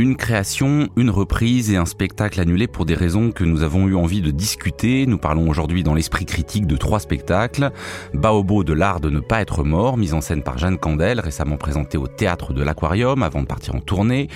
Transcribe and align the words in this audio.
Une 0.00 0.16
création, 0.16 0.88
une 0.96 1.10
reprise 1.10 1.70
et 1.70 1.76
un 1.76 1.84
spectacle 1.84 2.40
annulé 2.40 2.66
pour 2.66 2.86
des 2.86 2.94
raisons 2.94 3.32
que 3.32 3.44
nous 3.44 3.62
avons 3.62 3.86
eu 3.86 3.94
envie 3.94 4.22
de 4.22 4.30
discuter. 4.30 5.04
Nous 5.04 5.18
parlons 5.18 5.46
aujourd'hui 5.46 5.82
dans 5.82 5.92
l'esprit 5.92 6.24
critique 6.24 6.66
de 6.66 6.78
trois 6.78 7.00
spectacles. 7.00 7.70
Baobo 8.14 8.64
de 8.64 8.72
l'art 8.72 9.00
de 9.00 9.10
ne 9.10 9.20
pas 9.20 9.42
être 9.42 9.62
mort, 9.62 9.98
mise 9.98 10.14
en 10.14 10.22
scène 10.22 10.42
par 10.42 10.56
Jeanne 10.56 10.78
Candel, 10.78 11.20
récemment 11.20 11.58
présenté 11.58 11.98
au 11.98 12.06
théâtre 12.06 12.54
de 12.54 12.62
l'Aquarium 12.62 13.22
avant 13.22 13.42
de 13.42 13.46
partir 13.46 13.74
en 13.74 13.80
tournée. 13.80 14.28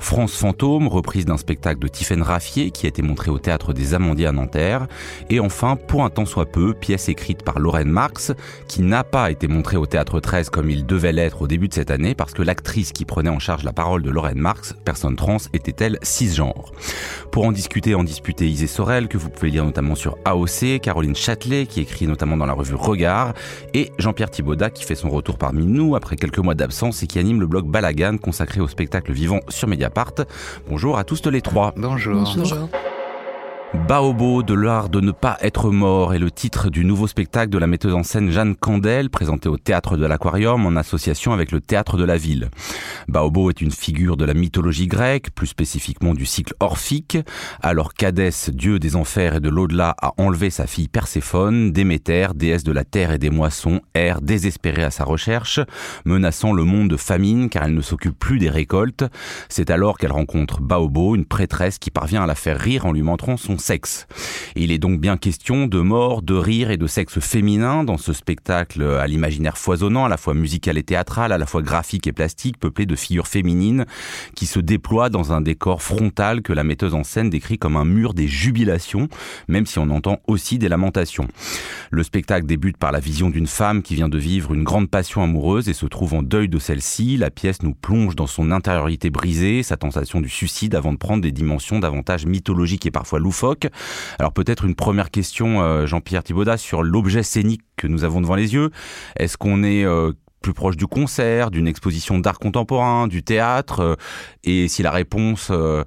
France 0.00 0.34
Fantôme, 0.34 0.88
reprise 0.88 1.24
d'un 1.24 1.36
spectacle 1.36 1.78
de 1.78 1.86
Tiffaine 1.86 2.22
Raffier 2.22 2.72
qui 2.72 2.86
a 2.86 2.88
été 2.88 3.02
montré 3.02 3.30
au 3.30 3.38
théâtre 3.38 3.72
des 3.72 3.94
Amandiers 3.94 4.26
à 4.26 4.32
Nanterre. 4.32 4.88
Et 5.30 5.38
enfin, 5.38 5.76
pour 5.76 6.02
un 6.02 6.10
temps 6.10 6.26
soit 6.26 6.46
peu, 6.46 6.74
pièce 6.74 7.08
écrite 7.08 7.44
par 7.44 7.60
Lorraine 7.60 7.92
Marx, 7.92 8.32
qui 8.66 8.82
n'a 8.82 9.04
pas 9.04 9.30
été 9.30 9.46
montrée 9.46 9.76
au 9.76 9.86
théâtre 9.86 10.18
13 10.18 10.50
comme 10.50 10.68
il 10.68 10.84
devait 10.84 11.12
l'être 11.12 11.42
au 11.42 11.46
début 11.46 11.68
de 11.68 11.74
cette 11.74 11.92
année 11.92 12.16
parce 12.16 12.32
que 12.32 12.42
l'actrice 12.42 12.90
qui 12.90 13.04
prenait 13.04 13.30
en 13.30 13.38
charge 13.38 13.62
la 13.62 13.72
parole 13.72 14.02
de 14.02 14.10
Lorraine 14.10 14.40
Marx, 14.40 14.74
personne 14.84 15.11
trans 15.16 15.38
était-elle 15.52 15.98
cisgenre 16.02 16.72
Pour 17.30 17.44
en 17.44 17.52
discuter, 17.52 17.94
en 17.94 18.04
disputer 18.04 18.48
Isée 18.48 18.66
Sorel, 18.66 19.08
que 19.08 19.18
vous 19.18 19.30
pouvez 19.30 19.50
lire 19.50 19.64
notamment 19.64 19.94
sur 19.94 20.16
AOC, 20.24 20.80
Caroline 20.80 21.16
Châtelet, 21.16 21.66
qui 21.66 21.80
écrit 21.80 22.06
notamment 22.06 22.36
dans 22.36 22.46
la 22.46 22.52
revue 22.52 22.74
Regard, 22.74 23.34
et 23.74 23.92
Jean-Pierre 23.98 24.30
Thibaudat, 24.30 24.70
qui 24.70 24.84
fait 24.84 24.94
son 24.94 25.10
retour 25.10 25.38
parmi 25.38 25.66
nous 25.66 25.96
après 25.96 26.16
quelques 26.16 26.38
mois 26.38 26.54
d'absence 26.54 27.02
et 27.02 27.06
qui 27.06 27.18
anime 27.18 27.40
le 27.40 27.46
blog 27.46 27.66
Balagan, 27.66 28.18
consacré 28.18 28.60
au 28.60 28.68
spectacle 28.68 29.12
vivant 29.12 29.40
sur 29.48 29.68
Mediapart. 29.68 30.14
Bonjour 30.68 30.98
à 30.98 31.04
tous 31.04 31.26
les 31.26 31.42
trois. 31.42 31.72
Bonjour. 31.76 32.14
Bonjour. 32.14 32.68
Baobo 33.74 34.42
de 34.42 34.52
l'art 34.52 34.90
de 34.90 35.00
ne 35.00 35.12
pas 35.12 35.38
être 35.40 35.70
mort 35.70 36.12
est 36.12 36.18
le 36.18 36.30
titre 36.30 36.68
du 36.68 36.84
nouveau 36.84 37.06
spectacle 37.06 37.50
de 37.50 37.56
la 37.56 37.66
metteuse 37.66 37.94
en 37.94 38.02
scène 38.02 38.30
Jeanne 38.30 38.54
Candel, 38.54 39.08
présenté 39.08 39.48
au 39.48 39.56
théâtre 39.56 39.96
de 39.96 40.04
l'Aquarium 40.04 40.66
en 40.66 40.76
association 40.76 41.32
avec 41.32 41.52
le 41.52 41.60
théâtre 41.62 41.96
de 41.96 42.04
la 42.04 42.18
ville. 42.18 42.50
Baobo 43.08 43.48
est 43.48 43.62
une 43.62 43.70
figure 43.70 44.18
de 44.18 44.26
la 44.26 44.34
mythologie 44.34 44.88
grecque, 44.88 45.30
plus 45.34 45.46
spécifiquement 45.46 46.12
du 46.12 46.26
cycle 46.26 46.54
orphique. 46.60 47.16
Alors 47.62 47.94
qu'Hadès, 47.94 48.50
dieu 48.52 48.78
des 48.78 48.94
enfers 48.94 49.36
et 49.36 49.40
de 49.40 49.48
l'au-delà, 49.48 49.94
a 50.02 50.12
enlevé 50.18 50.50
sa 50.50 50.66
fille 50.66 50.88
Perséphone, 50.88 51.72
Déméter, 51.72 52.28
déesse 52.34 52.64
de 52.64 52.72
la 52.72 52.84
terre 52.84 53.12
et 53.12 53.18
des 53.18 53.30
moissons, 53.30 53.80
erre 53.94 54.20
désespérée 54.20 54.84
à 54.84 54.90
sa 54.90 55.04
recherche, 55.04 55.60
menaçant 56.04 56.52
le 56.52 56.64
monde 56.64 56.90
de 56.90 56.98
famine 56.98 57.48
car 57.48 57.64
elle 57.64 57.74
ne 57.74 57.80
s'occupe 57.80 58.18
plus 58.18 58.38
des 58.38 58.50
récoltes. 58.50 59.04
C'est 59.48 59.70
alors 59.70 59.96
qu'elle 59.96 60.12
rencontre 60.12 60.60
Baobo, 60.60 61.16
une 61.16 61.24
prêtresse 61.24 61.78
qui 61.78 61.90
parvient 61.90 62.22
à 62.22 62.26
la 62.26 62.34
faire 62.34 62.58
rire 62.58 62.84
en 62.84 62.92
lui 62.92 63.02
montrant 63.02 63.38
son 63.38 63.56
sexe. 63.62 64.06
il 64.56 64.72
est 64.72 64.78
donc 64.78 65.00
bien 65.00 65.16
question 65.16 65.66
de 65.66 65.80
mort, 65.80 66.22
de 66.22 66.34
rire 66.34 66.70
et 66.70 66.76
de 66.76 66.86
sexe 66.86 67.20
féminin 67.20 67.84
dans 67.84 67.96
ce 67.96 68.12
spectacle 68.12 68.82
à 68.82 69.06
l'imaginaire 69.06 69.56
foisonnant, 69.56 70.04
à 70.04 70.08
la 70.08 70.16
fois 70.16 70.34
musical 70.34 70.76
et 70.76 70.82
théâtral, 70.82 71.32
à 71.32 71.38
la 71.38 71.46
fois 71.46 71.62
graphique 71.62 72.06
et 72.06 72.12
plastique, 72.12 72.58
peuplé 72.58 72.86
de 72.86 72.96
figures 72.96 73.28
féminines 73.28 73.86
qui 74.34 74.46
se 74.46 74.60
déploient 74.60 75.08
dans 75.08 75.32
un 75.32 75.40
décor 75.40 75.82
frontal 75.82 76.42
que 76.42 76.52
la 76.52 76.64
metteuse 76.64 76.94
en 76.94 77.04
scène 77.04 77.30
décrit 77.30 77.58
comme 77.58 77.76
un 77.76 77.84
mur 77.84 78.14
des 78.14 78.26
jubilations, 78.26 79.08
même 79.48 79.66
si 79.66 79.78
on 79.78 79.90
entend 79.90 80.20
aussi 80.26 80.58
des 80.58 80.68
lamentations. 80.68 81.28
Le 81.90 82.02
spectacle 82.02 82.46
débute 82.46 82.76
par 82.76 82.92
la 82.92 83.00
vision 83.00 83.30
d'une 83.30 83.46
femme 83.46 83.82
qui 83.82 83.94
vient 83.94 84.08
de 84.08 84.18
vivre 84.18 84.54
une 84.54 84.64
grande 84.64 84.90
passion 84.90 85.22
amoureuse 85.22 85.68
et 85.68 85.74
se 85.74 85.86
trouve 85.86 86.14
en 86.14 86.22
deuil 86.22 86.48
de 86.48 86.58
celle-ci. 86.58 87.16
La 87.16 87.30
pièce 87.30 87.62
nous 87.62 87.74
plonge 87.74 88.16
dans 88.16 88.26
son 88.26 88.50
intériorité 88.50 89.10
brisée, 89.10 89.62
sa 89.62 89.76
tentation 89.76 90.20
du 90.20 90.28
suicide 90.28 90.74
avant 90.74 90.92
de 90.92 90.98
prendre 90.98 91.22
des 91.22 91.32
dimensions 91.32 91.78
davantage 91.78 92.26
mythologiques 92.26 92.86
et 92.86 92.90
parfois 92.90 93.18
loufoques 93.18 93.51
alors 94.18 94.32
peut-être 94.32 94.64
une 94.64 94.74
première 94.74 95.10
question, 95.10 95.62
euh, 95.62 95.86
Jean-Pierre 95.86 96.22
Thibaudat, 96.22 96.56
sur 96.56 96.82
l'objet 96.82 97.22
scénique 97.22 97.62
que 97.76 97.86
nous 97.86 98.04
avons 98.04 98.20
devant 98.20 98.34
les 98.34 98.54
yeux. 98.54 98.70
Est-ce 99.16 99.36
qu'on 99.36 99.62
est, 99.62 99.84
euh, 99.84 100.12
plus 100.42 100.52
proche 100.52 100.76
du 100.76 100.86
concert, 100.86 101.50
d'une 101.50 101.66
exposition 101.66 102.18
d'art 102.18 102.38
contemporain, 102.38 103.06
du 103.06 103.22
théâtre 103.22 103.80
euh, 103.80 103.94
Et 104.44 104.68
si 104.68 104.82
la 104.82 104.90
réponse 104.90 105.48
euh, 105.50 105.84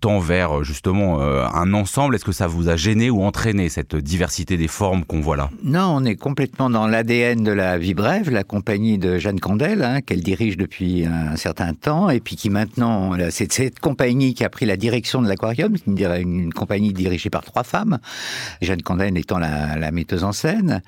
tend 0.00 0.20
vers 0.20 0.58
euh, 0.58 0.62
justement 0.62 1.20
un 1.20 1.72
ensemble, 1.72 2.14
est-ce 2.14 2.24
que 2.24 2.32
ça 2.32 2.46
vous 2.46 2.68
a 2.68 2.76
gêné 2.76 3.08
ou 3.08 3.22
entraîné 3.22 3.68
cette 3.68 3.96
diversité 3.96 4.56
des 4.56 4.68
formes 4.68 5.04
qu'on 5.04 5.20
voit 5.20 5.36
là? 5.36 5.50
Non, 5.62 5.96
on 5.96 6.04
est 6.04 6.16
complètement 6.16 6.68
dans 6.68 6.86
l'ADN 6.86 7.42
de 7.42 7.50
la 7.50 7.78
Vie 7.78 7.94
Brève, 7.94 8.30
la 8.30 8.44
compagnie 8.44 8.98
de 8.98 9.18
Jeanne 9.18 9.40
Candel, 9.40 9.82
hein, 9.82 10.00
qu'elle 10.02 10.22
dirige 10.22 10.56
depuis 10.56 11.06
un 11.06 11.36
certain 11.36 11.72
temps, 11.72 12.10
et 12.10 12.20
puis 12.20 12.36
qui 12.36 12.50
maintenant, 12.50 13.16
c'est 13.30 13.50
cette 13.50 13.80
compagnie 13.80 14.34
qui 14.34 14.44
a 14.44 14.50
pris 14.50 14.66
la 14.66 14.76
direction 14.76 15.22
de 15.22 15.28
l'aquarium, 15.28 15.74
une, 15.86 16.52
compagnie 16.52 16.92
dirigée 16.92 17.30
par 17.30 17.42
trois 17.42 17.64
femmes, 17.64 17.98
Jeanne 18.60 18.82
Candel 18.82 19.16
étant 19.16 19.38
la, 19.38 19.76
la 19.76 19.90
metteuse 19.90 20.24
en 20.24 20.32
scène. 20.32 20.82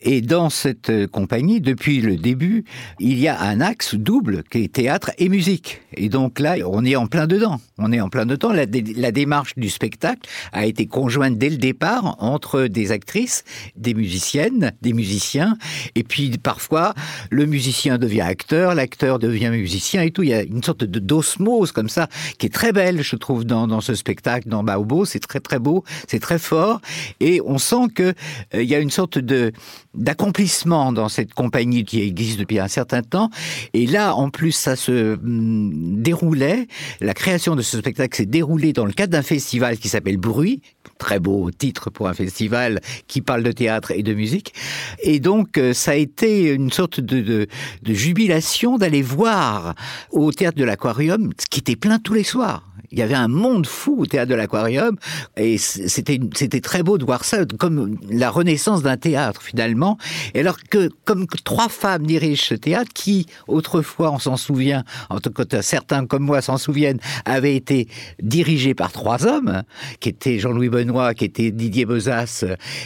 Et 0.00 0.22
dans 0.22 0.48
cette 0.48 1.06
compagnie, 1.08 1.60
depuis 1.60 2.00
le 2.00 2.16
début, 2.16 2.53
il 3.00 3.18
y 3.18 3.28
a 3.28 3.40
un 3.40 3.60
axe 3.60 3.94
double 3.94 4.42
qui 4.50 4.64
est 4.64 4.72
théâtre 4.72 5.10
et 5.18 5.28
musique. 5.28 5.80
Et 5.96 6.08
donc 6.08 6.38
là, 6.38 6.56
on 6.66 6.84
est 6.84 6.96
en 6.96 7.06
plein 7.06 7.26
dedans. 7.26 7.60
On 7.78 7.92
est 7.92 8.00
en 8.00 8.08
plein 8.08 8.26
dedans. 8.26 8.52
La, 8.52 8.66
démarche 9.12 9.54
du 9.56 9.68
spectacle 9.68 10.28
a 10.52 10.66
été 10.66 10.86
conjointe 10.86 11.38
dès 11.38 11.50
le 11.50 11.56
départ 11.56 12.16
entre 12.18 12.64
des 12.66 12.92
actrices, 12.92 13.44
des 13.76 13.94
musiciennes, 13.94 14.72
des 14.82 14.92
musiciens, 14.92 15.56
et 15.94 16.02
puis 16.02 16.36
parfois 16.38 16.94
le 17.30 17.46
musicien 17.46 17.98
devient 17.98 18.22
acteur, 18.22 18.74
l'acteur 18.74 19.18
devient 19.18 19.50
musicien 19.50 20.02
et 20.02 20.10
tout. 20.10 20.22
Il 20.22 20.30
y 20.30 20.34
a 20.34 20.42
une 20.42 20.62
sorte 20.62 20.84
de 20.84 20.98
d'osmose 20.98 21.72
comme 21.72 21.88
ça 21.88 22.08
qui 22.38 22.46
est 22.46 22.54
très 22.54 22.72
belle, 22.72 23.02
je 23.02 23.16
trouve, 23.16 23.44
dans, 23.44 23.80
ce 23.80 23.94
spectacle, 23.94 24.48
dans 24.48 24.62
Baobo. 24.62 25.04
C'est 25.04 25.20
très 25.20 25.40
très 25.40 25.58
beau, 25.58 25.84
c'est 26.08 26.20
très 26.20 26.38
fort, 26.38 26.80
et 27.20 27.40
on 27.44 27.58
sent 27.58 27.88
que 27.94 28.14
euh, 28.54 28.62
y 28.62 28.74
a 28.74 28.78
une 28.78 28.90
sorte 28.90 29.18
de 29.18 29.52
d'accomplissement 29.94 30.92
dans 30.92 31.08
cette 31.08 31.34
compagnie 31.34 31.84
qui 31.84 32.02
existe 32.02 32.38
depuis 32.38 32.58
un 32.58 32.68
certain 32.68 33.02
temps. 33.02 33.30
Et 33.72 33.86
là, 33.86 34.14
en 34.14 34.30
plus, 34.30 34.52
ça 34.52 34.76
se 34.76 35.14
hum, 35.14 36.02
déroulait, 36.02 36.66
la 37.00 37.14
création 37.14 37.56
de 37.56 37.62
ce 37.62 37.78
spectacle 37.78 38.16
s'est 38.16 38.26
déroulée 38.26 38.72
dans 38.72 38.86
le 38.86 38.92
cadre 38.92 39.12
d'un 39.12 39.22
festival 39.22 39.78
qui 39.78 39.88
s'appelle 39.88 40.16
Bruit, 40.16 40.60
très 40.98 41.18
beau 41.18 41.50
titre 41.50 41.90
pour 41.90 42.08
un 42.08 42.14
festival 42.14 42.80
qui 43.08 43.20
parle 43.20 43.42
de 43.42 43.52
théâtre 43.52 43.92
et 43.92 44.02
de 44.02 44.14
musique. 44.14 44.54
Et 45.02 45.20
donc, 45.20 45.58
euh, 45.58 45.72
ça 45.72 45.92
a 45.92 45.96
été 45.96 46.50
une 46.50 46.70
sorte 46.70 47.00
de, 47.00 47.20
de, 47.20 47.46
de 47.82 47.94
jubilation 47.94 48.78
d'aller 48.78 49.02
voir 49.02 49.74
au 50.10 50.32
théâtre 50.32 50.58
de 50.58 50.64
l'Aquarium, 50.64 51.32
qui 51.50 51.60
était 51.60 51.76
plein 51.76 51.98
tous 51.98 52.14
les 52.14 52.24
soirs. 52.24 52.73
Il 52.94 53.00
y 53.00 53.02
avait 53.02 53.14
un 53.14 53.26
monde 53.26 53.66
fou 53.66 53.96
au 53.98 54.06
théâtre 54.06 54.30
de 54.30 54.36
l'Aquarium 54.36 54.96
et 55.36 55.58
c'était 55.58 56.60
très 56.60 56.84
beau 56.84 56.96
de 56.96 57.04
voir 57.04 57.24
ça 57.24 57.44
comme 57.58 57.98
la 58.08 58.30
renaissance 58.30 58.82
d'un 58.82 58.96
théâtre 58.96 59.42
finalement. 59.42 59.98
Et 60.32 60.40
alors 60.40 60.58
que 60.62 60.88
comme 61.04 61.26
trois 61.26 61.68
femmes 61.68 62.06
dirigent 62.06 62.44
ce 62.50 62.54
théâtre 62.54 62.92
qui 62.94 63.26
autrefois 63.48 64.12
on 64.12 64.20
s'en 64.20 64.36
souvient, 64.36 64.84
en 65.10 65.18
tout 65.18 65.30
cas 65.30 65.60
certains 65.60 66.06
comme 66.06 66.22
moi 66.22 66.40
s'en 66.40 66.56
souviennent, 66.56 67.00
avait 67.24 67.56
été 67.56 67.88
dirigé 68.22 68.74
par 68.74 68.92
trois 68.92 69.26
hommes 69.26 69.64
qui 69.98 70.10
étaient 70.10 70.38
Jean-Louis 70.38 70.68
Benoît, 70.68 71.14
qui 71.14 71.24
était 71.24 71.50
Didier 71.50 71.86
Bozas 71.86 72.44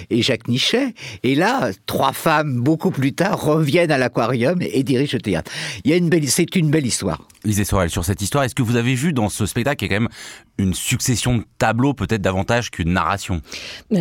et 0.09 0.23
Jacques 0.23 0.49
Nichet. 0.49 0.95
Et 1.23 1.35
là, 1.35 1.71
trois 1.85 2.15
femmes 2.15 2.61
beaucoup 2.63 2.91
plus 2.91 3.13
tard 3.13 3.43
reviennent 3.43 3.91
à 3.91 3.99
l'Aquarium 3.99 4.59
et 4.63 4.83
dirigent 4.85 5.19
le 5.19 5.21
théâtre. 5.21 5.53
C'est 6.29 6.57
une 6.57 6.71
belle 6.71 6.87
histoire. 6.87 7.29
Lisez 7.45 7.65
Sorel 7.65 7.91
sur 7.91 8.05
cette 8.05 8.21
histoire. 8.23 8.45
Est-ce 8.45 8.55
que 8.55 8.63
vous 8.63 8.77
avez 8.77 8.95
vu 8.95 9.13
dans 9.13 9.29
ce 9.29 9.47
spectacle 9.47 9.85
une 10.59 10.75
succession 10.75 11.39
de 11.39 11.45
tableaux 11.57 11.95
peut-être 11.95 12.21
davantage 12.21 12.71
qu'une 12.71 12.93
narration. 12.93 13.41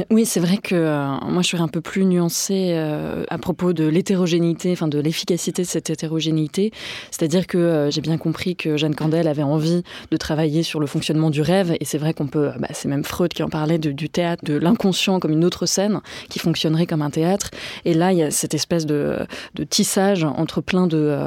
Oui, 0.09 0.25
c'est 0.25 0.39
vrai 0.39 0.57
que 0.57 0.75
euh, 0.75 1.07
moi 1.27 1.43
je 1.43 1.47
suis 1.47 1.57
un 1.57 1.67
peu 1.67 1.81
plus 1.81 2.03
nuancée 2.03 2.71
euh, 2.73 3.23
à 3.29 3.37
propos 3.37 3.73
de 3.73 3.85
l'hétérogénéité, 3.85 4.71
enfin 4.71 4.87
de 4.87 4.99
l'efficacité 4.99 5.61
de 5.61 5.67
cette 5.67 5.89
hétérogénéité. 5.91 6.71
C'est-à-dire 7.11 7.45
que 7.45 7.57
euh, 7.57 7.91
j'ai 7.91 8.01
bien 8.01 8.17
compris 8.17 8.55
que 8.55 8.75
Jeanne 8.75 8.95
Candel 8.95 9.27
avait 9.27 9.43
envie 9.43 9.83
de 10.09 10.17
travailler 10.17 10.63
sur 10.63 10.79
le 10.79 10.87
fonctionnement 10.87 11.29
du 11.29 11.41
rêve, 11.41 11.75
et 11.79 11.85
c'est 11.85 11.99
vrai 11.99 12.13
qu'on 12.13 12.27
peut, 12.27 12.49
bah, 12.59 12.69
c'est 12.71 12.87
même 12.87 13.03
Freud 13.03 13.33
qui 13.33 13.43
en 13.43 13.49
parlait 13.49 13.77
du 13.77 14.09
théâtre, 14.09 14.43
de 14.43 14.55
l'inconscient 14.55 15.19
comme 15.19 15.31
une 15.31 15.45
autre 15.45 15.67
scène 15.67 16.01
qui 16.29 16.39
fonctionnerait 16.39 16.87
comme 16.87 17.03
un 17.03 17.11
théâtre. 17.11 17.51
Et 17.85 17.93
là, 17.93 18.11
il 18.11 18.17
y 18.17 18.23
a 18.23 18.31
cette 18.31 18.55
espèce 18.55 18.87
de, 18.87 19.19
de 19.53 19.63
tissage 19.63 20.23
entre 20.23 20.61
plein 20.61 20.87
de 20.87 21.17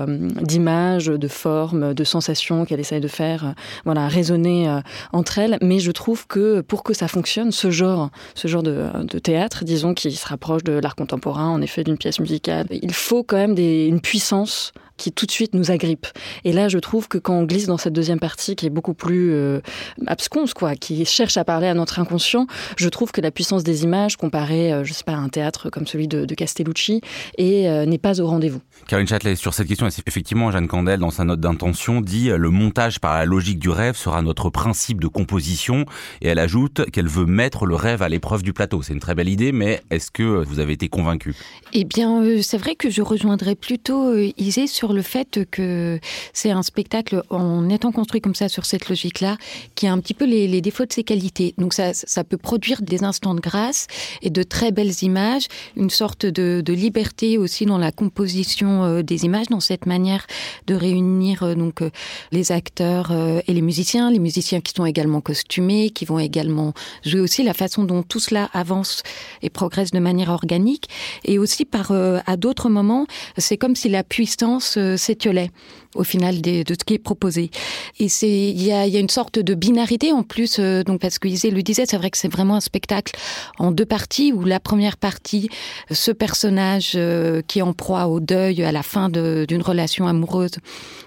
d'images, 0.43 1.06
de 1.06 1.28
formes, 1.28 1.94
de 1.94 2.05
sensations 2.05 2.64
qu'elle 2.64 2.81
essaye 2.81 3.00
de 3.00 3.08
faire, 3.08 3.55
voilà, 3.84 4.08
résonner 4.08 4.59
euh, 4.68 4.80
entre 5.12 5.38
elles, 5.38 5.58
mais 5.62 5.78
je 5.78 5.90
trouve 5.90 6.26
que 6.26 6.60
pour 6.60 6.82
que 6.82 6.94
ça 6.94 7.08
fonctionne, 7.08 7.52
ce 7.52 7.70
genre, 7.70 8.10
ce 8.34 8.48
genre 8.48 8.62
de, 8.62 8.90
théâtre, 9.18 9.64
disons, 9.64 9.94
qui 9.94 10.10
se 10.12 10.26
rapproche 10.26 10.64
de 10.64 10.72
l'art 10.72 10.96
contemporain, 10.96 11.48
en 11.48 11.60
effet, 11.60 11.84
d'une 11.84 11.98
pièce 11.98 12.20
musicale, 12.20 12.66
il 12.70 12.92
faut 12.92 13.22
quand 13.22 13.36
même 13.36 13.56
une 13.58 14.00
puissance 14.00 14.72
qui 15.00 15.12
tout 15.12 15.26
de 15.26 15.31
suite 15.31 15.55
nous 15.55 15.70
agrippe. 15.70 16.06
Et 16.44 16.52
là, 16.52 16.69
je 16.69 16.79
trouve 16.79 17.08
que 17.08 17.17
quand 17.17 17.35
on 17.35 17.44
glisse 17.44 17.67
dans 17.67 17.79
cette 17.79 17.94
deuxième 17.94 18.20
partie, 18.20 18.55
qui 18.55 18.67
est 18.67 18.70
beaucoup 18.70 18.93
plus 18.93 19.32
euh, 19.32 19.61
absconce, 20.06 20.52
quoi, 20.52 20.75
qui 20.75 21.05
cherche 21.06 21.38
à 21.38 21.44
parler 21.44 21.69
à 21.69 21.75
notre 21.75 21.99
inconscient, 21.99 22.47
je 22.76 22.88
trouve 22.88 23.11
que 23.11 23.23
la 23.23 23.31
puissance 23.31 23.64
des 23.64 23.82
images, 23.82 24.17
comparée, 24.17 24.73
euh, 24.73 24.85
je 24.85 24.93
sais 24.93 25.05
pas, 25.05 25.12
à 25.12 25.17
un 25.17 25.31
théâtre 25.31 25.70
comme 25.70 25.87
celui 25.87 26.06
de, 26.06 26.26
Castellucci, 26.35 27.00
et 27.38 27.69
euh, 27.69 27.87
n'est 27.87 27.99
pas 27.99 28.20
au 28.20 28.26
rendez-vous. 28.26 28.61
Caroline 28.87 29.08
Châtelet, 29.08 29.37
sur 29.37 29.55
cette 29.55 29.67
question, 29.67 29.88
effectivement, 30.06 30.50
Jeanne 30.50 30.69
Candel, 30.69 31.00
dans 31.00 31.11
sa 31.11 31.25
note 31.25 31.41
d'intention, 31.41 32.00
dit 32.00 32.29
le 32.29 32.50
montage 32.50 33.00
par 33.00 33.14
la 33.14 33.25
logique 33.25 33.58
du 33.58 33.69
rêve 33.69 33.96
sera 33.96 34.23
notre 34.23 34.50
principe 34.50 35.00
de 35.00 35.08
composition, 35.08 35.87
et 36.20 36.29
elle 36.29 36.38
ajoute 36.38 36.91
qu'elle 36.91 37.08
veut 37.08 37.26
mettre 37.26 37.67
le 37.67 37.75
rêve 37.75 38.03
à 38.03 38.08
l'épreuve 38.08 38.43
du 38.43 38.53
plateau. 38.53 38.82
C'est 38.82 38.93
une 38.93 39.00
très 39.00 39.14
belle 39.14 39.29
idée, 39.29 39.53
mais 39.53 39.82
est-ce 39.91 40.11
que 40.11 40.23
vous 40.23 40.61
avez 40.61 40.75
été 40.75 40.88
convaincu 40.88 41.35
Eh 41.73 41.85
bien, 41.85 42.23
c'est 42.43 42.58
vrai 42.58 42.75
que 42.75 42.91
je 42.91 43.03
rejoindrais 43.03 43.55
plutôt 43.55 44.14
Isée 44.37 44.67
sur 44.67 44.89
le 44.92 45.02
fait 45.02 45.40
que 45.50 45.98
c'est 46.32 46.50
un 46.50 46.62
spectacle 46.62 47.22
en 47.31 47.69
étant 47.69 47.92
construit 47.92 48.20
comme 48.20 48.34
ça 48.34 48.48
sur 48.48 48.66
cette 48.66 48.88
logique-là, 48.88 49.37
qui 49.75 49.87
a 49.87 49.92
un 49.92 49.98
petit 49.98 50.14
peu 50.14 50.25
les, 50.25 50.60
défauts 50.60 50.84
de 50.84 50.92
ses 50.92 51.04
qualités. 51.04 51.54
Donc 51.58 51.72
ça, 51.72 51.94
ça 51.94 52.25
peut 52.25 52.37
produire 52.37 52.82
des 52.82 53.04
instants 53.04 53.34
de 53.34 53.40
grâce 53.40 53.87
et 54.22 54.31
de 54.31 54.42
très 54.42 54.72
belles 54.72 55.02
images, 55.02 55.44
une 55.76 55.90
sorte 55.90 56.26
de, 56.26 56.62
liberté 56.70 57.37
aussi 57.37 57.66
dans 57.66 57.78
la 57.78 57.90
composition 57.90 58.84
euh, 58.84 59.02
des 59.02 59.25
images, 59.25 59.48
dans 59.48 59.60
cette 59.60 59.87
manière 59.87 60.26
de 60.69 60.75
réunir 60.75 61.43
euh, 61.43 61.54
donc 61.54 61.82
euh, 61.82 61.90
les 62.31 62.52
acteurs 62.52 63.12
et 63.12 63.52
les 63.52 63.60
musiciens, 63.60 64.10
les 64.10 64.19
musiciens 64.19 64.60
qui 64.60 64.72
sont 64.72 64.86
également 64.86 65.20
costumés, 65.20 65.90
qui 65.90 66.04
vont 66.04 66.19
également 66.19 66.72
jouer 67.04 67.20
aussi 67.20 67.43
la 67.43 67.54
façon 67.54 67.84
dont 67.84 68.02
tout 68.02 68.20
cela 68.20 68.48
avance 68.52 69.02
et 69.43 69.50
progresse 69.50 69.90
de 69.90 69.98
manière 69.98 70.31
organique, 70.31 70.88
et 71.25 71.38
aussi 71.38 71.64
par 71.64 71.90
à 71.90 72.36
d'autres 72.36 72.69
moments, 72.69 73.06
c'est 73.36 73.56
comme 73.56 73.75
si 73.75 73.88
la 73.88 74.04
puissance 74.04 74.78
s'étiolait 74.97 75.50
au 75.94 76.05
final 76.05 76.41
de 76.41 76.65
ce 76.69 76.85
qui 76.85 76.94
est 76.94 76.99
proposé. 76.99 77.50
Et 77.99 78.09
c'est 78.09 78.29
il 78.31 78.62
y 78.62 78.73
a, 78.73 78.87
y 78.87 78.97
a, 78.97 79.00
une 79.00 79.09
sorte 79.09 79.38
de 79.38 79.55
binarité 79.55 80.12
en 80.12 80.23
plus, 80.23 80.59
euh, 80.59 80.85
donc 80.85 81.00
parce 81.00 81.19
que 81.19 81.27
Isée 81.27 81.50
le 81.50 81.62
disait, 81.62 81.85
c'est 81.87 81.97
vrai 81.97 82.11
que 82.11 82.19
c'est 82.19 82.32
vraiment 82.32 82.56
un 82.56 82.61
spectacle 82.61 83.17
en 83.59 83.73
deux 83.73 83.87
parties 83.87 84.32
où 84.32 84.44
la 84.44 84.61
première 84.61 84.97
partie, 84.97 85.50
ce 85.91 86.12
personnage 86.12 86.93
euh, 86.94 87.43
qui 87.47 87.59
est 87.59 87.62
en 87.62 87.73
proie 87.73 88.06
au 88.06 88.21
deuil 88.21 88.62
à 88.62 88.73
la 88.73 88.82
fin 88.82 89.09
d'une 89.09 89.62
relation 89.62 90.06
amoureuse, 90.06 90.53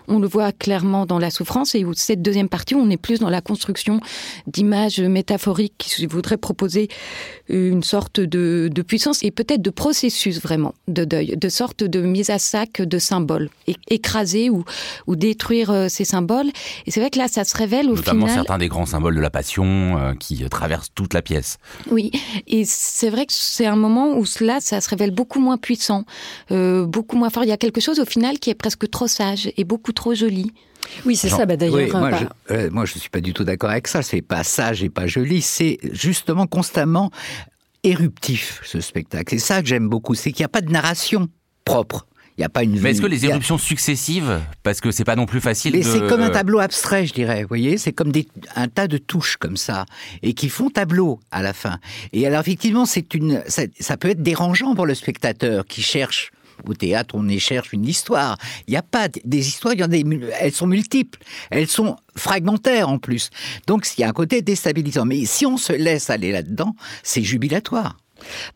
on 0.10 0.20
le 0.20 0.28
voit 0.28 0.52
clairement 0.52 1.06
dans 1.06 1.20
la 1.20 1.30
souffrance 1.30 1.76
et 1.76 1.86
où 1.86 1.94
cette 1.94 2.22
deuxième 2.22 2.50
partie, 2.50 2.76
on 2.76 2.90
est 2.90 2.98
plus 2.98 3.20
dans 3.20 3.30
la 3.30 3.42
construction 3.42 4.02
d'images 4.48 5.00
métaphoriques 5.00 5.76
qui 5.78 6.06
voudraient 6.06 6.38
proposer 6.38 6.90
une 7.48 7.84
sorte 7.84 8.20
de, 8.20 8.70
de 8.72 8.82
puissance 8.82 9.24
et 9.24 9.32
peut-être 9.32 9.62
de 9.62 9.70
processus 9.70 10.42
vraiment 10.42 10.74
de 10.90 11.06
deuil, 11.06 11.38
de 11.38 11.50
sorte 11.50 11.84
de 11.84 12.02
mise 12.02 12.30
à 12.30 12.40
sac 12.40 12.82
de 12.82 13.00
symboles, 13.00 13.50
écraser 13.90 14.50
ou 14.50 14.64
ou 15.08 15.16
détruire 15.16 15.70
euh, 15.72 15.88
ces 15.90 16.06
symboles. 16.06 16.48
Et 16.86 16.92
c'est 16.92 17.00
vrai 17.00 17.10
que 17.10 17.18
là, 17.18 17.28
ça 17.28 17.44
se 17.44 17.56
révèle 17.56 17.90
au 17.90 17.96
Notamment 17.96 18.28
final. 18.28 18.44
certains 18.46 18.58
des 18.58 18.68
grands 18.68 18.86
symboles 18.86 19.16
de 19.16 19.22
la 19.22 19.30
passion 19.30 19.98
euh, 19.98 20.14
qui 20.14 20.44
traversent 20.50 20.92
toute 20.94 21.14
la 21.14 21.22
pièce. 21.22 21.58
Oui, 21.90 22.12
et 22.48 22.64
c'est 22.66 23.10
vrai 23.10 23.26
que 23.26 23.34
c'est 23.34 23.66
un 23.66 23.76
moment 23.76 24.18
où 24.18 24.26
cela, 24.26 24.60
ça 24.60 24.82
se 24.82 24.90
révèle 24.90 25.12
beaucoup 25.12 25.40
moins 25.40 25.58
puissant, 25.58 26.06
euh, 26.52 26.86
beaucoup 26.86 27.18
moins 27.18 27.30
fort. 27.30 27.44
Il 27.44 27.50
y 27.50 27.54
a 27.54 27.58
quelque 27.58 27.82
chose 27.82 28.00
au 28.00 28.06
final 28.06 28.40
qui 28.40 28.50
est 28.50 28.56
presque 28.56 28.90
trop 28.90 29.08
sage 29.08 29.52
et 29.58 29.64
beaucoup 29.64 29.92
trop 29.92 30.14
joli. 30.14 30.52
Oui, 31.06 31.16
c'est 31.16 31.30
ça, 31.30 31.46
bah, 31.46 31.56
d'ailleurs. 31.56 31.98
moi, 31.98 32.12
je, 32.50 32.70
moi, 32.70 32.86
je 32.86 33.00
suis 33.00 33.10
pas 33.10 33.22
du 33.22 33.34
tout 33.34 33.46
d'accord 33.46 33.70
avec 33.70 33.88
ça. 33.88 34.02
C'est 34.02 34.22
pas 34.22 34.44
sage 34.44 34.84
et 34.84 34.90
pas 34.90 35.08
joli. 35.08 35.42
C'est 35.42 35.78
justement 35.92 36.46
constamment 36.46 37.10
éruptif, 37.84 38.62
ce 38.66 38.82
spectacle. 38.82 39.34
C'est 39.34 39.46
ça 39.46 39.62
que 39.62 39.68
j'aime 39.68 39.88
beaucoup. 39.88 40.16
C'est 40.16 40.32
qu'il 40.32 40.42
n'y 40.42 40.46
a 40.46 40.50
pas 40.50 40.62
de 40.62 40.72
narration 40.72 41.30
propre. 41.66 42.06
Il 42.38 42.42
y 42.42 42.44
a 42.44 42.50
pas 42.50 42.64
une. 42.64 42.80
Mais 42.80 42.92
est-ce 42.92 43.02
que 43.02 43.08
les 43.08 43.26
éruptions 43.26 43.58
successives, 43.58 44.42
parce 44.64 44.82
que 44.82 44.92
c'est 44.92 45.04
pas 45.04 45.16
non 45.16 45.26
plus 45.26 45.42
facile. 45.42 45.74
Mais 45.74 45.84
c'est 45.84 46.06
comme 46.08 46.22
un 46.22 46.30
tableau 46.30 46.60
abstrait, 46.60 47.06
je 47.06 47.14
dirais. 47.14 47.44
Vous 47.44 47.48
voyez, 47.48 47.78
c'est 47.78 47.94
comme 47.94 48.12
des, 48.12 48.28
un 48.56 48.68
tas 48.68 48.88
de 48.88 48.98
touches 48.98 49.38
comme 49.38 49.58
ça 49.58 49.86
et 50.24 50.34
qui 50.34 50.50
font 50.50 50.70
tableau 50.70 51.20
à 51.32 51.44
la 51.44 51.54
fin. 51.54 51.80
Et 52.12 52.26
alors 52.26 52.42
effectivement, 52.42 52.86
c'est 52.86 53.14
une, 53.14 53.44
ça, 53.48 53.64
ça, 53.80 53.98
peut 53.98 54.10
être 54.10 54.24
dérangeant 54.24 54.74
pour 54.74 54.86
le 54.86 54.96
spectateur 54.96 55.66
qui 55.66 55.82
cherche. 55.82 56.32
Au 56.68 56.74
théâtre, 56.76 57.16
on 57.16 57.28
y 57.28 57.40
cherche 57.40 57.74
une 57.74 57.86
histoire. 57.86 58.38
Il 58.68 58.72
n'y 58.72 58.78
a 58.78 58.84
pas 58.84 59.08
des 59.26 59.48
histoires, 59.48 59.74
il 59.74 59.80
y 59.80 59.84
en 59.84 59.88
a 59.88 59.90
des, 59.90 60.06
elles 60.40 60.54
sont 60.54 60.68
multiples, 60.68 61.20
elles 61.50 61.68
sont 61.68 61.98
fragmentaires 62.16 62.90
en 62.90 63.00
plus. 63.00 63.32
Donc 63.68 63.88
il 63.98 64.02
y 64.02 64.04
a 64.04 64.08
un 64.08 64.14
côté 64.14 64.42
déstabilisant. 64.42 65.06
Mais 65.06 65.26
si 65.26 65.46
on 65.46 65.58
se 65.58 65.74
laisse 65.74 66.10
aller 66.10 66.32
là-dedans, 66.32 66.76
c'est 67.02 67.24
jubilatoire. 67.24 67.98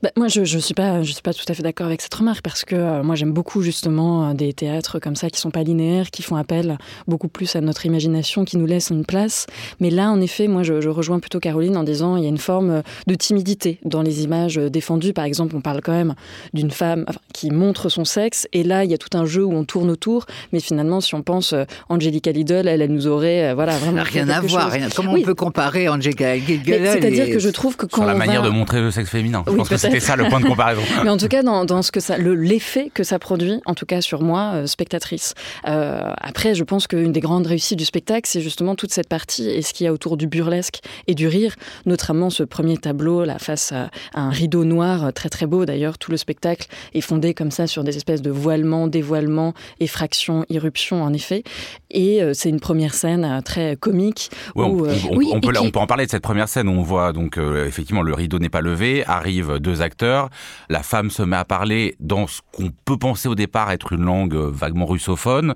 Bah, 0.04 0.10
moi, 0.16 0.28
je 0.28 0.42
ne 0.42 0.46
suis, 0.46 0.74
pas, 0.74 1.04
je 1.04 1.12
suis 1.12 1.22
pas 1.22 1.34
tout 1.34 1.46
à 1.48 1.54
fait 1.54 1.64
d'accord 1.64 1.88
avec 1.88 2.02
cette 2.02 2.14
remarque 2.14 2.42
parce 2.42 2.66
que 2.66 2.76
euh, 2.76 3.04
moi, 3.04 3.16
j'aime 3.16 3.32
beaucoup 3.32 3.62
justement 3.62 4.30
euh, 4.30 4.34
des 4.34 4.54
théâtres 4.54 5.00
comme 5.00 5.16
ça 5.16 5.30
qui 5.30 5.40
sont 5.40 5.52
pas 5.52 5.64
linéaires, 5.64 6.12
qui 6.12 6.24
font 6.24 6.36
appel 6.36 6.78
beaucoup 7.08 7.28
plus 7.28 7.56
à 7.56 7.62
notre 7.62 7.86
imagination, 7.86 8.46
qui 8.46 8.58
nous 8.58 8.66
laissent 8.66 8.90
une 8.90 9.06
place. 9.06 9.46
Mais 9.80 9.90
là, 9.90 10.10
en 10.10 10.22
effet, 10.22 10.48
moi, 10.48 10.64
je, 10.64 10.82
je 10.82 10.90
rejoins 10.90 11.20
plutôt 11.20 11.40
Caroline 11.40 11.78
en 11.78 11.84
disant 11.84 12.18
il 12.18 12.24
y 12.24 12.26
a 12.26 12.30
une 12.30 12.38
forme 12.38 12.84
de 13.08 13.16
timidité 13.16 13.80
dans 13.84 14.02
les 14.02 14.24
images 14.24 14.58
défendues. 14.58 15.14
Par 15.14 15.26
exemple, 15.26 15.56
on 15.56 15.62
parle 15.62 15.82
quand 15.82 15.94
même 15.94 16.16
d'une 16.54 16.72
femme 16.72 17.06
qui 17.34 17.52
montre 17.52 17.90
son 17.90 18.06
sexe 18.06 18.48
et 18.54 18.64
là, 18.64 18.84
il 18.84 18.92
y 18.92 18.94
a 18.94 18.98
tout 18.98 19.16
un 19.18 19.26
jeu 19.26 19.44
où 19.44 19.54
on 19.54 19.64
tourne 19.64 19.90
autour. 19.90 20.26
Mais 20.54 20.60
finalement, 20.60 21.02
si 21.02 21.16
on 21.16 21.22
pense 21.22 21.54
euh, 21.54 21.64
Angelica 21.90 22.32
Lidl, 22.32 22.68
elle, 22.68 22.82
elle 22.82 22.92
nous 22.92 23.08
aurait 23.08 23.54
voilà 23.54 23.78
vraiment 23.78 24.04
rien 24.04 24.28
à 24.30 24.42
voir. 24.42 24.72
Rien. 24.72 24.90
Comment 24.96 25.14
on 25.14 25.22
peut 25.22 25.36
comparer 25.36 25.88
Angelica 25.90 26.36
Lidl 26.36 26.88
C'est-à-dire 26.92 27.28
que 27.28 27.40
je 27.40 27.50
trouve 27.50 27.76
que 27.76 27.86
quand 27.86 28.02
sur 28.02 28.06
la 28.06 28.16
on 28.16 28.18
manière 28.18 28.42
va... 28.42 28.50
de 28.50 28.54
montrer 28.54 28.82
le 28.82 28.92
sexe 28.92 29.10
féminin. 29.10 29.44
Je 29.58 29.62
pense 29.62 29.70
que 29.70 29.78
c'était 29.78 30.00
ça 30.00 30.16
le 30.16 30.26
point 30.30 30.40
de 30.40 30.46
comparaison. 30.48 30.82
Mais 31.04 31.10
en 31.10 31.18
tout 31.18 31.28
cas, 31.28 31.42
dans, 31.44 31.66
dans 31.66 31.82
ce 31.82 31.92
que 31.92 32.00
ça, 32.00 32.18
l'effet 32.18 32.92
que 32.94 33.04
ça 33.04 33.20
produit, 33.20 33.60
en 33.66 33.74
tout 33.74 33.86
cas 33.86 34.02
sur 34.02 34.22
moi, 34.22 34.52
euh, 34.56 34.68
spectatrice. 34.68 35.34
Euh, 35.68 36.12
après, 36.22 36.54
je 36.56 36.64
pense 36.64 36.88
qu'une 36.88 37.12
des 37.12 37.20
grandes 37.20 37.48
réussites 37.48 37.78
du 37.80 37.86
spectacle, 37.86 38.28
c'est 38.30 38.42
justement 38.42 38.76
toute 38.76 38.92
cette 38.92 39.10
partie 39.10 39.50
et 39.50 39.62
ce 39.62 39.74
qu'il 39.74 39.86
y 39.86 39.88
a 39.88 39.94
autour 39.94 40.18
du 40.18 40.28
burlesque 40.28 40.80
et 41.08 41.16
du 41.16 41.28
rire, 41.28 41.56
notamment 41.86 42.30
ce 42.30 42.44
premier 42.44 42.78
tableau 42.78 43.24
là 43.26 43.40
face 43.40 43.72
à, 43.72 43.90
un 44.14 44.30
rideau 44.30 44.64
noir 44.64 45.06
euh, 45.06 45.12
très 45.12 45.30
très 45.30 45.46
beau. 45.48 45.66
D'ailleurs, 45.66 45.98
tout 45.98 46.12
le 46.12 46.18
spectacle 46.18 46.68
est 46.94 47.02
fondé 47.02 47.34
comme 47.34 47.52
ça 47.52 47.68
sur 47.68 47.84
des 47.84 47.98
espèces 47.98 48.22
de 48.22 48.32
voilements, 48.32 48.88
dévoilements, 48.88 49.54
effractions, 49.80 50.46
irruptions, 50.50 51.04
en 51.04 51.14
effet. 51.14 51.44
Et 51.92 52.22
euh, 52.22 52.34
c'est 52.34 52.50
une 52.50 52.60
première 52.60 52.94
scène 52.94 53.42
très 53.44 53.76
comique. 53.76 54.30
Ouais, 54.56 54.66
où, 54.66 54.86
on, 54.86 54.90
on, 55.12 55.16
oui, 55.18 55.30
on 55.34 55.40
peut, 55.40 55.52
qui- 55.52 55.60
on 55.60 55.72
peut 55.72 55.80
en 55.80 55.88
parler 55.88 56.06
de 56.06 56.12
cette 56.12 56.24
première 56.24 56.48
scène 56.50 56.68
où 56.68 56.72
on 56.72 56.82
voit 56.84 57.14
donc 57.14 57.38
effectivement 57.38 58.02
le 58.02 58.14
rideau 58.14 58.40
n'est 58.40 58.50
pas 58.50 58.62
levé, 58.62 59.04
deux 59.60 59.82
acteurs, 59.82 60.30
la 60.70 60.84
femme 60.84 61.10
se 61.10 61.24
met 61.24 61.38
à 61.38 61.46
parler 61.46 61.96
dans 62.00 62.28
ce 62.28 62.42
qu'on 62.52 62.72
peut 62.86 62.98
penser 62.98 63.28
au 63.28 63.36
départ 63.36 63.72
être 63.72 63.94
une 63.94 64.04
langue 64.04 64.36
euh, 64.36 64.50
vaguement 64.52 64.86
russophone, 64.86 65.56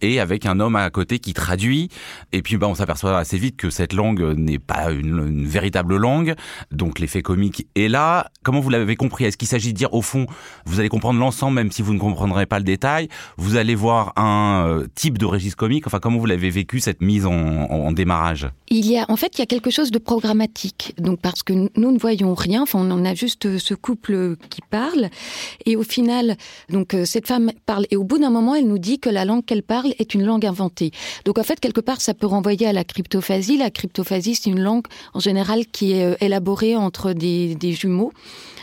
et 0.00 0.20
avec 0.20 0.46
un 0.46 0.60
homme 0.60 0.76
à 0.76 0.88
côté 0.90 1.18
qui 1.18 1.34
traduit, 1.34 1.88
et 2.32 2.42
puis 2.42 2.56
bah, 2.56 2.66
on 2.68 2.74
s'aperçoit 2.74 3.16
assez 3.18 3.38
vite 3.38 3.56
que 3.56 3.70
cette 3.70 3.92
langue 3.92 4.22
n'est 4.36 4.58
pas 4.58 4.90
une, 4.90 5.46
véritable 5.46 5.96
langue, 5.96 6.34
donc 6.70 6.98
l'effet 6.98 7.22
comique 7.22 7.66
est 7.74 7.88
là. 7.88 8.30
Comment 8.42 8.60
vous 8.60 8.70
l'avez 8.70 8.96
compris? 8.96 9.24
Est-ce 9.24 9.36
qu'il 9.36 9.48
s'agit 9.48 9.72
de 9.72 9.78
dire 9.78 9.94
au 9.94 10.02
fond, 10.02 10.26
vous 10.66 10.80
allez 10.80 10.88
comprendre 10.88 11.18
l'ensemble 11.20 11.54
même 11.54 11.70
si 11.70 11.82
vous 11.82 11.94
ne 11.94 11.98
comprendrez 11.98 12.46
pas 12.46 12.58
le 12.58 12.64
détail, 12.64 13.08
vous 13.36 13.56
allez 13.56 13.74
voir 13.74 14.12
un 14.16 14.66
euh, 14.66 14.86
type 14.94 15.18
de 15.18 15.24
registre 15.24 15.56
comique, 15.56 15.86
enfin 15.86 15.98
comment 16.00 16.18
vous 16.18 16.26
l'avez 16.26 16.50
vécu 16.50 16.80
cette 16.80 17.00
mise 17.00 17.26
en 17.26 17.92
démarrage? 17.92 18.48
Il 18.70 18.86
y 18.86 18.98
a, 18.98 19.06
en 19.08 19.16
fait, 19.16 19.32
il 19.36 19.38
y 19.40 19.42
a 19.42 19.46
quelque 19.46 19.70
chose 19.70 19.90
de 19.90 19.98
programmatique. 19.98 20.94
Donc, 20.98 21.20
parce 21.20 21.42
que 21.42 21.52
nous 21.52 21.90
ne 21.90 21.98
voyons 21.98 22.34
rien, 22.34 22.62
enfin, 22.62 22.78
on 22.80 23.04
a 23.04 23.14
juste 23.18 23.46
euh, 23.46 23.58
ce 23.58 23.74
couple 23.74 24.36
qui 24.48 24.60
parle. 24.70 25.08
Et 25.66 25.76
au 25.76 25.82
final, 25.82 26.36
donc, 26.70 26.94
euh, 26.94 27.04
cette 27.04 27.26
femme 27.26 27.50
parle. 27.66 27.86
Et 27.90 27.96
au 27.96 28.04
bout 28.04 28.18
d'un 28.18 28.30
moment, 28.30 28.54
elle 28.54 28.68
nous 28.68 28.78
dit 28.78 28.98
que 28.98 29.10
la 29.10 29.24
langue 29.24 29.44
qu'elle 29.44 29.62
parle 29.62 29.92
est 29.98 30.14
une 30.14 30.24
langue 30.24 30.46
inventée. 30.46 30.92
Donc, 31.24 31.38
en 31.38 31.42
fait, 31.42 31.60
quelque 31.60 31.80
part, 31.80 32.00
ça 32.00 32.14
peut 32.14 32.26
renvoyer 32.26 32.66
à 32.66 32.72
la 32.72 32.84
cryptophasie. 32.84 33.58
La 33.58 33.70
cryptophasie, 33.70 34.36
c'est 34.36 34.50
une 34.50 34.60
langue, 34.60 34.86
en 35.14 35.20
général, 35.20 35.66
qui 35.66 35.92
est 35.92 36.04
euh, 36.04 36.14
élaborée 36.20 36.76
entre 36.76 37.12
des, 37.12 37.54
des 37.54 37.72
jumeaux 37.72 38.12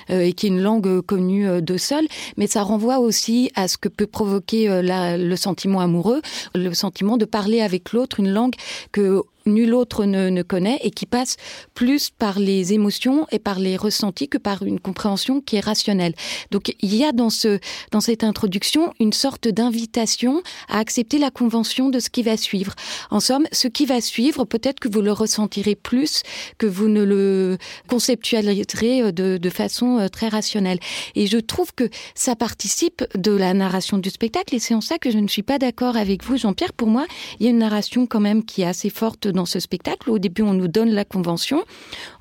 euh, 0.09 0.21
et 0.21 0.33
qui 0.33 0.45
est 0.45 0.49
une 0.49 0.61
langue 0.61 0.87
euh, 0.87 1.01
connue 1.01 1.47
euh, 1.47 1.61
de 1.61 1.77
seul, 1.77 2.07
mais 2.37 2.47
ça 2.47 2.63
renvoie 2.63 2.99
aussi 2.99 3.51
à 3.55 3.67
ce 3.67 3.77
que 3.77 3.89
peut 3.89 4.07
provoquer 4.07 4.69
euh, 4.69 5.17
le 5.17 5.35
sentiment 5.35 5.79
amoureux, 5.79 6.21
le 6.53 6.73
sentiment 6.73 7.17
de 7.17 7.25
parler 7.25 7.61
avec 7.61 7.91
l'autre 7.91 8.19
une 8.19 8.29
langue 8.29 8.55
que 8.91 9.21
nul 9.45 9.73
autre 9.73 10.05
ne, 10.05 10.41
connaît 10.41 10.79
et 10.83 10.91
qui 10.91 11.05
passe 11.05 11.37
plus 11.73 12.09
par 12.09 12.39
les 12.39 12.73
émotions 12.73 13.27
et 13.31 13.39
par 13.39 13.59
les 13.59 13.77
ressentis 13.77 14.27
que 14.27 14.37
par 14.37 14.63
une 14.63 14.79
compréhension 14.79 15.41
qui 15.41 15.55
est 15.55 15.65
rationnelle. 15.65 16.13
Donc 16.51 16.75
il 16.81 16.95
y 16.95 17.03
a 17.03 17.11
dans 17.11 17.29
ce 17.29 17.59
dans 17.91 18.01
cette 18.01 18.23
introduction 18.23 18.93
une 18.99 19.13
sorte 19.13 19.47
d'invitation 19.47 20.41
à 20.67 20.79
accepter 20.79 21.19
la 21.19 21.31
convention 21.31 21.89
de 21.89 21.99
ce 21.99 22.09
qui 22.09 22.23
va 22.23 22.37
suivre. 22.37 22.73
En 23.11 23.19
somme, 23.19 23.45
ce 23.51 23.67
qui 23.67 23.85
va 23.85 24.01
suivre, 24.01 24.45
peut-être 24.45 24.79
que 24.79 24.89
vous 24.89 25.01
le 25.01 25.11
ressentirez 25.11 25.75
plus 25.75 26.23
que 26.57 26.65
vous 26.65 26.87
ne 26.87 27.03
le 27.03 27.57
conceptualiserez 27.87 29.01
euh, 29.01 29.11
de, 29.11 29.37
de 29.37 29.49
façon 29.49 29.99
euh, 29.99 30.07
très 30.07 30.27
rationnelle. 30.27 30.79
Et 31.15 31.27
je 31.27 31.37
trouve 31.37 31.73
que 31.73 31.89
ça 32.15 32.35
participe 32.35 33.03
de 33.15 33.31
la 33.31 33.53
narration 33.53 33.97
du 33.97 34.09
spectacle 34.09 34.55
et 34.55 34.59
c'est 34.59 34.73
en 34.73 34.81
ça 34.81 34.97
que 34.97 35.11
je 35.11 35.17
ne 35.17 35.27
suis 35.27 35.43
pas 35.43 35.59
d'accord 35.59 35.97
avec 35.97 36.23
vous, 36.23 36.37
Jean-Pierre. 36.37 36.73
Pour 36.73 36.87
moi, 36.87 37.05
il 37.39 37.45
y 37.45 37.47
a 37.47 37.51
une 37.51 37.59
narration 37.59 38.07
quand 38.07 38.19
même 38.19 38.43
qui 38.43 38.63
est 38.63 38.65
assez 38.65 38.89
forte 38.89 39.27
dans 39.35 39.45
ce 39.45 39.59
spectacle. 39.59 40.09
Au 40.09 40.19
début, 40.19 40.41
on 40.41 40.53
nous 40.53 40.67
donne 40.67 40.89
la 40.89 41.05
convention. 41.05 41.63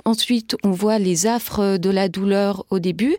Ensuite, 0.05 0.57
on 0.63 0.71
voit 0.71 0.99
les 0.99 1.27
affres 1.27 1.79
de 1.79 1.91
la 1.91 2.09
douleur 2.09 2.67
au 2.71 2.79
début. 2.79 3.17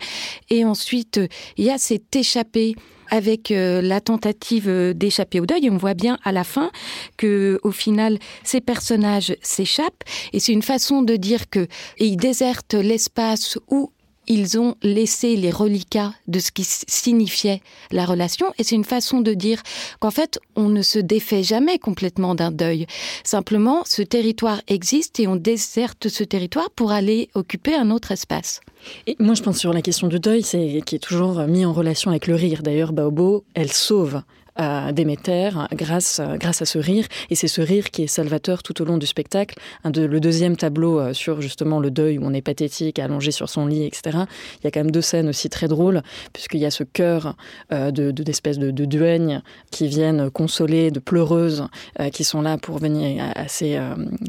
Et 0.50 0.66
ensuite, 0.66 1.20
il 1.58 1.66
y 1.66 1.72
a 1.72 1.78
cet 1.78 2.16
échappé 2.16 2.76
avec 3.10 3.52
euh, 3.52 3.82
la 3.82 4.02
tentative 4.02 4.94
d'échapper 4.96 5.40
au 5.40 5.46
deuil. 5.46 5.70
on 5.70 5.78
voit 5.78 5.94
bien 5.94 6.18
à 6.24 6.32
la 6.32 6.44
fin 6.44 6.72
que, 7.18 7.60
au 7.64 7.72
final, 7.72 8.18
ces 8.44 8.62
personnages 8.62 9.36
s'échappent. 9.42 10.04
Et 10.34 10.40
c'est 10.40 10.54
une 10.54 10.64
façon 10.64 11.02
de 11.02 11.16
dire 11.16 11.50
que 11.50 11.68
ils 12.00 12.18
désertent 12.18 12.74
l'espace 12.74 13.58
où 13.70 13.92
ils 14.28 14.60
ont 14.60 14.76
laissé 14.84 15.36
les 15.36 15.52
reliquats 15.52 16.14
de 16.28 16.40
ce 16.40 16.52
qui 16.52 16.64
signifiait 16.66 17.62
la 17.92 18.06
relation. 18.06 18.48
Et 18.58 18.64
c'est 18.64 18.76
une 18.76 18.84
façon 18.84 19.22
de 19.22 19.34
dire 19.34 19.62
qu'en 20.00 20.12
fait, 20.12 20.40
on 20.56 20.70
ne 20.70 20.82
se 20.82 21.00
défait 21.00 21.44
jamais 21.44 21.80
complètement 21.80 22.36
d'un 22.36 22.52
deuil. 22.52 22.88
Simplement, 23.24 23.84
ce 23.86 24.02
territoire 24.02 24.62
existe 24.68 25.20
et 25.20 25.28
on 25.28 25.36
déserte 25.36 26.10
ce 26.10 26.24
territoire 26.24 26.70
pour 26.72 26.92
aller 26.92 27.30
occuper 27.34 27.76
un 27.76 27.92
autre 27.92 28.12
espace. 28.12 28.62
Et 29.08 29.16
moi, 29.20 29.34
je 29.34 29.44
pense 29.44 29.58
sur 29.58 29.74
la 29.74 29.82
question 29.82 30.08
du 30.08 30.20
deuil, 30.20 30.44
c'est 30.44 30.82
qui 30.86 30.96
est 30.96 31.00
toujours 31.00 31.40
mis 31.48 31.66
en 31.66 31.74
relation 31.74 32.12
avec 32.12 32.28
le 32.28 32.36
rire. 32.36 32.62
D'ailleurs, 32.64 32.94
Baobo, 32.94 33.44
elle 33.54 33.72
sauve 33.72 34.22
à 34.56 34.92
Déméter 34.94 35.50
grâce, 35.74 36.22
grâce 36.40 36.62
à 36.62 36.66
ce 36.66 36.78
rire. 36.78 37.06
Et 37.30 37.36
c'est 37.36 37.48
ce 37.48 37.62
rire 37.62 37.90
qui 37.92 38.04
est 38.04 38.08
salvateur 38.08 38.64
tout 38.64 38.82
au 38.82 38.86
long 38.86 38.98
du 38.98 39.06
spectacle. 39.06 39.58
Un 39.84 39.92
de, 39.92 40.06
le 40.06 40.20
deuxième 40.20 40.56
tableau 40.56 41.00
euh, 41.00 41.14
sur 41.14 41.42
justement 41.42 41.80
le 41.80 41.92
deuil 41.92 42.18
où 42.18 42.22
on 42.26 42.34
est 42.34 42.42
pathétique, 42.42 43.00
allongé 43.00 43.32
sur 43.32 43.50
son 43.50 43.66
lit, 43.66 43.84
etc. 43.84 44.18
Il 44.60 44.64
y 44.64 44.68
a 44.68 44.72
quand 44.72 44.80
même 44.80 44.92
deux 44.92 45.02
scènes 45.02 45.30
aussi 45.30 45.50
très 45.50 45.68
drôles, 45.68 46.02
puisqu'il 46.34 46.60
y 46.60 46.66
a 46.66 46.72
ce 46.72 46.84
cœur 46.84 47.36
euh, 47.74 47.92
de, 47.92 48.12
d'espèces 48.12 48.60
de, 48.60 48.72
de, 48.72 48.86
duègnes 48.86 49.42
qui 49.72 49.88
viennent 49.88 50.30
consoler, 50.30 50.92
de 50.92 51.00
pleureuses 51.00 51.68
euh, 52.00 52.10
qui 52.10 52.24
sont 52.24 52.42
là 52.42 52.58
pour 52.58 52.78
venir 52.78 53.24
assez 53.36 53.80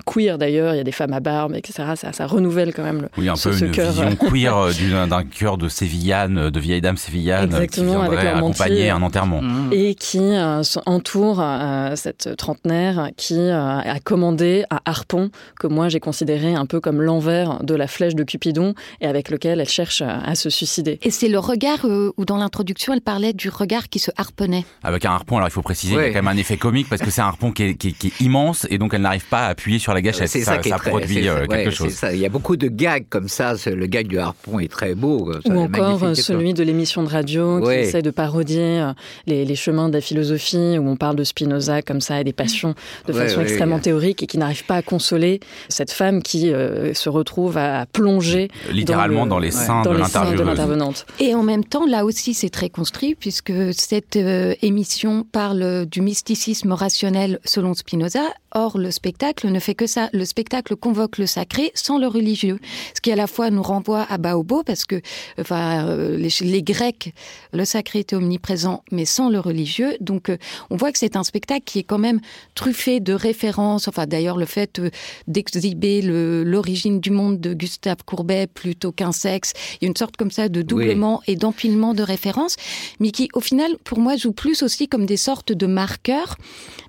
queer 0.06 0.38
d'ailleurs. 0.38 0.74
Il 0.74 0.78
y 0.78 0.80
a 0.80 0.84
des 0.84 0.92
femmes 0.92 1.12
à 1.12 1.20
barbe, 1.20 1.54
etc. 1.54 1.92
Ça, 1.96 2.12
ça 2.12 2.26
renouvelle 2.26 2.74
quand 2.74 2.82
même 2.82 3.02
le, 3.02 3.08
oui, 3.18 3.28
un 3.28 3.36
ce, 3.36 3.48
peu 3.48 3.58
une 3.58 3.70
vision 3.70 4.16
queer 4.30 5.06
d'un 5.06 5.24
cœur 5.24 5.58
de 5.58 5.68
sévillane, 5.68 6.50
de 6.50 6.60
vieille 6.60 6.80
dame 6.80 6.96
sévillane 6.96 7.44
Exactement, 7.44 7.92
qui 7.92 7.98
viendrait 7.98 8.26
accompagner 8.28 8.90
un 8.90 9.02
enterrement. 9.02 9.42
Et 9.72 9.94
qui 9.94 10.15
qui 10.16 10.22
euh, 10.22 10.62
entoure 10.86 11.40
euh, 11.40 11.94
cette 11.94 12.36
trentenaire 12.36 13.10
qui 13.16 13.38
euh, 13.38 13.78
a 13.78 14.00
commandé 14.00 14.64
à 14.70 14.80
Harpon, 14.84 15.30
que 15.58 15.66
moi 15.66 15.88
j'ai 15.88 16.00
considéré 16.00 16.54
un 16.54 16.64
peu 16.64 16.80
comme 16.80 17.02
l'envers 17.02 17.62
de 17.62 17.74
la 17.74 17.86
flèche 17.86 18.14
de 18.14 18.24
Cupidon 18.24 18.74
et 19.00 19.06
avec 19.06 19.30
lequel 19.30 19.60
elle 19.60 19.68
cherche 19.68 20.02
à 20.02 20.34
se 20.34 20.48
suicider. 20.48 20.98
Et 21.02 21.10
c'est 21.10 21.28
le 21.28 21.38
regard 21.38 21.84
où 21.84 22.24
dans 22.24 22.38
l'introduction 22.38 22.94
elle 22.94 23.00
parlait 23.00 23.32
du 23.32 23.48
regard 23.48 23.88
qui 23.88 23.98
se 23.98 24.10
harponnait. 24.16 24.64
Avec 24.82 25.04
un 25.04 25.10
harpon, 25.10 25.36
alors 25.36 25.48
il 25.48 25.52
faut 25.52 25.62
préciser, 25.62 25.94
il 25.94 26.00
y 26.00 26.04
a 26.04 26.08
quand 26.08 26.22
même 26.22 26.28
un 26.28 26.36
effet 26.36 26.56
comique 26.56 26.88
parce 26.88 27.02
que 27.02 27.10
c'est 27.10 27.20
un 27.20 27.26
harpon 27.26 27.52
qui 27.52 27.62
est, 27.62 28.20
immense 28.20 28.66
et 28.70 28.78
donc 28.78 28.94
elle 28.94 29.02
n'arrive 29.02 29.26
pas 29.28 29.46
à 29.46 29.48
appuyer 29.48 29.78
sur 29.78 29.92
la 29.92 30.00
gâchette. 30.00 30.28
C'est 30.28 30.42
ça, 30.42 30.58
qui 30.58 30.70
produit 30.70 31.28
quelque 31.48 31.70
chose. 31.70 31.92
Ça. 31.92 32.12
Il 32.12 32.20
y 32.20 32.26
a 32.26 32.30
beaucoup 32.30 32.56
de 32.56 32.68
gags 32.68 33.06
comme 33.08 33.28
ça. 33.28 33.54
Le 33.66 33.86
gag 33.86 34.06
du 34.06 34.18
harpon 34.18 34.60
est 34.60 34.70
très 34.70 34.94
beau. 34.94 35.32
Ou 35.44 35.58
encore 35.58 36.16
celui 36.16 36.54
de 36.54 36.62
l'émission 36.62 37.02
de 37.02 37.08
radio 37.08 37.60
qui 37.60 37.70
essaie 37.70 38.02
de 38.02 38.10
parodier 38.10 38.84
les, 39.26 39.44
les 39.44 39.56
chemins 39.56 39.88
de 39.88 39.96
philosophie 40.06 40.78
où 40.78 40.88
on 40.88 40.96
parle 40.96 41.16
de 41.16 41.24
Spinoza 41.24 41.82
comme 41.82 42.00
ça 42.00 42.20
et 42.20 42.24
des 42.24 42.32
passions 42.32 42.74
de 43.06 43.12
façon 43.12 43.40
extrêmement 43.40 43.78
théorique 43.78 44.22
et 44.22 44.26
qui 44.26 44.38
n'arrive 44.38 44.64
pas 44.64 44.76
à 44.76 44.82
consoler 44.82 45.40
cette 45.68 45.90
femme 45.90 46.22
qui 46.22 46.52
euh, 46.52 46.94
se 46.94 47.08
retrouve 47.08 47.58
à 47.58 47.86
plonger 47.86 48.48
littéralement 48.70 49.26
dans, 49.26 49.38
les 49.38 49.50
seins 49.50 49.82
de 49.82 49.90
l'intervenante. 49.90 51.06
Et 51.20 51.34
en 51.34 51.42
même 51.42 51.64
temps, 51.64 51.86
là 51.86 52.04
aussi, 52.04 52.34
c'est 52.34 52.50
très 52.50 52.70
construit 52.70 53.14
puisque 53.14 53.52
cette 53.72 54.16
euh, 54.16 54.54
émission 54.62 55.24
parle 55.30 55.86
du 55.86 56.00
mysticisme 56.00 56.72
rationnel 56.72 57.40
selon 57.44 57.74
Spinoza 57.74 58.22
Or, 58.58 58.78
le 58.78 58.90
spectacle 58.90 59.48
ne 59.48 59.60
fait 59.60 59.74
que 59.74 59.86
ça. 59.86 60.08
Le 60.14 60.24
spectacle 60.24 60.76
convoque 60.76 61.18
le 61.18 61.26
sacré 61.26 61.72
sans 61.74 61.98
le 61.98 62.06
religieux. 62.06 62.58
Ce 62.94 63.02
qui 63.02 63.12
à 63.12 63.14
la 63.14 63.26
fois 63.26 63.50
nous 63.50 63.62
renvoie 63.62 64.06
à 64.08 64.16
Baobo, 64.16 64.62
parce 64.62 64.86
que 64.86 65.02
enfin, 65.38 65.86
euh, 65.86 66.16
les, 66.16 66.62
Grecs, 66.62 67.12
le 67.52 67.66
sacré 67.66 67.98
était 67.98 68.16
omniprésent, 68.16 68.82
mais 68.90 69.04
sans 69.04 69.28
le 69.28 69.40
religieux. 69.40 69.98
Donc, 70.00 70.30
euh, 70.30 70.38
on 70.70 70.76
voit 70.76 70.90
que 70.90 70.98
c'est 70.98 71.16
un 71.16 71.22
spectacle 71.22 71.64
qui 71.66 71.80
est 71.80 71.82
quand 71.82 71.98
même 71.98 72.18
truffé 72.54 72.98
de 72.98 73.12
références. 73.12 73.88
Enfin, 73.88 74.06
d'ailleurs, 74.06 74.38
le 74.38 74.46
fait 74.46 74.78
euh, 74.78 74.88
d'exhiber 75.28 76.00
l'origine 76.00 76.98
du 76.98 77.10
monde 77.10 77.38
de 77.38 77.52
Gustave 77.52 78.04
Courbet 78.06 78.46
plutôt 78.46 78.90
qu'un 78.90 79.12
sexe. 79.12 79.52
Il 79.74 79.84
y 79.84 79.86
a 79.86 79.88
une 79.88 79.96
sorte 79.96 80.16
comme 80.16 80.30
ça 80.30 80.48
de 80.48 80.62
doublement 80.62 81.20
et 81.26 81.36
d'empilement 81.36 81.92
de 81.92 82.02
références, 82.02 82.56
mais 83.00 83.10
qui, 83.10 83.28
au 83.34 83.40
final, 83.40 83.76
pour 83.84 83.98
moi, 83.98 84.16
joue 84.16 84.32
plus 84.32 84.62
aussi 84.62 84.88
comme 84.88 85.04
des 85.04 85.18
sortes 85.18 85.52
de 85.52 85.66
marqueurs, 85.66 86.38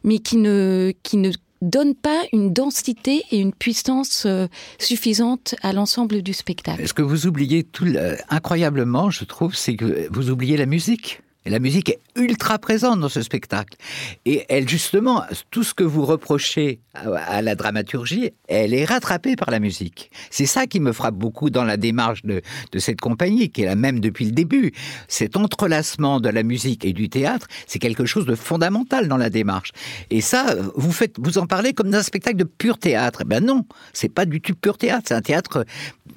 mais 0.06 0.20
qui 0.20 0.38
ne, 0.38 0.94
qui 1.04 1.18
ne 1.18 1.34
donne 1.62 1.96
pas 1.96 2.24
une 2.34 2.54
densité 2.54 3.24
et 3.32 3.40
une 3.40 3.54
puissance 3.54 4.26
euh, 4.26 4.48
suffisante 4.80 5.56
à 5.62 5.74
l'ensemble 5.74 6.22
du 6.22 6.34
spectacle. 6.34 6.88
Ce 6.88 6.94
que 6.94 7.02
vous 7.02 7.28
oubliez 7.28 7.64
tout, 7.64 7.88
incroyablement, 8.30 9.10
je 9.10 9.26
trouve, 9.26 9.56
c'est 9.56 9.76
que 9.76 10.08
vous 10.12 10.30
oubliez 10.30 10.58
la 10.58 10.66
musique. 10.66 11.22
Et 11.46 11.50
la 11.50 11.60
musique 11.60 11.90
est 11.90 12.00
ultra 12.18 12.58
présente 12.60 13.00
dans 13.00 13.10
ce 13.10 13.22
spectacle. 13.22 13.78
Et 14.26 14.46
elle, 14.50 14.68
justement, 14.68 15.24
tout 15.52 15.64
ce 15.64 15.74
que 15.74 15.84
vous 15.84 16.06
reprochez 16.06 16.80
à, 16.94 17.42
la 17.42 17.56
dramaturgie, 17.56 18.32
elle 18.48 18.74
est 18.74 18.86
rattrapée 18.86 19.36
par 19.36 19.52
la 19.52 19.60
musique. 19.60 20.12
C'est 20.30 20.46
ça 20.46 20.68
qui 20.68 20.80
me 20.80 20.92
frappe 20.92 21.16
beaucoup 21.16 21.50
dans 21.50 21.64
la 21.64 21.78
démarche 21.78 22.24
de, 22.24 22.42
de 22.72 22.80
cette 22.80 23.00
compagnie, 23.00 23.50
qui 23.50 23.62
est 23.64 23.66
la 23.66 23.76
même 23.76 24.00
depuis 24.00 24.26
le 24.26 24.32
début. 24.32 24.74
Cet 25.08 25.38
entrelacement 25.38 26.20
de 26.20 26.30
la 26.30 26.44
musique 26.44 26.86
et 26.86 26.94
du 26.94 27.10
théâtre, 27.10 27.48
c'est 27.68 27.80
quelque 27.80 28.06
chose 28.06 28.26
de 28.26 28.36
fondamental 28.36 29.08
dans 29.08 29.18
la 29.18 29.30
démarche. 29.30 29.72
Et 30.10 30.22
ça, 30.22 30.56
vous 30.76 30.92
faites, 30.92 31.16
vous 31.20 31.38
en 31.38 31.46
parlez 31.46 31.74
comme 31.74 31.90
d'un 31.90 32.04
spectacle 32.04 32.38
de 32.38 32.44
pur 32.44 32.78
théâtre. 32.78 33.20
Eh 33.22 33.26
ben 33.26 33.44
non, 33.44 33.66
c'est 33.94 34.10
pas 34.10 34.26
du 34.26 34.42
tout 34.42 34.56
pur 34.56 34.78
théâtre. 34.78 35.06
C'est 35.08 35.16
un 35.16 35.22
théâtre, 35.22 35.66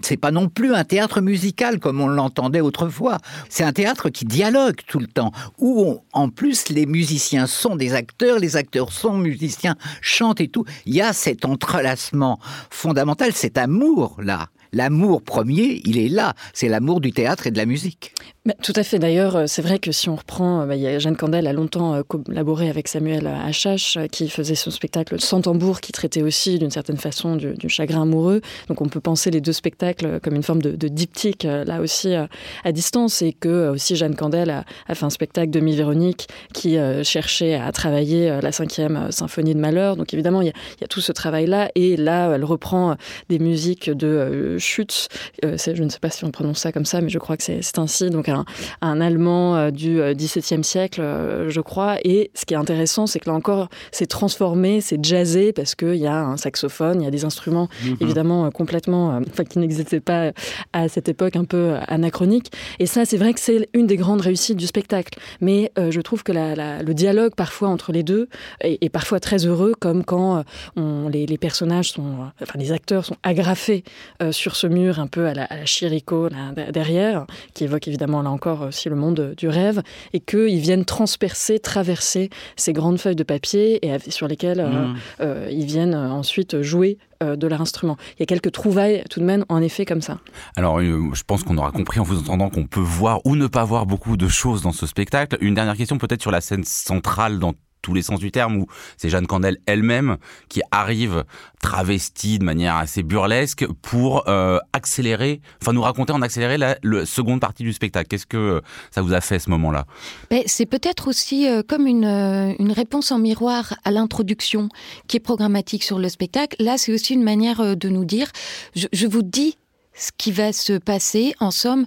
c'est 0.00 0.16
pas 0.16 0.30
non 0.30 0.48
plus 0.48 0.74
un 0.74 0.84
théâtre 0.84 1.20
musical 1.20 1.78
comme 1.78 2.00
on 2.00 2.08
l'entendait 2.08 2.60
autrefois. 2.60 3.18
C'est 3.48 3.64
un 3.64 3.72
théâtre 3.72 4.08
qui 4.08 4.24
dialogue 4.24 4.76
tout 4.86 4.98
le 4.98 5.06
temps 5.06 5.32
où 5.58 5.89
en 6.12 6.28
plus 6.28 6.68
les 6.68 6.86
musiciens 6.86 7.46
sont 7.46 7.76
des 7.76 7.94
acteurs, 7.94 8.38
les 8.38 8.56
acteurs 8.56 8.92
sont 8.92 9.16
musiciens, 9.16 9.76
chantent 10.00 10.40
et 10.40 10.48
tout. 10.48 10.64
Il 10.86 10.94
y 10.94 11.00
a 11.00 11.12
cet 11.12 11.44
entrelacement 11.44 12.38
fondamental, 12.70 13.32
cet 13.32 13.58
amour 13.58 14.16
là 14.22 14.48
l'amour 14.72 15.22
premier, 15.22 15.80
il 15.84 15.98
est 15.98 16.08
là. 16.08 16.34
C'est 16.52 16.68
l'amour 16.68 17.00
du 17.00 17.12
théâtre 17.12 17.46
et 17.46 17.50
de 17.50 17.56
la 17.56 17.66
musique. 17.66 18.14
Tout 18.62 18.72
à 18.74 18.82
fait. 18.82 18.98
D'ailleurs, 18.98 19.36
euh, 19.36 19.44
c'est 19.46 19.60
vrai 19.60 19.78
que 19.78 19.92
si 19.92 20.08
on 20.08 20.16
reprend, 20.16 20.62
euh, 20.62 20.66
bah, 20.66 20.98
Jeanne 20.98 21.16
Candel 21.16 21.46
a 21.46 21.52
longtemps 21.52 21.94
euh, 21.94 22.02
collaboré 22.02 22.70
avec 22.70 22.88
Samuel 22.88 23.26
Achache, 23.26 23.98
qui 24.10 24.30
faisait 24.30 24.54
son 24.54 24.70
spectacle 24.70 25.20
Sans 25.20 25.42
tambour, 25.42 25.80
qui 25.82 25.92
traitait 25.92 26.22
aussi 26.22 26.58
d'une 26.58 26.70
certaine 26.70 26.96
façon 26.96 27.36
du, 27.36 27.68
chagrin 27.68 28.02
amoureux. 28.02 28.40
Donc 28.68 28.80
on 28.80 28.88
peut 28.88 29.00
penser 29.00 29.30
les 29.30 29.42
deux 29.42 29.52
spectacles 29.52 30.20
comme 30.20 30.34
une 30.34 30.42
forme 30.42 30.62
de, 30.62 30.88
diptyque, 30.88 31.44
là 31.44 31.80
aussi 31.80 32.14
à 32.14 32.72
distance, 32.72 33.22
et 33.22 33.32
que 33.32 33.68
aussi 33.68 33.94
Jeanne 33.94 34.16
Candel 34.16 34.50
a, 34.50 34.94
fait 34.94 35.04
un 35.04 35.10
spectacle 35.10 35.50
de 35.50 35.60
Mi-Véronique 35.60 36.28
qui 36.54 36.76
cherchait 37.02 37.54
à 37.54 37.70
travailler 37.72 38.40
la 38.42 38.52
cinquième 38.52 39.12
symphonie 39.12 39.54
de 39.54 39.60
Malheur. 39.60 39.96
Donc 39.96 40.12
évidemment, 40.14 40.40
il 40.40 40.48
y 40.48 40.84
a, 40.84 40.88
tout 40.88 41.00
ce 41.00 41.12
travail-là, 41.12 41.70
et 41.74 41.96
là, 41.96 42.32
elle 42.34 42.44
reprend 42.44 42.96
des 43.28 43.38
musiques 43.38 43.90
de 43.90 44.56
Schütz, 44.58 45.08
euh, 45.44 45.56
je 45.58 45.82
ne 45.82 45.88
sais 45.88 45.98
pas 45.98 46.10
si 46.10 46.24
on 46.24 46.30
prononce 46.30 46.58
ça 46.58 46.72
comme 46.72 46.84
ça, 46.84 47.00
mais 47.00 47.08
je 47.08 47.18
crois 47.18 47.36
que 47.36 47.42
c'est 47.42 47.78
ainsi, 47.78 48.10
donc 48.10 48.28
un, 48.30 49.00
Allemand 49.00 49.56
euh, 49.56 49.70
du 49.70 50.00
XVIIe 50.14 50.60
euh, 50.60 50.62
siècle, 50.62 51.02
je 51.48 51.60
crois. 51.60 51.96
Et 52.04 52.30
ce 52.34 52.44
qui 52.44 52.54
est 52.54 52.56
intéressant, 52.56 53.06
c'est 53.06 53.18
que 53.18 53.28
là 53.28 53.34
encore, 53.34 53.68
c'est 53.92 54.06
transformé, 54.06 54.80
c'est 54.80 55.02
jazzé, 55.04 55.52
parce 55.52 55.74
qu'il 55.74 55.96
y 55.96 56.06
a 56.06 56.20
un 56.20 56.36
saxophone, 56.36 57.00
il 57.00 57.04
y 57.04 57.08
a 57.08 57.10
des 57.10 57.24
instruments 57.24 57.68
mhm. 57.84 57.96
évidemment 58.00 58.50
complètement, 58.50 59.20
enfin 59.28 59.44
qui 59.44 59.58
n'existaient 59.58 60.00
pas 60.00 60.32
à 60.72 60.88
cette 60.88 61.08
époque 61.08 61.36
un 61.36 61.44
peu 61.44 61.74
anachronique. 61.88 62.52
Et 62.78 62.86
ça, 62.86 63.04
c'est 63.04 63.16
vrai 63.16 63.32
que 63.32 63.40
c'est 63.40 63.68
une 63.74 63.86
des 63.86 63.96
grandes 63.96 64.20
réussites 64.20 64.56
du 64.56 64.66
spectacle. 64.66 65.18
Mais 65.40 65.72
je 65.76 66.00
trouve 66.00 66.22
que 66.22 66.32
le 66.32 66.92
dialogue 66.92 67.34
parfois 67.34 67.68
entre 67.68 67.92
les 67.92 68.02
deux 68.02 68.28
est, 68.60 68.88
parfois 68.88 69.20
très 69.20 69.46
heureux, 69.46 69.74
comme 69.78 70.04
quand 70.04 70.44
on, 70.76 71.08
les, 71.08 71.38
personnages 71.38 71.92
sont, 71.92 72.30
enfin 72.42 72.58
les 72.58 72.72
acteurs 72.72 73.04
sont 73.04 73.16
agrafés 73.22 73.84
sur 74.30 74.56
ce 74.56 74.66
mur 74.66 74.98
un 74.98 75.06
peu 75.06 75.26
à 75.26 75.34
la, 75.34 75.44
à 75.44 75.64
Chirico 75.64 76.28
derrière, 76.72 77.26
qui 77.54 77.64
évoque 77.64 77.88
évidemment 77.88 78.19
là 78.22 78.30
encore 78.30 78.62
aussi 78.62 78.88
le 78.88 78.96
monde 78.96 79.34
du 79.36 79.48
rêve, 79.48 79.82
et 80.12 80.20
qu'ils 80.20 80.60
viennent 80.60 80.84
transpercer, 80.84 81.58
traverser 81.58 82.30
ces 82.56 82.72
grandes 82.72 82.98
feuilles 82.98 83.16
de 83.16 83.24
papier 83.24 83.84
et 83.86 83.98
sur 84.10 84.28
lesquelles 84.28 84.60
euh, 84.60 84.68
mmh. 84.68 84.96
euh, 85.20 85.48
ils 85.50 85.66
viennent 85.66 85.94
ensuite 85.94 86.62
jouer 86.62 86.98
euh, 87.22 87.36
de 87.36 87.46
leur 87.46 87.60
instrument. 87.60 87.96
Il 88.16 88.20
y 88.20 88.22
a 88.22 88.26
quelques 88.26 88.52
trouvailles 88.52 89.04
tout 89.10 89.20
de 89.20 89.24
même 89.24 89.44
en 89.48 89.60
effet 89.62 89.84
comme 89.84 90.02
ça. 90.02 90.18
Alors 90.56 90.80
je 90.80 91.22
pense 91.26 91.44
qu'on 91.44 91.58
aura 91.58 91.72
compris 91.72 92.00
en 92.00 92.04
vous 92.04 92.18
entendant 92.18 92.50
qu'on 92.50 92.66
peut 92.66 92.80
voir 92.80 93.20
ou 93.24 93.36
ne 93.36 93.46
pas 93.46 93.64
voir 93.64 93.86
beaucoup 93.86 94.16
de 94.16 94.28
choses 94.28 94.62
dans 94.62 94.72
ce 94.72 94.86
spectacle. 94.86 95.36
Une 95.40 95.54
dernière 95.54 95.76
question 95.76 95.98
peut-être 95.98 96.22
sur 96.22 96.30
la 96.30 96.40
scène 96.40 96.64
centrale 96.64 97.38
dans 97.38 97.54
tous 97.82 97.94
les 97.94 98.02
sens 98.02 98.20
du 98.20 98.30
terme, 98.30 98.56
où 98.56 98.66
c'est 98.96 99.08
Jeanne 99.08 99.26
Candel 99.26 99.58
elle-même 99.66 100.16
qui 100.48 100.62
arrive 100.70 101.24
travestie 101.60 102.38
de 102.38 102.44
manière 102.44 102.76
assez 102.76 103.02
burlesque 103.02 103.66
pour 103.82 104.28
euh, 104.28 104.58
accélérer, 104.72 105.40
enfin 105.60 105.72
nous 105.72 105.82
raconter 105.82 106.12
en 106.12 106.22
accéléré 106.22 106.58
la 106.58 106.76
seconde 107.04 107.40
partie 107.40 107.62
du 107.62 107.72
spectacle. 107.72 108.08
Qu'est-ce 108.08 108.26
que 108.26 108.62
ça 108.90 109.02
vous 109.02 109.12
a 109.12 109.20
fait 109.20 109.38
ce 109.38 109.50
moment-là? 109.50 109.86
Ben, 110.30 110.42
C'est 110.46 110.66
peut-être 110.66 111.08
aussi 111.08 111.46
euh, 111.48 111.62
comme 111.66 111.86
une, 111.86 112.04
euh, 112.04 112.54
une, 112.58 112.72
réponse 112.72 113.12
en 113.12 113.18
miroir 113.18 113.74
à 113.84 113.90
l'introduction 113.90 114.68
qui 115.06 115.18
est 115.18 115.20
programmatique 115.20 115.84
sur 115.84 115.98
le 115.98 116.08
spectacle. 116.08 116.56
Là, 116.60 116.78
c'est 116.78 116.92
aussi 116.92 117.14
une 117.14 117.22
manière 117.22 117.76
de 117.76 117.88
nous 117.88 118.04
dire, 118.04 118.28
je 118.74 119.06
vous 119.06 119.22
dis 119.22 119.56
ce 119.94 120.10
qui 120.16 120.32
va 120.32 120.52
se 120.52 120.74
passer, 120.74 121.34
en 121.40 121.50
somme, 121.50 121.86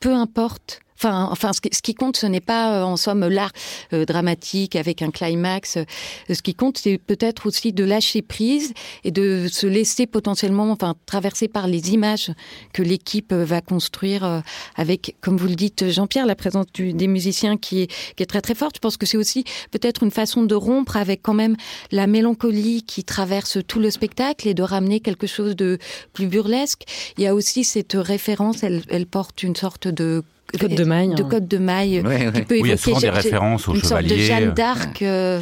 peu 0.00 0.12
importe 0.12 0.80
Enfin, 0.96 1.28
enfin, 1.30 1.52
ce 1.52 1.60
qui, 1.60 1.94
compte, 1.94 2.16
ce 2.16 2.26
n'est 2.26 2.40
pas 2.40 2.78
euh, 2.78 2.82
en 2.82 2.96
somme 2.96 3.26
l'art 3.28 3.52
euh, 3.92 4.04
dramatique 4.04 4.76
avec 4.76 5.02
un 5.02 5.10
climax. 5.10 5.78
Ce 6.30 6.42
qui 6.42 6.54
compte, 6.54 6.78
c'est 6.78 6.98
peut-être 6.98 7.46
aussi 7.46 7.72
de 7.72 7.84
lâcher 7.84 8.22
prise 8.22 8.72
et 9.02 9.10
de 9.10 9.48
se 9.50 9.66
laisser 9.66 10.06
potentiellement, 10.06 10.70
enfin, 10.70 10.94
traverser 11.06 11.48
par 11.48 11.66
les 11.66 11.92
images 11.92 12.32
que 12.72 12.82
l'équipe 12.82 13.32
va 13.32 13.60
construire 13.60 14.42
avec, 14.76 15.16
comme 15.20 15.36
vous 15.36 15.48
le 15.48 15.54
dites, 15.54 15.90
Jean-Pierre, 15.90 16.26
la 16.26 16.36
présence 16.36 16.66
des 16.74 17.06
musiciens 17.06 17.56
qui 17.56 17.82
est, 17.82 17.86
qui 18.16 18.22
est 18.22 18.26
très 18.26 18.40
très 18.40 18.54
forte. 18.54 18.76
Je 18.76 18.80
pense 18.80 18.96
que 18.96 19.06
c'est 19.06 19.16
aussi 19.16 19.44
peut-être 19.70 20.02
une 20.02 20.10
façon 20.10 20.42
de 20.42 20.54
rompre 20.54 20.96
avec 20.96 21.22
quand 21.22 21.34
même 21.34 21.56
la 21.90 22.06
mélancolie 22.06 22.82
qui 22.82 23.04
traverse 23.04 23.58
tout 23.66 23.80
le 23.80 23.90
spectacle 23.90 24.48
et 24.48 24.54
de 24.54 24.62
ramener 24.62 25.00
quelque 25.00 25.26
chose 25.26 25.56
de 25.56 25.78
plus 26.12 26.26
burlesque. 26.26 26.82
Il 27.18 27.24
y 27.24 27.26
a 27.26 27.34
aussi 27.34 27.64
cette 27.64 27.94
référence, 27.94 28.62
elle, 28.62 28.82
elle 28.88 29.06
porte 29.06 29.42
une 29.42 29.56
sorte 29.56 29.88
de 29.88 30.22
Code 30.58 30.74
de 30.74 30.84
maille. 30.84 31.14
De 31.14 31.22
code 31.22 31.48
de 31.48 31.58
maille. 31.58 32.02
Qui 32.34 32.42
peut 32.42 32.54
oui, 32.54 32.60
il 32.64 32.68
y 32.68 32.72
a 32.72 32.76
souvent 32.76 33.00
des 33.00 33.10
références 33.10 33.68
au 33.68 33.74
une 33.74 33.82
Sorte 33.82 34.04
de 34.04 34.16
Jeanne 34.16 34.52
d'Arc. 34.52 35.02
Euh, 35.02 35.40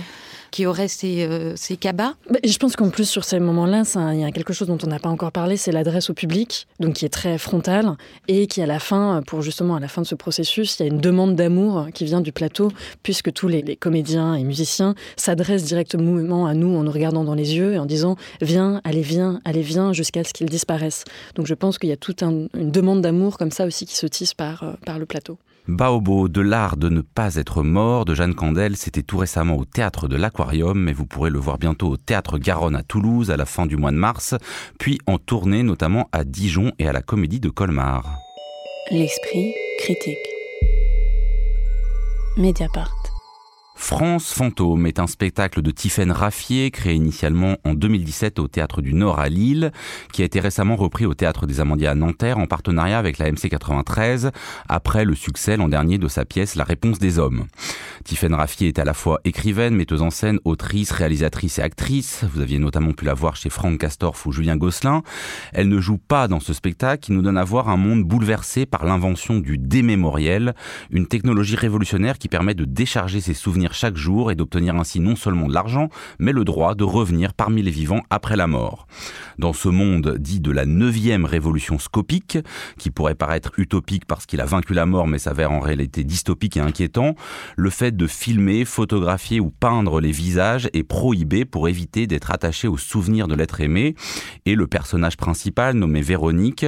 qui 0.53 0.67
aurait 0.67 0.87
ces, 0.87 1.27
euh, 1.29 1.57
cabas 1.81 2.15
bah, 2.31 2.39
Je 2.45 2.57
pense 2.59 2.77
qu'en 2.77 2.91
plus, 2.91 3.09
sur 3.09 3.25
ces 3.25 3.41
moments-là, 3.41 3.83
il 4.13 4.21
y 4.21 4.25
a 4.25 4.31
quelque 4.31 4.53
chose 4.53 4.69
dont 4.69 4.79
on 4.85 4.87
n'a 4.87 5.01
pas 5.01 5.09
encore 5.09 5.33
parlé, 5.33 5.57
c'est 5.57 5.73
l'adresse 5.73 6.11
au 6.11 6.15
public, 6.15 6.69
donc 6.79 6.95
qui 6.95 7.05
est 7.05 7.09
très 7.09 7.39
frontale, 7.39 7.97
et 8.29 8.47
qui, 8.47 8.63
à 8.63 8.67
la 8.67 8.79
fin, 8.79 9.23
pour 9.27 9.43
justement 9.43 9.75
à 9.75 9.81
la 9.81 9.89
fin 9.89 10.03
de 10.03 10.07
ce 10.07 10.15
processus, 10.15 10.79
il 10.79 10.83
y 10.83 10.89
a 10.89 10.93
une 10.93 11.01
demande 11.01 11.35
d'amour 11.35 11.89
qui 11.93 12.05
vient 12.05 12.21
du 12.21 12.31
plateau, 12.31 12.71
puisque 13.03 13.33
tous 13.33 13.49
les, 13.49 13.63
comédiens 13.77 14.35
et 14.35 14.45
musiciens 14.45 14.95
s'adressent 15.17 15.65
directement 15.65 16.47
à 16.47 16.55
nous 16.55 16.77
en 16.77 16.83
nous 16.83 16.93
regardant 16.93 17.25
dans 17.25 17.35
les 17.35 17.57
yeux 17.57 17.73
et 17.73 17.79
en 17.79 17.87
disant 17.87 18.17
Viens, 18.43 18.81
allez, 18.85 19.01
viens, 19.01 19.41
allez, 19.45 19.63
viens, 19.63 19.93
jusqu'à 19.93 20.23
ce 20.23 20.33
qu'ils 20.35 20.49
disparaissent. 20.49 21.05
Donc 21.35 21.47
je 21.47 21.55
pense 21.55 21.79
qu'il 21.79 21.89
y 21.89 21.93
a 21.93 21.97
toute 21.97 22.23
une 22.23 22.49
demande 22.55 23.01
d'amour 23.01 23.39
comme 23.39 23.51
ça 23.51 23.65
aussi 23.65 23.87
qui 23.87 23.97
se 23.97 24.07
tisse 24.07 24.35
par, 24.35 24.63
euh, 24.63 24.73
par 24.85 24.99
le 24.99 25.07
plateau. 25.07 25.39
Baobo 25.69 26.29
de 26.29 26.41
l'art 26.41 26.77
de 26.77 26.89
ne 26.89 27.03
pas 27.03 27.37
être 27.37 27.63
mort 27.63 28.05
de 28.05 28.15
Jeanne 28.15 28.35
Candel, 28.35 28.77
c'était 28.77 29.03
tout 29.03 29.19
récemment 29.19 29.57
au 29.57 29.65
théâtre 29.65 30.09
de 30.09 30.17
l'Aquarium, 30.17 30.79
mais 30.79 30.93
vous 30.93 31.07
pourrez 31.07 31.31
le 31.31 31.39
voir 31.39 31.59
bientôt 31.59 31.89
au 31.89 31.97
théâtre 31.97 32.39
Garonne 32.39 32.75
à 32.75 32.83
Toulouse 32.83 33.31
à 33.31 33.37
la 33.37 33.47
fin 33.47 33.67
du 33.67 33.77
mois 33.77 33.93
de 33.93 33.97
mars, 33.97 34.35
puis 34.81 34.99
en 35.07 35.19
tournée 35.19 35.63
notamment 35.63 36.09
à 36.11 36.25
Dijon 36.25 36.73
et 36.81 36.89
à 36.89 36.93
la 36.93 37.01
Comédie 37.01 37.41
de 37.41 37.49
Colmar. 37.49 38.19
L'esprit 38.91 39.55
critique. 39.79 40.19
Mediapart. 42.37 43.02
France 43.83 44.33
Fantôme 44.33 44.87
est 44.87 45.01
un 45.01 45.09
spectacle 45.09 45.61
de 45.61 45.73
Tiffaine 45.73 46.13
Raffier, 46.13 46.71
créé 46.71 46.95
initialement 46.95 47.57
en 47.65 47.75
2017 47.75 48.39
au 48.39 48.47
Théâtre 48.47 48.81
du 48.81 48.95
Nord 48.95 49.19
à 49.19 49.29
Lille, 49.29 49.73
qui 50.13 50.23
a 50.23 50.25
été 50.25 50.39
récemment 50.39 50.77
repris 50.77 51.05
au 51.05 51.15
Théâtre 51.15 51.49
des 51.49 51.59
Amandiers 51.59 51.89
à 51.89 51.97
Nanterre 51.97 52.39
en 52.39 52.47
partenariat 52.47 52.97
avec 52.97 53.19
la 53.19 53.31
MC 53.31 53.49
93, 53.51 54.31
après 54.69 55.05
le 55.05 55.17
succès 55.17 55.57
l'an 55.57 55.67
dernier 55.67 55.99
de 55.99 56.07
sa 56.07 56.25
pièce 56.25 56.55
La 56.55 56.63
réponse 56.63 57.01
des 57.01 57.19
hommes. 57.19 57.47
Tiffaine 58.05 58.35
Raffier 58.35 58.69
est 58.69 58.79
à 58.79 58.85
la 58.85 58.95
fois 58.95 59.21
écrivaine, 59.25 59.75
metteuse 59.75 60.03
en 60.03 60.11
scène, 60.11 60.39
autrice, 60.45 60.93
réalisatrice 60.93 61.59
et 61.59 61.63
actrice. 61.63 62.25
Vous 62.33 62.41
aviez 62.41 62.61
notamment 62.61 62.93
pu 62.93 63.05
la 63.05 63.15
voir 63.15 63.35
chez 63.35 63.51
Franck 63.51 63.79
Castorf 63.79 64.25
ou 64.27 64.33
Julien 64.33 64.57
Gosselin. 64.57 65.03
Elle 65.53 65.69
ne 65.69 65.81
joue 65.81 65.99
pas 65.99 66.29
dans 66.29 66.41
ce 66.41 66.53
spectacle 66.53 67.03
qui 67.03 67.13
nous 67.13 67.23
donne 67.23 67.37
à 67.37 67.45
voir 67.45 67.69
un 67.69 67.77
monde 67.77 68.05
bouleversé 68.05 68.65
par 68.65 68.85
l'invention 68.85 69.41
du 69.41 69.59
démémoriel, 69.59 70.55
une 70.91 71.09
technologie 71.09 71.57
révolutionnaire 71.57 72.19
qui 72.19 72.29
permet 72.29 72.55
de 72.55 72.65
décharger 72.65 73.21
ses 73.21 73.35
souvenirs 73.35 73.72
chaque 73.73 73.97
jour 73.97 74.31
et 74.31 74.35
d'obtenir 74.35 74.75
ainsi 74.77 75.01
non 75.01 75.17
seulement 75.17 75.49
de 75.49 75.55
l'argent, 75.55 75.89
mais 76.19 76.33
le 76.33 76.45
droit 76.45 76.75
de 76.75 76.85
revenir 76.85 77.35
parmi 77.35 77.63
les 77.63 77.71
vivants 77.71 78.03
après 78.11 78.37
la 78.37 78.47
mort. 78.47 78.87
Dans 79.39 79.53
ce 79.53 79.69
monde 79.69 80.17
dit 80.19 80.41
de 80.41 80.51
la 80.51 80.67
neuvième 80.67 81.25
révolution 81.25 81.79
scopique, 81.79 82.39
qui 82.79 82.91
pourrait 82.91 83.15
paraître 83.15 83.53
utopique 83.59 84.07
parce 84.07 84.27
qu'il 84.27 84.41
a 84.41 84.47
vaincu 84.47 84.75
la 84.75 84.87
mort 84.87 85.07
mais 85.07 85.19
s'avère 85.19 85.53
en 85.53 85.61
réalité 85.61 86.05
dystopique 86.05 86.57
et 86.57 86.61
inquiétant, 86.61 87.15
le 87.57 87.71
fait 87.71 87.97
de 87.97 88.07
filmer, 88.07 88.65
photographier 88.65 89.41
ou 89.41 89.51
peindre 89.51 90.01
les 90.01 90.13
visages 90.13 90.69
est 90.73 90.83
prohibé 90.83 91.45
pour 91.45 91.69
éviter 91.69 92.07
d'être 92.07 92.31
attaché 92.31 92.69
au 92.69 92.77
souvenir 92.77 93.29
de 93.29 93.35
l'être 93.35 93.61
aimé 93.61 93.95
et 94.47 94.55
le 94.55 94.67
personnage 94.67 95.17
principal 95.17 95.77
nommé 95.77 96.03
Véronique 96.03 96.67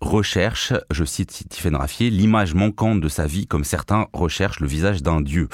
recherche, 0.00 0.72
je 0.90 1.04
cite 1.04 1.30
Stephen 1.30 1.76
Raffier, 1.76 2.10
l'image 2.10 2.54
manquante 2.54 3.00
de 3.00 3.08
sa 3.08 3.26
vie 3.26 3.46
comme 3.46 3.64
certains 3.64 4.06
recherchent 4.12 4.60
le 4.60 4.66
visage 4.66 5.02
d'un 5.02 5.20
dieu. 5.20 5.48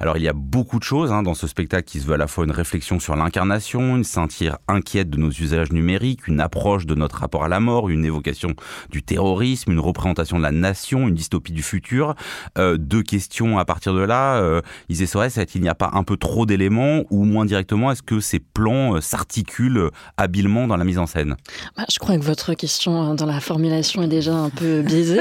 Alors 0.00 0.16
il 0.16 0.22
y 0.22 0.28
a 0.28 0.33
beaucoup 0.34 0.78
de 0.78 0.84
choses 0.84 1.12
hein, 1.12 1.22
dans 1.22 1.34
ce 1.34 1.46
spectacle 1.46 1.84
qui 1.84 2.00
se 2.00 2.06
veut 2.06 2.14
à 2.14 2.18
la 2.18 2.26
fois 2.26 2.44
une 2.44 2.50
réflexion 2.50 3.00
sur 3.00 3.16
l'incarnation, 3.16 3.96
une 3.96 4.04
satire 4.04 4.58
inquiète 4.68 5.08
de 5.10 5.16
nos 5.16 5.30
usages 5.30 5.72
numériques, 5.72 6.26
une 6.28 6.40
approche 6.40 6.86
de 6.86 6.94
notre 6.94 7.16
rapport 7.16 7.44
à 7.44 7.48
la 7.48 7.60
mort, 7.60 7.88
une 7.88 8.04
évocation 8.04 8.54
du 8.90 9.02
terrorisme, 9.02 9.72
une 9.72 9.80
représentation 9.80 10.38
de 10.38 10.42
la 10.42 10.50
nation, 10.50 11.08
une 11.08 11.14
dystopie 11.14 11.52
du 11.52 11.62
futur. 11.62 12.14
Euh, 12.58 12.76
deux 12.76 13.02
questions 13.02 13.58
à 13.58 13.64
partir 13.64 13.94
de 13.94 14.00
là. 14.00 14.36
Euh, 14.36 14.60
Isée 14.88 15.04
est-ce 15.04 15.40
qu'il 15.42 15.62
n'y 15.62 15.68
a 15.68 15.74
pas 15.74 15.90
un 15.94 16.02
peu 16.02 16.16
trop 16.16 16.46
d'éléments 16.46 17.04
ou 17.10 17.24
moins 17.24 17.44
directement, 17.44 17.92
est-ce 17.92 18.02
que 18.02 18.20
ces 18.20 18.40
plans 18.40 18.96
euh, 18.96 19.00
s'articulent 19.00 19.90
habilement 20.16 20.66
dans 20.66 20.76
la 20.76 20.84
mise 20.84 20.98
en 20.98 21.06
scène? 21.06 21.36
Bah, 21.76 21.84
Je 21.90 21.98
crois 21.98 22.16
que 22.16 22.22
votre 22.22 22.54
question 22.54 23.00
hein, 23.00 23.14
dans 23.14 23.26
la 23.26 23.40
formulation 23.40 24.02
est 24.02 24.08
déjà 24.08 24.34
un 24.34 24.50
peu 24.50 24.82
biaisée. 24.82 25.20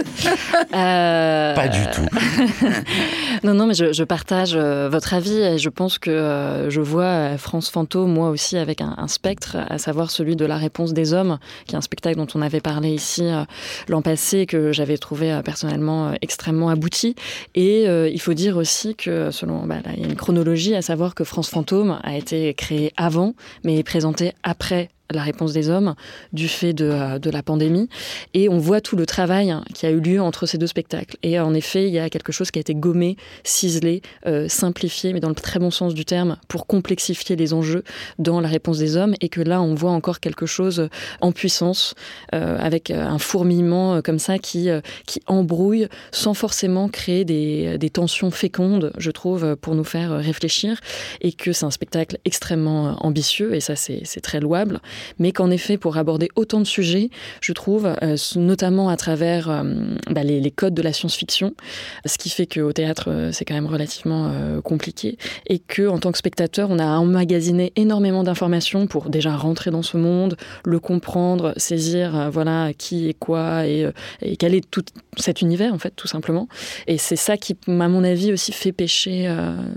euh... 0.73 1.56
Pas 1.56 1.67
du 1.67 1.80
tout. 1.93 2.08
non, 3.43 3.54
non, 3.54 3.67
mais 3.67 3.73
je, 3.73 3.93
je 3.93 4.04
partage 4.04 4.54
euh, 4.56 4.89
votre 5.04 5.16
avis 5.16 5.42
et 5.42 5.58
je 5.58 5.68
pense 5.68 6.00
que 6.00 6.10
euh, 6.10 6.70
je 6.70 6.80
vois 6.80 7.04
euh, 7.04 7.38
France 7.38 7.70
Fantôme, 7.70 8.13
moi 8.13 8.30
aussi, 8.30 8.56
avec 8.56 8.80
un, 8.80 9.10
spectre, 9.10 9.58
à 9.58 9.78
savoir 9.78 10.10
celui 10.10 10.38
de 10.38 10.46
la 10.46 10.56
réponse 10.56 10.94
des 10.94 11.13
hommes, 11.13 11.39
qui 11.66 11.76
est 11.76 11.78
un 11.78 11.82
spectacle 11.82 12.16
dont 12.16 12.28
on 12.36 12.42
avait 12.42 12.62
parlé 12.62 12.92
ici 12.92 13.30
l'an 13.89 14.02
passé, 14.02 14.46
que 14.46 14.72
j'avais 14.72 14.98
trouvé 14.98 15.42
personnellement 15.44 16.13
extrêmement 16.22 16.70
abouti. 16.70 17.16
Et 17.54 17.84
il 17.84 18.22
faut 18.22 18.34
dire 18.34 18.56
aussi 18.56 18.96
que, 18.96 19.30
selon, 19.32 19.66
bah, 19.66 19.80
il 19.94 20.02
y 20.02 20.06
a 20.06 20.08
une 20.08 20.16
chronologie, 20.16 20.74
à 20.74 20.82
savoir 20.82 21.16
que 21.16 21.26
France 21.26 21.50
Fantôme 21.50 22.00
a 22.02 22.16
été 22.16 22.54
créé 22.54 22.94
avant, 22.96 23.34
mais 23.66 23.78
est 23.78 23.84
présenté 23.84 24.34
après 24.44 24.89
la 25.12 25.22
réponse 25.22 25.54
des 25.54 25.70
hommes 25.70 25.96
du 26.32 26.48
fait 26.48 26.80
euh, 26.82 27.20
de, 27.20 27.30
la 27.30 27.44
pandémie. 27.44 27.89
Et 28.34 28.50
on 28.50 28.58
voit 28.58 28.82
tout 28.82 28.96
le 28.96 29.06
travail 29.06 29.56
qui 29.74 29.86
a 29.86 29.92
eu 29.92 30.00
lieu 30.00 30.22
entre 30.22 30.46
ces 30.46 30.58
deux 30.58 30.68
spectacles. 30.68 31.18
Et 31.24 31.39
en 31.39 31.54
effet, 31.54 31.88
il 31.88 31.94
y 31.94 32.00
a 32.00 32.10
quelque 32.10 32.32
chose 32.32 32.52
qui 32.52 32.60
a 32.60 32.62
été 32.62 32.76
gommé, 32.76 33.18
ciselé, 33.44 34.02
euh, 34.26 34.48
simplifié, 34.48 35.13
mais 35.13 35.20
dans 35.20 35.30
le 35.30 35.36
très 35.36 35.60
bon 35.60 35.72
sens 35.72 35.94
du 35.94 36.06
terme, 36.06 36.38
pour 36.48 36.68
complexifier 36.68 37.36
les 37.36 37.54
enjeux 37.54 37.84
dans 38.20 38.39
la 38.39 38.48
réponse 38.48 38.78
des 38.78 38.98
hommes. 38.98 39.13
Et 39.22 39.30
que 39.30 39.42
là, 39.42 39.62
on 39.62 39.76
voit 39.76 39.92
encore 39.92 40.20
quelque 40.20 40.46
chose 40.46 40.89
en 41.22 41.32
puissance, 41.32 41.96
euh, 42.34 42.58
avec 42.60 42.92
un 42.92 43.20
fourmillement 43.20 44.02
comme 44.02 44.20
ça 44.20 44.39
qui, 44.39 44.70
qui 45.06 45.22
embrouille 45.28 45.88
sans 46.12 46.34
forcément 46.34 46.88
créer 46.88 47.26
des, 47.26 47.78
des 47.78 47.89
tensions 47.89 48.32
fécondes, 48.32 48.94
je 48.98 49.12
trouve, 49.12 49.56
pour 49.56 49.76
nous 49.76 49.84
faire 49.84 50.12
réfléchir. 50.12 50.80
Et 51.22 51.34
que 51.34 51.52
c'est 51.52 51.66
un 51.66 51.72
spectacle 51.72 52.18
extrêmement 52.26 52.96
ambitieux, 53.06 53.54
et 53.54 53.60
ça, 53.60 53.76
c'est 53.76 54.22
très 54.22 54.39
louable 54.39 54.80
mais 55.19 55.32
qu'en 55.32 55.49
effet, 55.51 55.77
pour 55.77 55.97
aborder 55.97 56.29
autant 56.36 56.60
de 56.60 56.65
sujets, 56.65 57.10
je 57.41 57.53
trouve, 57.53 57.93
euh, 58.01 58.15
notamment 58.36 58.89
à 58.89 58.97
travers 58.97 59.49
euh, 59.49 59.63
bah, 60.10 60.23
les, 60.23 60.51
codes 60.51 60.73
de 60.73 60.82
la 60.82 60.93
science-fiction, 60.93 61.53
ce 62.06 62.17
qui 62.17 62.29
fait 62.29 62.45
qu'au 62.45 62.73
théâtre, 62.73 63.10
euh, 63.10 63.32
c'est 63.32 63.45
quand 63.45 63.53
même 63.53 63.65
relativement 63.65 64.32
compliqué, 64.63 65.17
et 65.47 65.60
que 65.60 65.88
en 65.88 65.99
tant 65.99 66.12
que 66.12 66.17
spectateur, 66.17 66.69
on 66.69 66.79
a 66.79 66.86
emmagasiné 66.86 67.73
énormément 67.75 68.23
d'informations 68.23 68.88
pour 68.88 69.10
déjà 69.10 69.36
rentrer 69.36 69.71
dans 69.71 69.82
ce 69.82 69.97
monde, 69.97 70.38
le 70.65 70.79
comprendre, 70.79 71.53
saisir, 71.58 72.29
voilà, 72.32 72.71
qui 72.77 73.10
est 73.10 73.13
quoi 73.13 73.65
et, 73.67 73.89
et, 74.21 74.38
quel 74.38 74.53
est 74.53 74.69
tout 74.69 74.84
cet 75.17 75.41
univers, 75.41 75.73
en 75.73 75.77
fait, 75.77 75.93
tout 75.95 76.08
simplement. 76.08 76.47
Et 76.88 76.97
c'est 76.97 77.15
ça 77.15 77.38
qui, 77.38 77.56
à 77.67 77.88
mon 77.88 78.03
avis, 78.03 78.32
aussi 78.32 78.51
fait 78.51 78.71
pêcher 78.71 79.34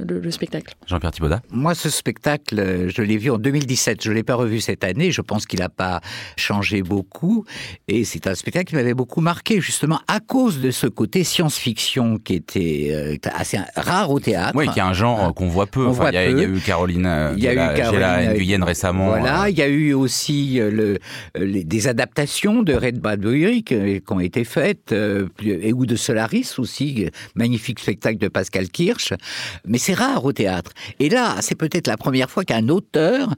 le, 0.07 0.31
spectacle. 0.31 0.74
Jean-Pierre 0.87 1.12
Thibaudat 1.12 1.42
Moi, 1.50 1.74
ce 1.74 1.90
spectacle, 1.90 2.88
je 2.88 3.02
l'ai 3.02 3.16
vu 3.16 3.31
en 3.31 3.38
2017, 3.38 4.02
je 4.02 4.11
ne 4.11 4.14
l'ai 4.14 4.22
pas 4.22 4.35
revu 4.35 4.61
cette 4.61 4.85
année 4.85 5.06
je 5.11 5.21
pense 5.21 5.47
qu'il 5.47 5.61
n'a 5.61 5.69
pas 5.69 6.01
changé 6.37 6.83
beaucoup. 6.83 7.45
Et 7.88 8.05
c'est 8.05 8.27
un 8.27 8.35
spectacle 8.35 8.66
qui 8.71 8.75
m'avait 8.75 8.95
beaucoup 8.95 9.21
marqué, 9.21 9.61
justement, 9.61 10.01
à 10.09 10.21
cause 10.21 10.61
de 10.61 10.71
ce 10.71 10.87
côté 10.87 11.25
science-fiction 11.25 12.19
qui 12.19 12.35
était 12.35 12.88
euh, 12.90 13.16
assez 13.35 13.59
rare 13.77 14.11
au 14.11 14.21
théâtre. 14.21 14.53
Oui, 14.55 14.69
qui 14.69 14.79
est 14.79 14.83
un 14.83 14.92
genre 14.92 15.35
qu'on 15.35 15.49
voit 15.49 15.66
peu. 15.66 15.87
il, 16.09 16.14
y 16.14 16.16
a, 16.16 16.31
eu 16.31 16.61
Caroline, 16.61 17.35
il 17.37 17.42
y 17.42 17.49
a 17.49 17.53
eu 17.53 17.77
Caroline 17.77 18.62
récemment. 18.64 19.09
Voilà, 19.09 19.45
euh. 19.45 19.51
il 19.51 19.59
y 19.59 19.62
a 19.62 19.69
eu 19.69 19.92
aussi 19.92 20.61
euh, 20.61 20.97
des 21.38 21.88
adaptations 21.88 22.62
de 22.62 22.75
Red 22.75 22.99
Bradbury 22.99 23.62
qui, 23.62 24.03
ont 24.09 24.21
été 24.21 24.45
faites, 24.45 24.92
et, 24.92 25.73
ou 25.73 25.87
de 25.87 25.97
Solaris 25.97 26.55
aussi, 26.59 27.07
magnifique 27.35 27.81
spectacle 27.81 28.19
de 28.19 28.29
Pascal 28.29 28.69
Kirsch. 28.69 29.12
Mais 29.66 29.79
c'est 29.79 29.95
rare 29.95 30.25
au 30.25 30.33
théâtre. 30.33 30.73
Et 30.99 31.09
là, 31.09 31.37
c'est 31.40 31.55
peut-être 31.55 31.87
la 31.87 31.97
première 31.97 32.31
fois 32.31 32.45
qu'un 32.45 32.69
auteur 32.69 33.35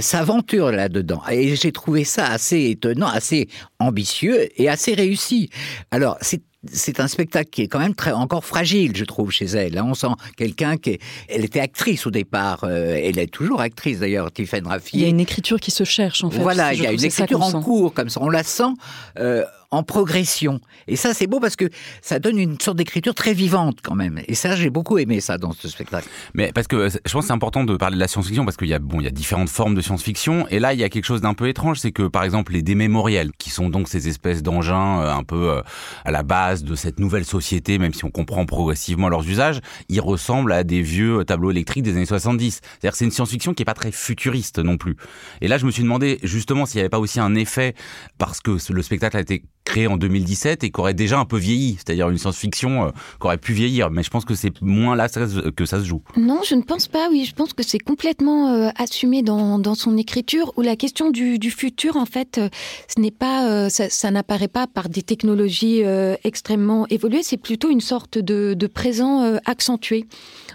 s'aventure 0.00 0.70
là 0.70 0.88
dedans 0.92 1.22
Et 1.30 1.56
j'ai 1.56 1.72
trouvé 1.72 2.04
ça 2.04 2.26
assez 2.26 2.70
étonnant, 2.70 3.08
assez 3.08 3.48
ambitieux 3.78 4.48
et 4.60 4.68
assez 4.68 4.94
réussi. 4.94 5.50
Alors, 5.90 6.16
c'est 6.20 6.42
c'est 6.70 7.00
un 7.00 7.08
spectacle 7.08 7.50
qui 7.50 7.62
est 7.62 7.68
quand 7.68 7.78
même 7.78 7.94
très 7.94 8.12
encore 8.12 8.44
fragile, 8.44 8.92
je 8.94 9.04
trouve, 9.04 9.30
chez 9.30 9.46
elle. 9.46 9.76
Hein. 9.78 9.84
On 9.86 9.94
sent 9.94 10.12
quelqu'un 10.36 10.76
qui, 10.76 10.98
elle 11.28 11.44
était 11.44 11.60
actrice 11.60 12.06
au 12.06 12.10
départ. 12.10 12.64
Euh, 12.64 13.00
elle 13.02 13.18
est 13.18 13.26
toujours 13.26 13.60
actrice 13.60 13.98
d'ailleurs, 13.98 14.30
Tiffany 14.30 14.68
Raffi. 14.68 14.96
Il 14.96 15.02
y 15.02 15.04
a 15.04 15.08
une 15.08 15.20
écriture 15.20 15.58
qui 15.58 15.70
se 15.70 15.84
cherche 15.84 16.22
en 16.22 16.30
fait. 16.30 16.38
Voilà, 16.40 16.72
il 16.72 16.82
y 16.82 16.86
a 16.86 16.92
une 16.92 17.02
écriture 17.02 17.42
en 17.42 17.60
cours 17.60 17.92
comme 17.92 18.08
ça. 18.08 18.20
On 18.22 18.28
la 18.28 18.44
sent. 18.44 18.74
Euh, 19.18 19.44
en 19.72 19.82
progression. 19.82 20.60
Et 20.86 20.96
ça, 20.96 21.14
c'est 21.14 21.26
beau 21.26 21.40
parce 21.40 21.56
que 21.56 21.68
ça 22.02 22.18
donne 22.18 22.38
une 22.38 22.60
sorte 22.60 22.76
d'écriture 22.76 23.14
très 23.14 23.32
vivante 23.32 23.78
quand 23.82 23.94
même. 23.94 24.20
Et 24.28 24.34
ça, 24.34 24.54
j'ai 24.54 24.70
beaucoup 24.70 24.98
aimé 24.98 25.20
ça 25.20 25.38
dans 25.38 25.52
ce 25.52 25.66
spectacle. 25.66 26.08
Mais 26.34 26.52
parce 26.52 26.66
que 26.68 26.90
je 26.90 26.96
pense 27.12 27.22
que 27.22 27.26
c'est 27.26 27.32
important 27.32 27.64
de 27.64 27.74
parler 27.76 27.96
de 27.96 28.00
la 28.00 28.06
science-fiction 28.06 28.44
parce 28.44 28.58
qu'il 28.58 28.68
y 28.68 28.74
a 28.74 28.78
bon, 28.78 29.00
il 29.00 29.04
y 29.04 29.08
a 29.08 29.10
différentes 29.10 29.48
formes 29.48 29.74
de 29.74 29.80
science-fiction. 29.80 30.46
Et 30.50 30.58
là, 30.58 30.74
il 30.74 30.80
y 30.80 30.84
a 30.84 30.90
quelque 30.90 31.06
chose 31.06 31.22
d'un 31.22 31.32
peu 31.32 31.48
étrange, 31.48 31.80
c'est 31.80 31.90
que 31.90 32.02
par 32.02 32.22
exemple 32.22 32.52
les 32.52 32.62
démémoriels, 32.62 33.32
qui 33.38 33.48
sont 33.48 33.70
donc 33.70 33.88
ces 33.88 34.08
espèces 34.08 34.42
d'engins 34.42 35.00
euh, 35.00 35.12
un 35.12 35.24
peu 35.24 35.50
euh, 35.50 35.62
à 36.04 36.10
la 36.10 36.22
base 36.22 36.64
de 36.64 36.74
cette 36.74 37.00
nouvelle 37.00 37.24
société, 37.24 37.78
même 37.78 37.94
si 37.94 38.04
on 38.04 38.10
comprend 38.10 38.44
progressivement 38.44 39.08
leurs 39.08 39.26
usages, 39.26 39.60
ils 39.88 40.00
ressemblent 40.00 40.52
à 40.52 40.64
des 40.64 40.82
vieux 40.82 41.24
tableaux 41.24 41.50
électriques 41.50 41.82
des 41.82 41.96
années 41.96 42.04
70. 42.04 42.60
C'est-à-dire 42.62 42.94
c'est 42.94 43.06
une 43.06 43.10
science-fiction 43.10 43.54
qui 43.54 43.62
est 43.62 43.64
pas 43.64 43.72
très 43.72 43.90
futuriste 43.90 44.58
non 44.58 44.76
plus. 44.76 44.96
Et 45.40 45.48
là, 45.48 45.56
je 45.56 45.64
me 45.64 45.70
suis 45.70 45.82
demandé 45.82 46.18
justement 46.22 46.66
s'il 46.66 46.76
n'y 46.76 46.80
avait 46.80 46.90
pas 46.90 46.98
aussi 46.98 47.20
un 47.20 47.34
effet 47.34 47.74
parce 48.18 48.40
que 48.40 48.58
le 48.70 48.82
spectacle 48.82 49.16
a 49.16 49.20
été 49.20 49.44
créé 49.64 49.86
en 49.86 49.96
2017 49.96 50.64
et 50.64 50.70
qui 50.70 50.80
aurait 50.80 50.94
déjà 50.94 51.18
un 51.18 51.24
peu 51.24 51.36
vieilli, 51.36 51.76
c'est-à-dire 51.76 52.10
une 52.10 52.18
science-fiction 52.18 52.86
euh, 52.86 52.90
qui 53.20 53.26
aurait 53.26 53.38
pu 53.38 53.52
vieillir. 53.52 53.90
Mais 53.90 54.02
je 54.02 54.10
pense 54.10 54.24
que 54.24 54.34
c'est 54.34 54.60
moins 54.60 54.96
là 54.96 55.08
que 55.08 55.64
ça 55.64 55.80
se 55.80 55.84
joue. 55.84 56.02
Non, 56.16 56.40
je 56.44 56.54
ne 56.54 56.62
pense 56.62 56.88
pas. 56.88 57.08
Oui, 57.10 57.24
je 57.24 57.34
pense 57.34 57.52
que 57.52 57.62
c'est 57.62 57.78
complètement 57.78 58.52
euh, 58.52 58.70
assumé 58.76 59.22
dans, 59.22 59.58
dans, 59.58 59.74
son 59.74 59.96
écriture. 59.96 60.52
Où 60.56 60.62
la 60.62 60.76
question 60.76 61.10
du, 61.10 61.38
futur, 61.50 61.96
en 61.96 62.06
fait, 62.06 62.38
euh, 62.38 62.48
ce 62.94 63.00
n'est 63.00 63.10
pas, 63.10 63.68
ça, 63.70 63.88
ça 63.88 64.10
n'apparaît 64.10 64.48
pas 64.48 64.66
par 64.66 64.88
des 64.88 65.02
technologies 65.02 65.82
extrêmement 66.24 66.86
évoluées. 66.88 67.22
C'est 67.22 67.36
plutôt 67.36 67.70
une 67.70 67.80
sorte 67.80 68.18
de 68.18 68.66
présent 68.66 69.38
accentué 69.44 70.06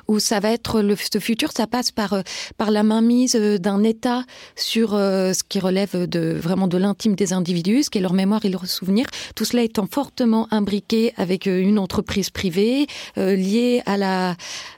où 0.08 0.20
ça 0.20 0.40
va 0.40 0.52
être 0.52 0.82
le 0.82 0.96
ce 0.96 1.20
futur, 1.20 1.52
ça 1.52 1.68
passe 1.68 1.92
par 1.92 2.22
par 2.58 2.72
la 2.72 2.84
mainmise 2.84 3.36
d'un 3.36 3.84
État 3.84 4.24
sur 4.56 4.92
ce 4.92 5.44
qui 5.48 5.60
relève 5.60 6.08
de 6.08 6.38
vraiment 6.40 6.68
de 6.68 6.78
l'intime 6.78 7.16
des 7.16 7.34
individus, 7.34 7.84
ce 7.84 7.90
qui 7.90 8.00
est 8.00 8.02
leur 8.02 8.14
mémoire 8.14 8.44
et 8.46 8.50
leur 8.50 8.66
souvenir 8.66 9.08
tout 9.36 9.46
cela 9.46 9.64
étant 9.64 9.88
fortement 9.88 10.48
imbriqué 10.52 11.14
avec 11.18 11.48
euh, 11.48 11.60
une 11.62 11.80
entreprise 11.80 12.30
privée, 12.30 12.88
euh, 13.18 13.36
liée 13.36 13.82
à 13.86 13.98
la, 13.98 14.32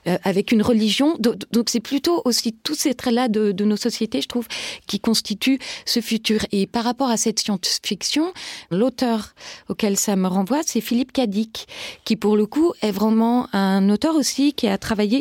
euh, 0.06 0.18
avec 0.22 0.52
une 0.52 0.62
religion. 0.62 1.16
Donc 1.18 1.68
c'est 1.70 1.80
plutôt 1.80 2.22
aussi 2.24 2.52
tous 2.52 2.74
ces 2.74 2.94
traits-là 2.94 3.28
de, 3.28 3.52
de, 3.52 3.64
nos 3.64 3.76
sociétés, 3.76 4.20
je 4.20 4.28
trouve, 4.28 4.46
qui 4.86 5.00
constituent 5.00 5.58
ce 5.86 6.00
futur. 6.00 6.40
Et 6.52 6.66
par 6.66 6.84
rapport 6.84 7.10
à 7.10 7.16
cette 7.16 7.40
science-fiction, 7.40 8.32
l'auteur 8.70 9.34
auquel 9.68 9.96
ça 9.96 10.16
me 10.16 10.26
renvoie, 10.26 10.60
c'est 10.64 10.80
Philippe 10.80 11.12
Cadic, 11.12 11.66
qui 12.04 12.16
pour 12.16 12.36
le 12.36 12.46
coup 12.46 12.72
est 12.82 12.90
vraiment 12.90 13.48
un 13.54 13.88
auteur 13.90 14.16
aussi 14.16 14.52
qui 14.52 14.66
a 14.66 14.78
travaillé 14.78 15.19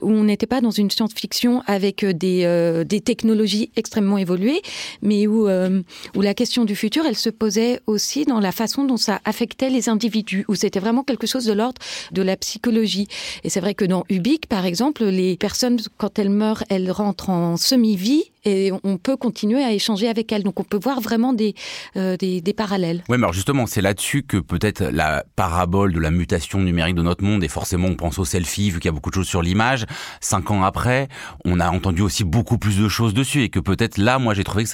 où 0.00 0.10
on 0.10 0.24
n'était 0.24 0.46
pas 0.46 0.60
dans 0.60 0.70
une 0.70 0.90
science-fiction 0.90 1.62
avec 1.66 2.04
des, 2.04 2.42
euh, 2.44 2.84
des 2.84 3.00
technologies 3.00 3.70
extrêmement 3.76 4.18
évoluées, 4.18 4.62
mais 5.00 5.26
où, 5.26 5.48
euh, 5.48 5.82
où 6.16 6.20
la 6.20 6.34
question 6.34 6.64
du 6.64 6.76
futur, 6.76 7.04
elle 7.06 7.16
se 7.16 7.30
posait 7.30 7.80
aussi 7.86 8.24
dans 8.24 8.40
la 8.40 8.52
façon 8.52 8.84
dont 8.84 8.96
ça 8.96 9.20
affectait 9.24 9.70
les 9.70 9.88
individus, 9.88 10.44
où 10.48 10.54
c'était 10.54 10.80
vraiment 10.80 11.02
quelque 11.02 11.26
chose 11.26 11.44
de 11.44 11.52
l'ordre 11.52 11.80
de 12.12 12.22
la 12.22 12.36
psychologie. 12.36 13.08
Et 13.44 13.50
c'est 13.50 13.60
vrai 13.60 13.74
que 13.74 13.84
dans 13.84 14.04
Ubik, 14.08 14.46
par 14.46 14.66
exemple, 14.66 15.04
les 15.04 15.36
personnes, 15.36 15.78
quand 15.98 16.18
elles 16.18 16.30
meurent, 16.30 16.64
elles 16.68 16.90
rentrent 16.90 17.30
en 17.30 17.56
semi-vie 17.56 18.24
et 18.44 18.72
on 18.82 18.98
peut 18.98 19.16
continuer 19.16 19.62
à 19.62 19.72
échanger 19.72 20.08
avec 20.08 20.32
elles. 20.32 20.42
Donc 20.42 20.58
on 20.58 20.64
peut 20.64 20.78
voir 20.80 21.00
vraiment 21.00 21.32
des, 21.32 21.54
euh, 21.96 22.16
parallèles. 22.56 23.02
Oui, 23.08 23.16
mais 23.16 23.24
alors 23.24 23.32
justement, 23.32 23.66
c'est 23.66 23.80
là-dessus 23.80 24.24
que 24.24 24.36
peut-être 24.36 24.82
la 24.82 25.24
parabole 25.36 25.92
de 25.92 26.00
la 26.00 26.10
mutation 26.10 26.58
numérique 26.60 26.96
de 26.96 27.02
notre 27.02 27.24
monde, 27.24 27.42
et 27.44 27.48
forcément 27.48 27.88
on 27.88 27.94
pense 27.94 28.18
au 28.18 28.24
selfie, 28.24 28.70
vu 28.70 28.78
qu'il 28.78 28.88
y 28.88 28.90
a 28.90 28.92
beaucoup 28.92 29.10
de 29.10 29.14
choses 29.14 29.28
sur 29.32 29.40
l'image, 29.40 29.86
cinq 30.20 30.50
ans 30.50 30.62
après, 30.62 31.08
on 31.46 31.58
a 31.58 31.70
entendu 31.70 32.02
aussi 32.02 32.22
beaucoup 32.22 32.58
plus 32.58 32.78
de 32.78 32.86
choses 32.86 33.14
dessus, 33.14 33.42
et 33.42 33.48
que 33.48 33.60
peut-être 33.60 33.96
là, 33.96 34.18
moi 34.18 34.34
j'ai 34.34 34.44
trouvé 34.44 34.64
que 34.64 34.70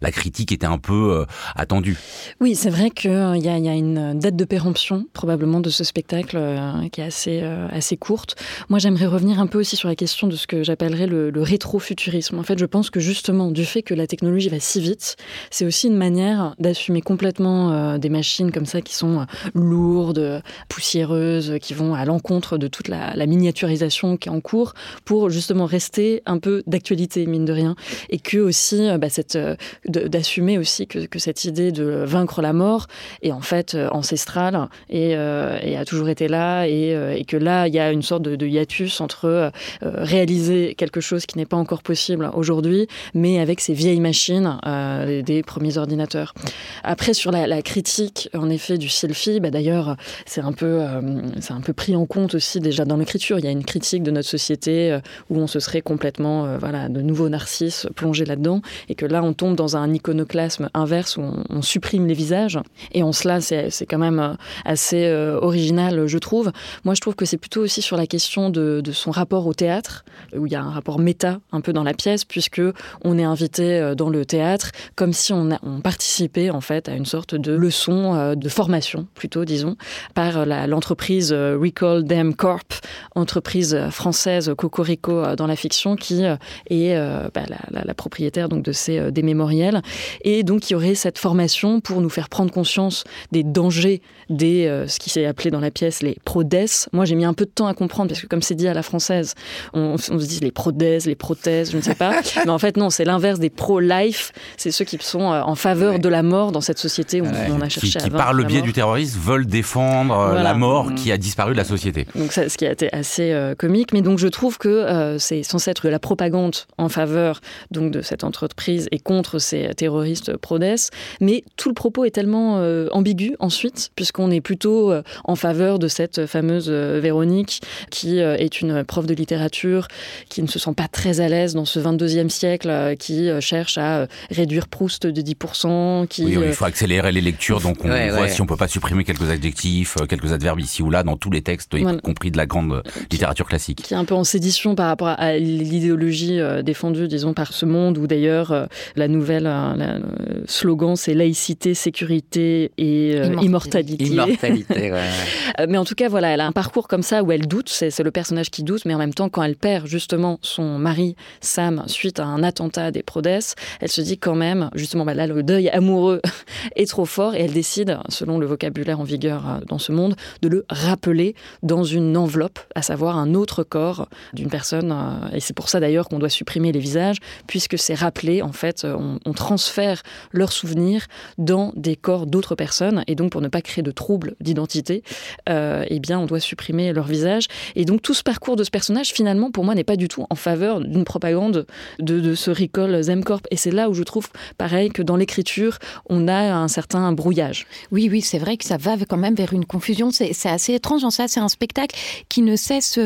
la 0.00 0.10
critique 0.10 0.50
était 0.50 0.66
un 0.66 0.78
peu 0.78 1.12
euh, 1.12 1.24
attendue. 1.54 1.96
Oui, 2.40 2.56
c'est 2.56 2.70
vrai 2.70 2.90
qu'il 2.90 3.12
euh, 3.12 3.36
y, 3.36 3.48
a, 3.48 3.74
une 3.74 4.18
date 4.18 4.34
de 4.34 4.44
péremption, 4.44 5.06
probablement, 5.12 5.60
de 5.60 5.70
ce 5.70 5.84
spectacle, 5.84 6.36
euh, 6.36 6.88
qui 6.90 7.02
est 7.02 7.04
assez, 7.04 7.38
euh, 7.44 7.68
assez 7.70 7.96
courte. 7.96 8.34
Moi 8.68 8.80
j'aimerais 8.80 9.06
revenir 9.06 9.38
un 9.38 9.46
peu 9.46 9.60
aussi 9.60 9.76
sur 9.76 9.88
la 9.88 9.94
question 9.94 10.26
de 10.26 10.34
ce 10.34 10.48
que 10.48 10.64
j'appellerais 10.64 11.06
le, 11.06 11.30
rétrofuturisme. 11.36 12.36
En 12.40 12.42
fait, 12.42 12.58
je 12.58 12.64
pense 12.64 12.90
que 12.90 12.98
justement, 12.98 13.52
du 13.52 13.64
fait 13.64 13.82
que 13.82 13.94
la 13.94 14.08
technologie 14.08 14.48
va 14.48 14.58
si 14.58 14.80
vite, 14.80 15.14
c'est 15.50 15.66
aussi 15.66 15.86
une 15.86 15.96
manière 15.96 16.56
d'assumer 16.58 17.00
complètement 17.00 17.98
des 17.98 18.08
machines 18.08 18.50
comme 18.50 18.66
ça 18.66 18.80
qui 18.80 18.94
sont 18.94 19.26
lourdes, 19.54 20.42
poussiéreuses, 20.68 21.58
qui 21.60 21.74
vont 21.74 21.94
à 21.94 22.04
l'encontre 22.06 22.56
de 22.56 22.66
toute 22.66 22.88
la, 22.88 23.14
miniaturisation 23.26 23.83
qui 23.88 24.28
est 24.28 24.32
en 24.32 24.40
cours 24.40 24.74
pour 25.04 25.30
justement 25.30 25.66
rester 25.66 26.22
un 26.26 26.38
peu 26.38 26.62
d'actualité, 26.66 27.26
mine 27.26 27.44
de 27.44 27.52
rien. 27.52 27.74
Et 28.10 28.18
que 28.18 28.38
aussi, 28.38 28.88
euh, 28.88 28.98
bah, 28.98 29.08
cette, 29.08 29.38
d'assumer 29.86 30.58
aussi 30.58 30.86
que, 30.86 31.06
que, 31.06 31.18
cette 31.18 31.44
idée 31.44 31.72
de 31.72 32.04
vaincre 32.06 32.42
la 32.42 32.52
mort 32.52 32.86
est 33.22 33.32
en 33.32 33.40
fait 33.40 33.76
ancestrale 33.92 34.68
et, 34.90 35.16
euh, 35.16 35.58
a 35.78 35.84
toujours 35.84 36.08
été 36.08 36.28
là 36.28 36.66
et, 36.66 36.94
euh, 36.94 37.22
que 37.26 37.36
là, 37.36 37.66
il 37.68 37.74
y 37.74 37.78
a 37.78 37.90
une 37.90 38.02
sorte 38.02 38.22
de, 38.22 38.46
hiatus 38.46 39.00
entre 39.00 39.24
euh, 39.24 39.50
réaliser 39.82 40.74
quelque 40.74 41.00
chose 41.00 41.26
qui 41.26 41.38
n'est 41.38 41.46
pas 41.46 41.56
encore 41.56 41.82
possible 41.82 42.30
aujourd'hui 42.34 42.86
mais 43.14 43.38
avec 43.40 43.60
ces 43.60 43.72
vieilles 43.72 44.00
machines 44.00 44.58
euh, 44.66 45.22
des 45.22 45.42
premiers 45.42 45.78
ordinateurs. 45.78 46.34
Après 46.82 47.14
sur 47.14 47.30
la, 47.30 47.62
critique 47.62 48.28
en 48.34 48.50
effet 48.50 48.78
du 48.78 48.88
selfie, 48.88 49.40
d'ailleurs 49.40 49.96
c'est 50.26 50.40
un 50.40 50.52
peu 50.52 50.80
euh, 50.80 51.00
c'est 51.40 51.52
un 51.52 51.60
peu 51.60 51.72
pris 51.72 51.96
en 51.96 52.06
compte 52.06 52.34
aussi 52.34 52.60
déjà 52.60 52.84
dans 52.84 52.96
l'écriture. 52.96 53.38
Il 53.38 53.44
y 53.44 53.48
a 53.48 53.50
une 53.50 53.64
de 53.74 54.10
notre 54.10 54.28
société 54.28 54.92
euh, 54.92 55.00
où 55.30 55.38
on 55.38 55.46
se 55.46 55.58
serait 55.58 55.82
complètement 55.82 56.46
euh, 56.46 56.58
voilà 56.58 56.88
de 56.88 57.00
nouveaux 57.00 57.28
narcisses 57.28 57.88
plongés 57.96 58.24
là-dedans 58.24 58.62
et 58.88 58.94
que 58.94 59.04
là 59.04 59.22
on 59.22 59.32
tombe 59.32 59.56
dans 59.56 59.76
un 59.76 59.92
iconoclasme 59.92 60.70
inverse 60.74 61.16
où 61.16 61.22
on, 61.48 61.62
supprime 61.62 62.06
les 62.06 62.14
visages 62.14 62.58
et 62.92 63.02
en 63.02 63.12
cela 63.12 63.40
c'est 63.40 63.86
quand 63.88 63.98
même 63.98 64.20
euh, 64.20 64.34
assez 64.64 65.10
original 65.40 66.06
je 66.06 66.18
trouve. 66.18 66.52
Moi 66.84 66.94
je 66.94 67.00
trouve 67.00 67.14
que 67.14 67.24
c'est 67.24 67.38
plutôt 67.38 67.62
aussi 67.62 67.80
sur 67.80 67.96
la 67.96 68.06
question 68.06 68.50
de, 68.50 68.82
son 68.92 69.10
rapport 69.10 69.46
au 69.46 69.54
théâtre 69.54 70.04
où 70.36 70.46
il 70.46 70.52
y 70.52 70.56
a 70.56 70.62
un 70.62 70.70
rapport 70.70 70.98
méta 70.98 71.40
un 71.52 71.60
peu 71.60 71.72
dans 71.72 71.82
la 71.82 71.94
pièce 71.94 72.24
puisque 72.24 72.62
on 73.02 73.18
est 73.18 73.24
invité 73.24 73.94
dans 73.96 74.10
le 74.10 74.24
théâtre 74.24 74.70
comme 74.94 75.12
si 75.12 75.32
on, 75.32 75.50
a, 75.50 75.58
on 75.62 75.80
participait 75.80 76.50
en 76.50 76.60
fait 76.60 76.88
à 76.88 76.94
une 76.94 77.06
sorte 77.06 77.34
de 77.34 77.52
leçon 77.52 78.34
de 78.36 78.48
formation 78.48 79.06
plutôt 79.14 79.44
disons 79.44 79.76
par 80.14 80.46
l'entreprise 80.46 81.32
Recall 81.32 82.04
Them 82.04 82.34
Corp, 82.34 82.74
entreprise 83.14 83.63
française 83.90 84.52
Cocorico 84.56 85.34
dans 85.36 85.46
la 85.46 85.56
fiction 85.56 85.96
qui 85.96 86.22
est 86.22 86.96
bah, 87.34 87.42
la, 87.48 87.58
la, 87.70 87.84
la 87.84 87.94
propriétaire 87.94 88.48
donc 88.48 88.62
de 88.62 88.72
ces 88.72 89.10
des 89.10 89.22
mémoriels 89.22 89.82
et 90.22 90.42
donc 90.42 90.70
il 90.70 90.74
y 90.74 90.76
aurait 90.76 90.94
cette 90.94 91.18
formation 91.18 91.80
pour 91.80 92.00
nous 92.00 92.10
faire 92.10 92.28
prendre 92.28 92.50
conscience 92.50 93.04
des 93.32 93.42
dangers 93.42 94.02
des 94.30 94.66
euh, 94.66 94.86
ce 94.88 94.98
qui 94.98 95.10
s'est 95.10 95.26
appelé 95.26 95.50
dans 95.50 95.60
la 95.60 95.70
pièce 95.70 96.02
les 96.02 96.16
prodès. 96.24 96.88
Moi 96.92 97.04
j'ai 97.04 97.14
mis 97.14 97.24
un 97.24 97.34
peu 97.34 97.44
de 97.44 97.50
temps 97.50 97.66
à 97.66 97.74
comprendre 97.74 98.08
parce 98.08 98.20
que 98.20 98.26
comme 98.26 98.42
c'est 98.42 98.54
dit 98.54 98.68
à 98.68 98.74
la 98.74 98.82
française, 98.82 99.34
on, 99.72 99.94
on 99.94 100.18
se 100.18 100.26
dit 100.26 100.40
les 100.40 100.50
prodès, 100.50 101.00
les 101.06 101.14
prothèses, 101.14 101.72
je 101.72 101.76
ne 101.76 101.82
sais 101.82 101.94
pas, 101.94 102.20
mais 102.44 102.50
en 102.50 102.58
fait 102.58 102.76
non, 102.76 102.90
c'est 102.90 103.04
l'inverse 103.04 103.38
des 103.38 103.50
pro-life, 103.50 104.32
c'est 104.56 104.70
ceux 104.70 104.84
qui 104.84 104.98
sont 105.00 105.32
euh, 105.32 105.42
en 105.42 105.54
faveur 105.54 105.94
ouais. 105.94 105.98
de 105.98 106.08
la 106.08 106.22
mort 106.22 106.52
dans 106.52 106.60
cette 106.60 106.78
société 106.78 107.20
où 107.20 107.24
ouais. 107.24 107.48
on 107.50 107.60
a 107.60 107.68
cherché 107.68 107.98
qui, 107.98 108.04
qui 108.04 108.10
par 108.10 108.32
le 108.32 108.44
biais 108.44 108.62
du 108.62 108.72
terrorisme 108.72 109.18
veulent 109.20 109.46
défendre 109.46 110.18
euh, 110.18 110.26
voilà. 110.26 110.42
la 110.42 110.54
mort 110.54 110.90
mmh. 110.90 110.94
qui 110.94 111.12
a 111.12 111.18
disparu 111.18 111.52
de 111.52 111.58
la 111.58 111.64
société. 111.64 112.06
Donc 112.14 112.32
ça, 112.32 112.48
ce 112.48 112.56
qui 112.56 112.66
a 112.66 112.72
été 112.72 112.92
assez 112.92 113.32
euh, 113.44 113.54
comique, 113.54 113.92
mais 113.92 114.02
donc 114.02 114.18
je 114.18 114.28
trouve 114.28 114.58
que 114.58 114.68
euh, 114.68 115.18
c'est 115.18 115.42
censé 115.42 115.70
être 115.70 115.86
de 115.86 115.90
la 115.90 115.98
propagande 115.98 116.56
en 116.78 116.88
faveur 116.88 117.40
donc 117.70 117.90
de 117.90 118.02
cette 118.02 118.24
entreprise 118.24 118.88
et 118.90 118.98
contre 118.98 119.38
ces 119.38 119.70
terroristes 119.74 120.36
prodès, 120.36 120.90
mais 121.20 121.44
tout 121.56 121.68
le 121.68 121.74
propos 121.74 122.04
est 122.04 122.10
tellement 122.10 122.58
euh, 122.58 122.88
ambigu 122.92 123.36
ensuite 123.38 123.90
puisqu'on 123.96 124.30
est 124.30 124.40
plutôt 124.40 124.90
euh, 124.90 125.02
en 125.24 125.36
faveur 125.36 125.78
de 125.78 125.88
cette 125.88 126.26
fameuse 126.26 126.66
euh, 126.68 127.00
Véronique 127.02 127.60
qui 127.90 128.20
euh, 128.20 128.36
est 128.36 128.60
une 128.60 128.84
prof 128.84 129.06
de 129.06 129.14
littérature 129.14 129.88
qui 130.28 130.42
ne 130.42 130.46
se 130.46 130.58
sent 130.58 130.74
pas 130.76 130.88
très 130.88 131.20
à 131.20 131.28
l'aise 131.28 131.54
dans 131.54 131.64
ce 131.64 131.78
22e 131.80 132.28
siècle 132.28 132.70
euh, 132.70 132.94
qui 132.94 133.28
euh, 133.28 133.40
cherche 133.40 133.78
à 133.78 134.06
réduire 134.30 134.68
Proust 134.68 135.06
de 135.06 135.20
10% 135.20 136.06
qui 136.06 136.24
oui, 136.24 136.36
oui, 136.36 136.44
il 136.48 136.52
faut 136.52 136.64
accélérer 136.64 137.12
les 137.12 137.20
lectures 137.20 137.60
donc 137.60 137.84
on 137.84 137.90
ouais, 137.90 138.10
voit 138.10 138.22
ouais. 138.22 138.28
si 138.28 138.40
on 138.40 138.46
peut 138.46 138.56
pas 138.56 138.68
supprimer 138.68 139.04
quelques 139.04 139.30
adjectifs 139.30 139.96
quelques 140.08 140.32
adverbes 140.32 140.60
ici 140.60 140.82
ou 140.82 140.90
là 140.90 141.02
dans 141.02 141.16
tous 141.16 141.30
les 141.30 141.42
textes 141.42 141.76
voilà. 141.76 141.98
y 141.98 142.00
compris 142.00 142.30
de 142.30 142.36
la 142.36 142.46
grande 142.46 142.82
littérature 143.10 143.33
classique. 143.42 143.82
Qui 143.82 143.94
est 143.94 143.96
un 143.96 144.04
peu 144.04 144.14
en 144.14 144.22
sédition 144.22 144.74
par 144.74 144.86
rapport 144.86 145.08
à 145.08 145.36
l'idéologie 145.36 146.40
euh, 146.40 146.62
défendue 146.62 147.08
disons 147.08 147.34
par 147.34 147.52
ce 147.52 147.66
monde 147.66 147.98
où 147.98 148.06
d'ailleurs 148.06 148.52
euh, 148.52 148.66
la 148.94 149.08
nouvelle 149.08 149.46
euh, 149.46 149.74
la, 149.74 149.98
slogan 150.46 150.94
c'est 150.94 151.14
laïcité 151.14 151.74
sécurité 151.74 152.70
et 152.78 153.16
immortalité, 153.42 154.04
immortalité. 154.04 154.74
Ouais. 154.94 155.66
mais 155.66 155.78
en 155.78 155.84
tout 155.84 155.94
cas 155.94 156.08
voilà 156.08 156.28
elle 156.28 156.40
a 156.40 156.46
un 156.46 156.52
parcours 156.52 156.88
comme 156.88 157.02
ça 157.02 157.22
où 157.22 157.32
elle 157.32 157.46
doute 157.46 157.68
c'est 157.68 157.98
le 158.00 158.10
personnage 158.10 158.50
qui 158.50 158.62
doute 158.62 158.84
mais 158.84 158.94
en 158.94 158.98
même 158.98 159.14
temps 159.14 159.28
quand 159.28 159.42
elle 159.42 159.56
perd 159.56 159.86
justement 159.86 160.38
son 160.42 160.78
mari 160.78 161.16
Sam 161.40 161.84
suite 161.86 162.20
à 162.20 162.26
un 162.26 162.42
attentat 162.42 162.90
des 162.90 163.02
Prodès, 163.02 163.54
elle 163.80 163.90
se 163.90 164.00
dit 164.00 164.18
quand 164.18 164.34
même, 164.34 164.70
justement, 164.74 165.04
bah 165.04 165.14
là, 165.14 165.26
le 165.26 165.42
deuil 165.42 165.68
amoureux 165.68 166.20
est 166.76 166.88
trop 166.88 167.04
fort 167.04 167.34
et 167.34 167.40
elle 167.40 167.52
décide, 167.52 167.98
selon 168.08 168.38
le 168.38 168.46
vocabulaire 168.46 169.00
en 169.00 169.04
vigueur 169.04 169.60
dans 169.66 169.78
ce 169.78 169.92
monde, 169.92 170.16
de 170.42 170.48
le 170.48 170.64
rappeler 170.68 171.34
dans 171.62 171.84
une 171.84 172.16
enveloppe, 172.16 172.58
à 172.74 172.82
savoir 172.82 173.16
un 173.18 173.23
autre 173.32 173.62
corps 173.62 174.08
d'une 174.32 174.50
personne. 174.50 174.92
Euh, 174.92 175.36
et 175.36 175.40
c'est 175.40 175.54
pour 175.54 175.68
ça 175.68 175.80
d'ailleurs 175.80 176.08
qu'on 176.08 176.18
doit 176.18 176.28
supprimer 176.28 176.72
les 176.72 176.80
visages, 176.80 177.18
puisque 177.46 177.78
c'est 177.78 177.94
rappelé, 177.94 178.42
en 178.42 178.52
fait, 178.52 178.84
euh, 178.84 178.96
on, 179.24 179.32
transfère 179.32 180.02
leurs 180.32 180.52
souvenirs 180.52 181.06
dans 181.38 181.72
des 181.74 181.96
corps 181.96 182.26
d'autres 182.26 182.54
personnes. 182.54 183.04
Et 183.08 183.14
donc, 183.14 183.32
pour 183.32 183.40
ne 183.40 183.48
pas 183.48 183.62
créer 183.62 183.82
de 183.82 183.90
troubles 183.90 184.36
d'identité, 184.40 185.02
euh, 185.48 185.84
eh 185.88 185.98
bien, 185.98 186.18
on 186.18 186.26
doit 186.26 186.40
supprimer 186.40 186.92
leur 186.92 187.06
visage. 187.06 187.46
Et 187.74 187.84
donc, 187.84 188.00
tout 188.00 188.14
ce 188.14 188.22
parcours 188.22 188.56
de 188.56 188.64
ce 188.64 188.70
personnage, 188.70 189.12
finalement, 189.12 189.50
pour 189.50 189.64
moi, 189.64 189.74
n'est 189.74 189.84
pas 189.84 189.96
du 189.96 190.08
tout 190.08 190.24
en 190.30 190.34
faveur 190.34 190.80
d'une 190.80 191.04
propagande 191.04 191.66
de, 191.98 192.34
ce 192.34 192.50
recall 192.50 193.02
Zemcorp. 193.02 193.42
Et 193.50 193.56
c'est 193.56 193.70
là 193.70 193.90
où 193.90 193.94
je 193.94 194.02
trouve, 194.02 194.28
pareil, 194.56 194.90
que 194.90 195.02
dans 195.02 195.16
l'écriture, 195.16 195.78
on 196.08 196.28
a 196.28 196.54
un 196.54 196.68
certain 196.68 197.12
brouillage. 197.12 197.66
Oui, 197.90 198.08
oui, 198.10 198.20
c'est 198.20 198.38
vrai 198.38 198.56
que 198.56 198.64
ça 198.64 198.76
va 198.76 198.94
quand 199.08 199.16
même 199.16 199.34
vers 199.34 199.52
une 199.52 199.64
confusion. 199.64 200.10
C'est 200.10 200.48
assez 200.48 200.74
étrange 200.74 201.04
en 201.04 201.10
ça. 201.10 201.28
C'est 201.28 201.40
un 201.40 201.48
spectacle 201.48 201.96
qui 202.28 202.42
ne 202.42 202.56
cesse 202.56 202.98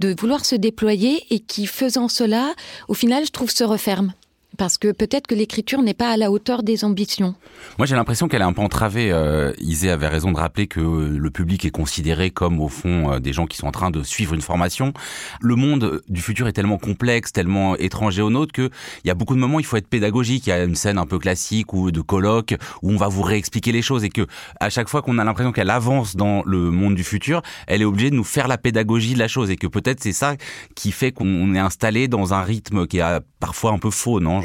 de 0.00 0.14
vouloir 0.18 0.44
se 0.44 0.54
déployer 0.54 1.24
et 1.30 1.40
qui, 1.40 1.66
faisant 1.66 2.08
cela, 2.08 2.54
au 2.88 2.94
final, 2.94 3.24
je 3.24 3.30
trouve, 3.30 3.50
se 3.50 3.64
referme 3.64 4.12
parce 4.56 4.78
que 4.78 4.92
peut-être 4.92 5.26
que 5.26 5.34
l'écriture 5.34 5.82
n'est 5.82 5.94
pas 5.94 6.10
à 6.10 6.16
la 6.16 6.30
hauteur 6.30 6.62
des 6.62 6.84
ambitions. 6.84 7.34
Moi, 7.78 7.86
j'ai 7.86 7.94
l'impression 7.94 8.28
qu'elle 8.28 8.42
est 8.42 8.44
un 8.44 8.52
peu 8.52 8.62
entravée. 8.62 9.10
Euh, 9.10 9.52
Isée 9.58 9.90
avait 9.90 10.08
raison 10.08 10.32
de 10.32 10.36
rappeler 10.36 10.66
que 10.66 10.80
le 10.80 11.30
public 11.30 11.64
est 11.64 11.70
considéré 11.70 12.30
comme, 12.30 12.60
au 12.60 12.68
fond, 12.68 13.12
euh, 13.12 13.18
des 13.18 13.32
gens 13.32 13.46
qui 13.46 13.56
sont 13.56 13.66
en 13.66 13.72
train 13.72 13.90
de 13.90 14.02
suivre 14.02 14.34
une 14.34 14.40
formation. 14.40 14.92
Le 15.40 15.56
monde 15.56 16.02
du 16.08 16.20
futur 16.20 16.46
est 16.48 16.52
tellement 16.52 16.78
complexe, 16.78 17.32
tellement 17.32 17.76
étranger 17.76 18.22
au 18.22 18.30
nôtre, 18.30 18.52
qu'il 18.52 18.70
y 19.04 19.10
a 19.10 19.14
beaucoup 19.14 19.34
de 19.34 19.40
moments 19.40 19.56
où 19.56 19.60
il 19.60 19.66
faut 19.66 19.76
être 19.76 19.88
pédagogique. 19.88 20.46
Il 20.46 20.50
y 20.50 20.52
a 20.52 20.62
une 20.62 20.76
scène 20.76 20.98
un 20.98 21.06
peu 21.06 21.18
classique 21.18 21.72
ou 21.72 21.90
de 21.90 22.00
colloque 22.00 22.54
où 22.82 22.90
on 22.90 22.96
va 22.96 23.08
vous 23.08 23.22
réexpliquer 23.22 23.72
les 23.72 23.82
choses 23.82 24.04
et 24.04 24.10
que 24.10 24.26
à 24.60 24.70
chaque 24.70 24.88
fois 24.88 25.02
qu'on 25.02 25.18
a 25.18 25.24
l'impression 25.24 25.52
qu'elle 25.52 25.70
avance 25.70 26.16
dans 26.16 26.42
le 26.44 26.70
monde 26.70 26.94
du 26.94 27.04
futur, 27.04 27.42
elle 27.66 27.82
est 27.82 27.86
obligée 27.86 28.10
de 28.10 28.16
nous 28.16 28.24
faire 28.24 28.48
la 28.48 28.58
pédagogie 28.58 29.14
de 29.14 29.18
la 29.18 29.28
chose 29.28 29.50
et 29.50 29.56
que 29.56 29.66
peut-être 29.66 30.02
c'est 30.02 30.12
ça 30.12 30.36
qui 30.74 30.92
fait 30.92 31.12
qu'on 31.12 31.54
est 31.54 31.58
installé 31.58 32.08
dans 32.08 32.34
un 32.34 32.42
rythme 32.42 32.86
qui 32.86 32.98
est 32.98 33.20
parfois 33.40 33.72
un 33.72 33.78
peu 33.78 33.90
faux, 33.90 34.20
non? 34.20 34.43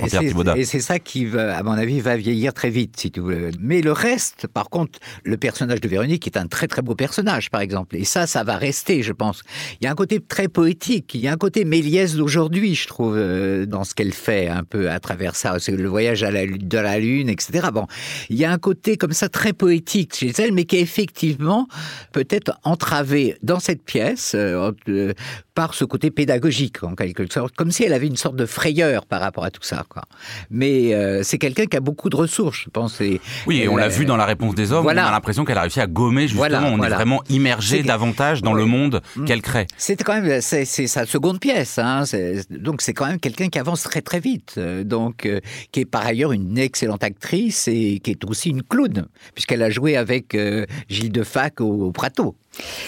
Et 0.56 0.66
c'est 0.66 0.80
ça 0.80 1.00
qui, 1.00 1.26
va, 1.26 1.58
à 1.58 1.64
mon 1.64 1.72
avis, 1.72 2.00
va 2.00 2.18
vieillir 2.18 2.54
très 2.54 2.70
vite, 2.70 3.00
si 3.00 3.12
tu 3.12 3.22
veux. 3.22 3.52
Mais 3.60 3.82
le 3.82 3.92
reste, 3.92 4.48
par 4.48 4.70
contre, 4.70 5.00
le 5.24 5.38
personnage 5.38 5.82
de 5.82 5.88
Véronique 5.88 6.26
est 6.28 6.38
un 6.38 6.48
très 6.48 6.68
très 6.68 6.82
beau 6.82 6.96
personnage, 6.96 7.50
par 7.50 7.62
exemple. 7.62 7.96
Et 7.96 8.04
ça, 8.04 8.28
ça 8.28 8.44
va 8.44 8.58
rester, 8.58 9.04
je 9.04 9.14
pense. 9.14 9.42
Il 9.82 9.86
y 9.86 9.88
a 9.88 9.92
un 9.92 9.96
côté 9.96 10.20
très 10.20 10.48
poétique, 10.48 11.14
il 11.14 11.22
y 11.22 11.28
a 11.28 11.34
un 11.34 11.38
côté 11.38 11.66
Méliès 11.66 12.16
d'aujourd'hui, 12.16 12.76
je 12.76 12.88
trouve, 12.88 13.16
euh, 13.18 13.66
dans 13.66 13.84
ce 13.84 13.94
qu'elle 13.94 14.14
fait 14.14 14.48
un 14.48 14.64
peu 14.64 14.90
à 14.90 15.00
travers 15.00 15.36
ça. 15.36 15.58
C'est 15.60 15.72
le 15.72 15.88
voyage 15.88 16.24
à 16.24 16.32
la, 16.32 16.46
de 16.46 16.78
la 16.78 17.00
Lune, 17.00 17.30
etc. 17.30 17.68
Bon, 17.74 17.88
il 18.30 18.38
y 18.38 18.46
a 18.46 18.52
un 18.52 18.58
côté 18.58 18.98
comme 18.98 19.14
ça 19.14 19.30
très 19.30 19.54
poétique 19.54 20.16
chez 20.16 20.32
elle, 20.38 20.54
mais 20.54 20.66
qui 20.66 20.78
est 20.78 20.82
effectivement 20.82 21.68
peut-être 22.12 22.58
entravé 22.64 23.38
dans 23.44 23.60
cette 23.60 23.84
pièce 23.84 24.34
euh, 24.36 24.72
euh, 24.88 25.14
par 25.54 25.74
ce 25.74 25.84
côté 25.86 26.12
pédagogique, 26.12 26.84
en 26.84 26.96
quelque 26.96 27.32
sorte, 27.32 27.56
comme 27.56 27.72
si 27.72 27.84
elle 27.84 27.94
avait 27.94 28.08
une 28.08 28.16
sorte 28.16 28.36
de 28.36 28.46
frayeur 28.46 29.06
par 29.06 29.20
rapport 29.22 29.44
à 29.44 29.52
tout 29.52 29.64
ça. 29.64 29.86
Quoi. 29.89 30.04
Mais 30.49 30.93
euh, 30.93 31.23
c'est 31.23 31.38
quelqu'un 31.38 31.65
qui 31.65 31.75
a 31.75 31.80
beaucoup 31.80 32.10
de 32.10 32.15
ressources, 32.15 32.62
je 32.65 32.69
pense. 32.69 33.02
Et, 33.02 33.19
oui, 33.47 33.62
et 33.62 33.67
on 33.67 33.75
l'a 33.75 33.88
vu 33.88 34.06
dans 34.06 34.17
la 34.17 34.25
réponse 34.25 34.56
des 34.56 34.71
hommes. 34.71 34.84
Voilà. 34.84 35.06
On 35.06 35.10
a 35.10 35.12
l'impression 35.12 35.45
qu'elle 35.45 35.58
a 35.58 35.62
réussi 35.62 35.82
à 35.82 35.88
gommer 35.88 36.23
justement. 36.23 36.39
Voilà, 36.39 36.63
on 36.63 36.78
voilà. 36.78 36.95
est 36.95 36.97
vraiment 36.97 37.23
immergé 37.30 37.84
davantage 37.84 38.41
dans 38.41 38.54
le 38.54 38.65
monde 38.65 39.02
mmh. 39.15 39.25
qu'elle 39.25 39.41
crée. 39.41 39.67
C'est 39.78 40.02
quand 40.04 40.21
même 40.21 40.41
c'est 40.41 40.65
sa 40.65 41.06
seconde 41.06 41.39
pièce. 41.39 41.80
Hein. 41.80 42.04
Donc 42.49 42.82
c'est 42.82 42.93
quand 42.93 43.08
même 43.08 43.19
quelqu'un 43.19 43.49
qui 43.49 43.60
avance 43.60 43.84
très 43.84 44.02
très 44.02 44.19
vite. 44.19 44.56
Euh, 44.58 44.84
donc 44.84 45.25
euh, 45.25 45.39
qui 45.71 45.82
est 45.82 45.86
par 45.86 46.06
ailleurs 46.06 46.32
une 46.32 46.58
excellente 46.58 47.04
actrice 47.04 47.67
et 47.67 47.99
qui 48.04 48.12
est 48.12 48.25
aussi 48.25 48.49
une 48.49 48.63
clown 48.63 49.08
puisqu'elle 49.34 49.63
a 49.63 49.69
joué 49.69 49.97
avec 49.97 50.36
euh, 50.36 50.65
Gilles 50.89 51.12
Defac 51.12 51.62
au, 51.62 51.88
au 51.88 51.91
Prato. 51.91 52.36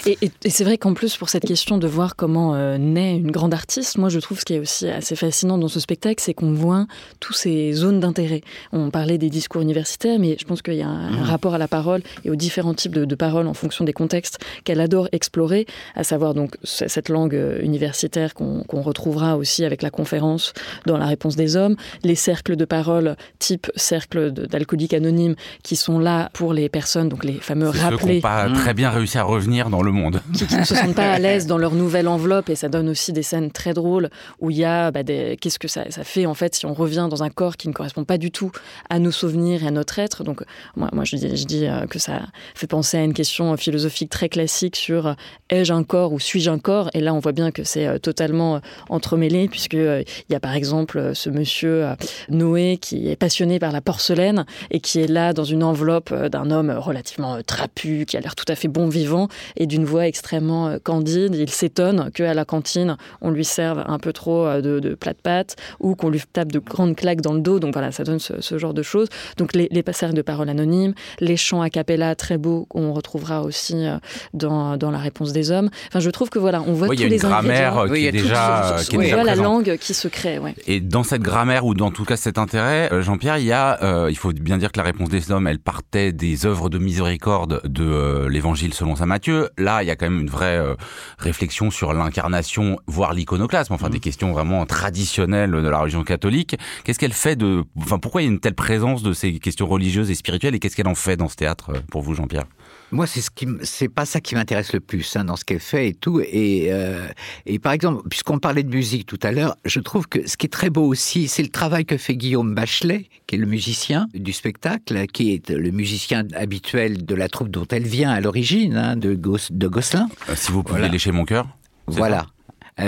Et, 0.06 0.18
et, 0.22 0.30
et 0.44 0.50
c'est 0.50 0.64
vrai 0.64 0.78
qu'en 0.78 0.94
plus, 0.94 1.16
pour 1.16 1.28
cette 1.28 1.44
question 1.44 1.78
de 1.78 1.86
voir 1.86 2.16
comment 2.16 2.54
euh, 2.54 2.78
naît 2.78 3.16
une 3.16 3.30
grande 3.30 3.54
artiste, 3.54 3.98
moi 3.98 4.08
je 4.08 4.18
trouve 4.18 4.40
ce 4.40 4.44
qui 4.44 4.54
est 4.54 4.58
aussi 4.58 4.88
assez 4.88 5.16
fascinant 5.16 5.58
dans 5.58 5.68
ce 5.68 5.80
spectacle, 5.80 6.22
c'est 6.22 6.34
qu'on 6.34 6.52
voit 6.52 6.86
tous 7.20 7.32
ces 7.32 7.72
zones 7.72 8.00
d'intérêt. 8.00 8.42
On 8.72 8.90
parlait 8.90 9.18
des 9.18 9.30
discours 9.30 9.62
universitaires, 9.62 10.18
mais 10.18 10.36
je 10.38 10.44
pense 10.44 10.62
qu'il 10.62 10.74
y 10.74 10.82
a 10.82 10.88
un, 10.88 11.18
un, 11.18 11.24
rapport 11.24 11.54
à 11.54 11.58
la 11.58 11.68
parole 11.68 12.02
et 12.24 12.30
aux 12.30 12.36
différents 12.36 12.74
types 12.74 12.94
de, 12.94 13.04
de 13.04 13.14
paroles 13.14 13.46
en 13.46 13.54
fonction 13.54 13.84
des 13.84 13.92
contextes 13.92 14.38
qu'elle 14.64 14.80
adore 14.80 15.08
explorer, 15.12 15.66
à 15.94 16.04
savoir 16.04 16.34
donc 16.34 16.56
cette 16.64 17.08
langue 17.08 17.34
euh, 17.34 17.60
universitaire 17.62 18.34
qu'on 18.34 18.64
qu 18.64 18.76
retrouvera 18.76 19.36
aussi 19.36 19.64
avec 19.64 19.82
la 19.82 19.90
conférence 19.90 20.52
dans 20.86 20.98
la 20.98 21.06
réponse 21.06 21.36
des 21.36 21.56
hommes, 21.56 21.76
les 22.02 22.14
cercles 22.14 22.56
de 22.56 22.64
parole 22.64 23.16
type 23.38 23.70
cercle 23.76 24.32
d'alcooliques 24.32 24.94
anonymes 24.94 25.36
qui 25.62 25.76
sont 25.76 25.98
là 25.98 26.30
pour 26.32 26.52
les 26.52 26.68
personnes, 26.68 27.08
donc 27.08 27.24
les 27.24 27.34
fameux 27.34 27.68
rappelés. 27.68 28.20
pas 28.20 28.48
mmh. 28.48 28.52
très 28.54 28.74
bien 28.74 28.90
réussi 28.90 29.18
à 29.18 29.22
revenir 29.22 29.61
dans 29.70 29.82
le 29.82 29.92
monde. 29.92 30.20
Qui, 30.34 30.56
ne 30.56 30.64
se 30.64 30.74
sentent 30.74 30.94
pas 30.94 31.12
à 31.12 31.18
l'aise 31.18 31.46
dans 31.46 31.58
leur 31.58 31.74
nouvelle 31.74 32.08
enveloppe 32.08 32.48
et 32.48 32.56
ça 32.56 32.68
donne 32.68 32.88
aussi 32.88 33.12
des 33.12 33.22
scènes 33.22 33.50
très 33.50 33.74
drôles 33.74 34.10
où 34.40 34.50
il 34.50 34.56
y 34.56 34.64
a 34.64 34.90
bah, 34.90 35.02
des... 35.02 35.36
qu'est-ce 35.40 35.58
que 35.58 35.68
ça, 35.68 35.90
ça 35.90 36.04
fait 36.04 36.26
en 36.26 36.34
fait 36.34 36.54
si 36.54 36.66
on 36.66 36.74
revient 36.74 37.06
dans 37.10 37.22
un 37.22 37.30
corps 37.30 37.56
qui 37.56 37.68
ne 37.68 37.72
correspond 37.72 38.04
pas 38.04 38.18
du 38.18 38.30
tout 38.30 38.50
à 38.90 38.98
nos 38.98 39.10
souvenirs 39.10 39.64
et 39.64 39.68
à 39.68 39.70
notre 39.70 39.98
être. 39.98 40.24
Donc 40.24 40.42
moi, 40.76 40.88
moi 40.92 41.04
je 41.04 41.16
dis, 41.16 41.36
je 41.36 41.44
dis 41.44 41.66
euh, 41.66 41.86
que 41.86 41.98
ça 41.98 42.22
fait 42.54 42.66
penser 42.66 42.96
à 42.98 43.04
une 43.04 43.14
question 43.14 43.56
philosophique 43.56 44.10
très 44.10 44.28
classique 44.28 44.76
sur 44.76 45.06
euh, 45.08 45.14
ai-je 45.50 45.72
un 45.72 45.84
corps 45.84 46.12
ou 46.12 46.20
suis-je 46.20 46.50
un 46.50 46.58
corps? 46.58 46.90
Et 46.94 47.00
là 47.00 47.14
on 47.14 47.18
voit 47.18 47.32
bien 47.32 47.50
que 47.50 47.64
c'est 47.64 47.86
euh, 47.86 47.98
totalement 47.98 48.60
entremêlé 48.88 49.48
puisque 49.48 49.74
il 49.74 50.04
y 50.30 50.34
a 50.34 50.40
par 50.40 50.54
exemple 50.54 51.14
ce 51.14 51.30
monsieur 51.30 51.86
Noé 52.28 52.78
qui 52.80 53.08
est 53.08 53.16
passionné 53.16 53.58
par 53.58 53.72
la 53.72 53.80
porcelaine 53.80 54.44
et 54.70 54.80
qui 54.80 55.00
est 55.00 55.06
là 55.06 55.32
dans 55.32 55.44
une 55.44 55.62
enveloppe 55.62 56.12
d'un 56.14 56.50
homme 56.50 56.70
relativement 56.70 57.42
trapu 57.42 58.04
qui 58.06 58.16
a 58.16 58.20
l'air 58.20 58.34
tout 58.34 58.44
à 58.48 58.54
fait 58.54 58.68
bon 58.68 58.88
vivant 58.88 59.28
et 59.56 59.66
d'une 59.66 59.84
voix 59.84 60.06
extrêmement 60.06 60.68
euh, 60.68 60.78
candide. 60.82 61.34
Il 61.34 61.50
s'étonne 61.50 62.10
qu'à 62.12 62.34
la 62.34 62.44
cantine, 62.44 62.96
on 63.20 63.30
lui 63.30 63.44
serve 63.44 63.82
un 63.86 63.98
peu 63.98 64.12
trop 64.12 64.46
euh, 64.46 64.60
de, 64.60 64.80
de 64.80 64.94
plat 64.94 65.12
de 65.12 65.18
pâtes 65.18 65.56
ou 65.80 65.94
qu'on 65.94 66.10
lui 66.10 66.22
tape 66.32 66.52
de 66.52 66.58
grandes 66.58 66.96
claques 66.96 67.20
dans 67.20 67.34
le 67.34 67.40
dos. 67.40 67.60
Donc 67.60 67.72
voilà, 67.72 67.92
ça 67.92 68.04
donne 68.04 68.18
ce, 68.18 68.40
ce 68.40 68.58
genre 68.58 68.74
de 68.74 68.82
choses. 68.82 69.08
Donc 69.36 69.54
les, 69.54 69.68
les 69.70 69.82
passages 69.82 70.14
de 70.14 70.22
paroles 70.22 70.48
anonymes, 70.48 70.94
les 71.20 71.36
chants 71.36 71.62
a 71.62 71.70
cappella 71.70 72.14
très 72.14 72.38
beaux 72.38 72.66
qu'on 72.68 72.92
retrouvera 72.92 73.42
aussi 73.42 73.86
euh, 73.86 73.96
dans, 74.34 74.76
dans 74.76 74.90
la 74.90 74.98
réponse 74.98 75.32
des 75.32 75.50
hommes. 75.50 75.70
Enfin, 75.88 76.00
je 76.00 76.10
trouve 76.10 76.30
que 76.30 76.38
voilà, 76.38 76.62
on 76.66 76.72
voit 76.72 76.88
oui, 76.88 76.96
tous 76.96 77.04
les 77.04 77.16
grammaire 77.16 77.84
qui 77.92 78.06
est 78.06 78.12
déjà, 78.12 78.76
qui 78.88 78.94
est 78.94 78.98
on 78.98 79.00
déjà 79.02 79.16
voit 79.16 79.24
la 79.24 79.34
langue 79.34 79.76
qui 79.78 79.94
se 79.94 80.08
crée. 80.08 80.38
Ouais. 80.38 80.54
Et 80.66 80.80
dans 80.80 81.02
cette 81.02 81.22
grammaire 81.22 81.64
ou 81.64 81.74
dans 81.74 81.90
tout 81.90 82.04
cas 82.04 82.16
cet 82.16 82.38
intérêt, 82.38 82.90
Jean-Pierre, 83.02 83.38
il 83.38 83.46
y 83.46 83.52
a, 83.52 83.82
euh, 83.82 84.08
il 84.10 84.16
faut 84.16 84.32
bien 84.32 84.58
dire 84.58 84.72
que 84.72 84.78
la 84.78 84.84
réponse 84.84 85.08
des 85.08 85.30
hommes, 85.30 85.46
elle 85.46 85.58
partait 85.58 86.12
des 86.12 86.46
œuvres 86.46 86.68
de 86.68 86.78
miséricorde 86.78 87.60
de 87.64 87.84
euh, 87.84 88.28
l'Évangile 88.28 88.74
selon 88.74 88.96
saint 88.96 89.06
Matthieu. 89.06 89.31
Là, 89.58 89.82
il 89.82 89.86
y 89.86 89.90
a 89.90 89.96
quand 89.96 90.08
même 90.08 90.20
une 90.20 90.30
vraie 90.30 90.58
euh, 90.58 90.74
réflexion 91.18 91.70
sur 91.70 91.92
l'incarnation, 91.92 92.78
voire 92.86 93.12
l'iconoclasme, 93.12 93.72
enfin 93.72 93.88
mmh. 93.88 93.92
des 93.92 94.00
questions 94.00 94.32
vraiment 94.32 94.64
traditionnelles 94.66 95.50
de 95.50 95.68
la 95.68 95.78
religion 95.78 96.04
catholique. 96.04 96.56
Qu'est-ce 96.84 96.98
qu'elle 96.98 97.12
fait 97.12 97.36
de, 97.36 97.64
enfin 97.76 97.98
pourquoi 97.98 98.22
il 98.22 98.24
y 98.26 98.28
a 98.28 98.30
une 98.30 98.40
telle 98.40 98.54
présence 98.54 99.02
de 99.02 99.12
ces 99.12 99.38
questions 99.38 99.66
religieuses 99.66 100.10
et 100.10 100.14
spirituelles 100.14 100.54
et 100.54 100.58
qu'est-ce 100.58 100.76
qu'elle 100.76 100.88
en 100.88 100.94
fait 100.94 101.16
dans 101.16 101.28
ce 101.28 101.36
théâtre 101.36 101.70
euh, 101.70 101.80
pour 101.90 102.02
vous, 102.02 102.14
Jean-Pierre? 102.14 102.44
Moi, 102.92 103.06
c'est 103.06 103.22
ce 103.22 103.30
qui, 103.30 103.48
c'est 103.62 103.88
pas 103.88 104.04
ça 104.04 104.20
qui 104.20 104.34
m'intéresse 104.34 104.72
le 104.72 104.80
plus 104.80 105.16
hein, 105.16 105.24
dans 105.24 105.36
ce 105.36 105.44
qu'elle 105.44 105.60
fait 105.60 105.88
et 105.88 105.94
tout. 105.94 106.20
Et, 106.20 106.68
euh, 106.70 107.08
et 107.46 107.58
par 107.58 107.72
exemple, 107.72 108.06
puisqu'on 108.08 108.38
parlait 108.38 108.62
de 108.62 108.74
musique 108.74 109.06
tout 109.06 109.18
à 109.22 109.32
l'heure, 109.32 109.56
je 109.64 109.80
trouve 109.80 110.06
que 110.06 110.28
ce 110.28 110.36
qui 110.36 110.46
est 110.46 110.50
très 110.50 110.68
beau 110.70 110.86
aussi, 110.86 111.26
c'est 111.26 111.42
le 111.42 111.48
travail 111.48 111.86
que 111.86 111.96
fait 111.96 112.16
Guillaume 112.16 112.54
Bachelet, 112.54 113.06
qui 113.26 113.36
est 113.36 113.38
le 113.38 113.46
musicien 113.46 114.08
du 114.14 114.32
spectacle, 114.32 115.06
qui 115.06 115.32
est 115.32 115.50
le 115.50 115.70
musicien 115.70 116.24
habituel 116.34 117.04
de 117.04 117.14
la 117.14 117.28
troupe 117.28 117.48
dont 117.48 117.66
elle 117.70 117.86
vient 117.86 118.10
à 118.10 118.20
l'origine, 118.20 118.76
hein, 118.76 118.96
de, 118.96 119.14
Gos, 119.14 119.38
de 119.50 119.68
Gosselin. 119.68 120.08
Euh, 120.28 120.34
si 120.36 120.52
vous 120.52 120.62
pouvez 120.62 120.80
voilà. 120.80 120.92
lécher 120.92 121.12
mon 121.12 121.24
cœur. 121.24 121.48
Voilà. 121.86 122.18
Ça? 122.18 122.26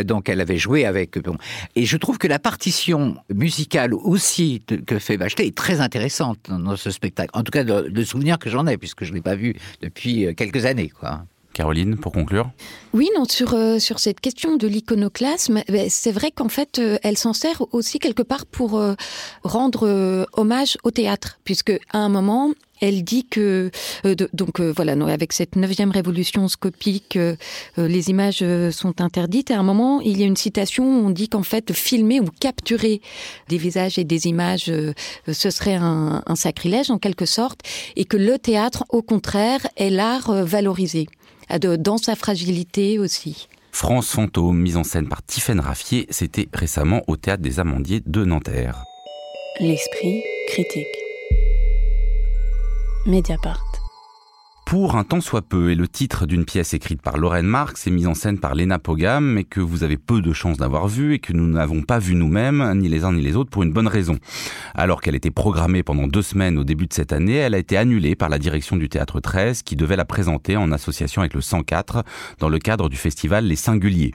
Donc 0.03 0.29
elle 0.29 0.41
avait 0.41 0.59
joué 0.59 0.85
avec 0.85 1.19
bon. 1.19 1.37
Et 1.77 1.85
je 1.85 1.97
trouve 1.97 2.19
que 2.19 2.27
la 2.27 2.39
partition 2.39 3.17
musicale 3.33 3.95
aussi 3.95 4.63
que 4.87 4.99
fait 4.99 5.17
Bachelet 5.17 5.47
est 5.47 5.57
très 5.57 5.81
intéressante 5.81 6.39
dans, 6.49 6.77
ce 6.77 6.91
spectacle. 6.91 7.31
En 7.35 7.43
tout 7.43 7.53
cas 7.53 7.65
de 7.65 8.05
souvenirs 8.05 8.39
que 8.39 8.51
j'en 8.51 8.67
ai 8.67 8.77
puisque 8.77 9.05
je 9.05 9.13
l'ai 9.13 9.23
pas 9.23 9.37
vu 9.37 9.55
depuis 9.81 10.27
euh, 10.27 10.35
quelques 10.35 10.65
années 10.65 10.89
quoi 10.89 11.25
Caroline, 11.55 11.97
pour 11.97 12.13
conclure. 12.13 12.51
Oui, 12.93 13.09
non, 13.17 13.25
sur, 13.25 13.55
euh, 13.55 13.79
sur 13.79 13.99
cette 13.99 14.21
question 14.21 14.57
de 14.57 14.69
l'iconoclasme, 14.69 15.63
c'est 15.89 16.13
vrai 16.13 16.31
qu'en 16.31 16.49
fait, 16.49 16.79
euh, 16.79 16.99
elle 17.03 17.17
s'en 17.17 17.33
sert 17.33 17.63
aussi 17.73 17.99
quelque 17.99 18.23
part 18.23 18.45
pour 18.45 18.79
euh, 18.79 18.95
rendre 19.43 20.29
hommage 20.35 20.77
au 20.85 20.91
théâtre, 20.91 21.39
puisque 21.45 21.73
à 21.93 21.99
un 21.99 22.09
moment, 22.09 22.53
elle 22.81 23.03
dit 23.03 23.25
que 23.25 23.71
donc 24.33 24.61
voilà 24.61 24.95
non, 24.95 25.07
avec 25.07 25.33
cette 25.33 25.57
neuvième 25.57 25.91
révolution 25.91 26.49
scopique 26.49 27.17
les 27.79 28.11
images 28.11 28.45
sont 28.73 29.01
interdites. 29.01 29.53
À 29.53 29.59
un 29.59 29.63
moment 29.63 30.01
il 30.01 30.19
y 30.19 30.25
a 30.25 30.27
une 30.27 30.37
citation 30.37 30.85
où 30.85 31.07
on 31.07 31.11
dit 31.11 31.29
qu'en 31.29 31.45
fait 31.45 31.73
filmer 31.73 32.21
ou 32.21 32.27
capturer 32.41 33.01
des 33.49 33.59
visages 33.59 33.97
et 33.97 34.05
des 34.05 34.27
images 34.27 34.65
ce 34.65 35.51
serait 35.51 35.77
un, 35.77 36.23
sacrilège 36.35 36.91
en 36.91 36.99
quelque 36.99 37.27
sorte 37.27 37.61
et 37.97 38.05
que 38.05 38.19
le 38.19 38.39
théâtre 38.39 38.85
au 38.91 39.03
contraire 39.03 39.67
est 39.77 39.91
l'art 39.91 40.45
valorisé 40.45 41.07
dans 41.79 41.99
sa 41.99 42.17
fragilité 42.17 42.99
aussi 42.99 43.49
France 43.75 44.11
Fantôme, 44.11 44.61
mise 44.61 44.77
en 44.77 44.85
scène 44.85 45.09
par 45.09 45.25
Tiffaine 45.25 45.59
Raffier, 45.59 46.07
c'était 46.11 46.49
récemment 46.53 47.03
au 47.09 47.17
Théâtre 47.17 47.43
des 47.43 47.59
Amandiers 47.59 48.03
de 48.07 48.25
Nanterre. 48.25 48.85
L'esprit 49.59 50.23
critique. 50.47 50.87
Mediapart. 53.07 53.64
Pour 54.65 54.97
un 54.97 55.05
temps 55.05 55.21
soit 55.21 55.43
peu 55.43 55.71
est 55.71 55.75
le 55.75 55.87
titre 55.87 56.27
d'une 56.27 56.47
pièce 56.47 56.73
écrite 56.73 57.03
par 57.03 57.19
Lorraine 57.19 57.47
Marx 57.47 57.87
et 57.87 57.91
mise 57.91 58.07
en 58.07 58.15
scène 58.15 58.39
par 58.39 58.55
Lena 58.55 58.79
Pogam, 58.79 59.25
mais 59.25 59.45
que 59.45 59.61
vous 59.61 59.85
avez 59.85 59.99
peu 59.99 60.23
de 60.23 60.33
chances 60.33 60.57
d'avoir 60.57 60.89
vu 60.89 61.13
et 61.15 61.19
que 61.19 61.35
nous 61.35 61.47
n'avons 61.47 61.83
pas 61.83 61.99
vu 61.99 62.15
nous-mêmes, 62.15 62.73
ni 62.79 62.89
les 62.89 63.05
uns 63.05 63.13
ni 63.13 63.21
les 63.21 63.37
autres, 63.37 63.51
pour 63.51 63.63
une 63.63 63.73
bonne 63.73 63.87
raison. 63.87 64.19
Alors 64.75 65.03
qu'elle 65.03 65.15
était 65.15 65.31
programmée 65.31 65.83
pendant 65.83 66.09
deux 66.09 66.23
semaines 66.23 66.57
au 66.57 66.65
début 66.65 66.87
de 66.87 66.95
cette 66.95 67.13
année, 67.13 67.35
elle 67.35 67.55
a 67.55 67.59
été 67.59 67.77
annulée 67.77 68.17
par 68.17 68.31
la 68.31 68.39
direction 68.39 68.77
du 68.77 68.89
Théâtre 68.89 69.21
13 69.21 69.63
qui 69.63 69.77
devait 69.77 69.97
la 69.97 70.07
présenter 70.07 70.57
en 70.57 70.73
association 70.73 71.21
avec 71.21 71.35
le 71.35 71.43
104 71.43 72.03
dans 72.39 72.49
le 72.49 72.59
cadre 72.59 72.89
du 72.89 72.97
festival 72.97 73.45
Les 73.45 73.57
Singuliers. 73.57 74.15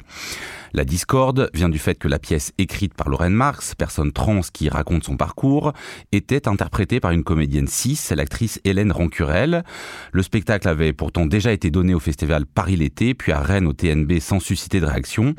La 0.73 0.85
discorde 0.85 1.49
vient 1.53 1.69
du 1.69 1.79
fait 1.79 1.95
que 1.95 2.07
la 2.07 2.19
pièce 2.19 2.53
écrite 2.57 2.93
par 2.93 3.09
Lorraine 3.09 3.33
Marx, 3.33 3.75
personne 3.75 4.11
trans 4.11 4.41
qui 4.53 4.69
raconte 4.69 5.03
son 5.03 5.17
parcours, 5.17 5.73
était 6.11 6.47
interprétée 6.47 6.99
par 6.99 7.11
une 7.11 7.23
comédienne 7.23 7.67
cis, 7.67 7.99
l'actrice 8.15 8.59
Hélène 8.63 8.91
Rancurel. 8.91 9.63
Le 10.11 10.23
spectacle 10.23 10.67
avait 10.67 10.93
pourtant 10.93 11.25
déjà 11.25 11.51
été 11.51 11.71
donné 11.71 11.93
au 11.93 11.99
festival 11.99 12.45
Paris 12.45 12.75
l'été, 12.75 13.13
puis 13.13 13.31
à 13.31 13.39
Rennes 13.39 13.67
au 13.67 13.73
TNB 13.73 14.19
sans 14.19 14.39
susciter 14.39 14.79
de 14.79 14.85
réaction. 14.85 15.33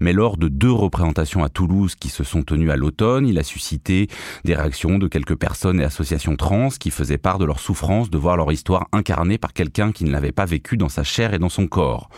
Mais 0.00 0.12
lors 0.12 0.36
de 0.36 0.48
deux 0.48 0.70
représentations 0.70 1.42
à 1.42 1.48
Toulouse 1.48 1.94
qui 1.94 2.08
se 2.08 2.24
sont 2.24 2.42
tenues 2.42 2.70
à 2.70 2.76
l'automne, 2.76 3.26
il 3.26 3.38
a 3.38 3.42
suscité 3.42 4.08
des 4.44 4.54
réactions 4.54 4.98
de 4.98 5.08
quelques 5.08 5.36
personnes 5.36 5.80
et 5.80 5.84
associations 5.84 6.36
trans 6.36 6.68
qui 6.68 6.90
faisaient 6.90 7.18
part 7.18 7.38
de 7.38 7.44
leur 7.44 7.60
souffrance 7.60 8.10
de 8.10 8.18
voir 8.18 8.36
leur 8.36 8.52
histoire 8.52 8.86
incarnée 8.92 9.38
par 9.38 9.52
quelqu'un 9.52 9.92
qui 9.92 10.04
ne 10.04 10.10
l'avait 10.10 10.32
pas 10.32 10.44
vécu 10.44 10.76
dans 10.76 10.88
sa 10.88 11.02
chair 11.02 11.34
et 11.34 11.38
dans 11.38 11.48
son 11.48 11.66
corps. 11.66 12.10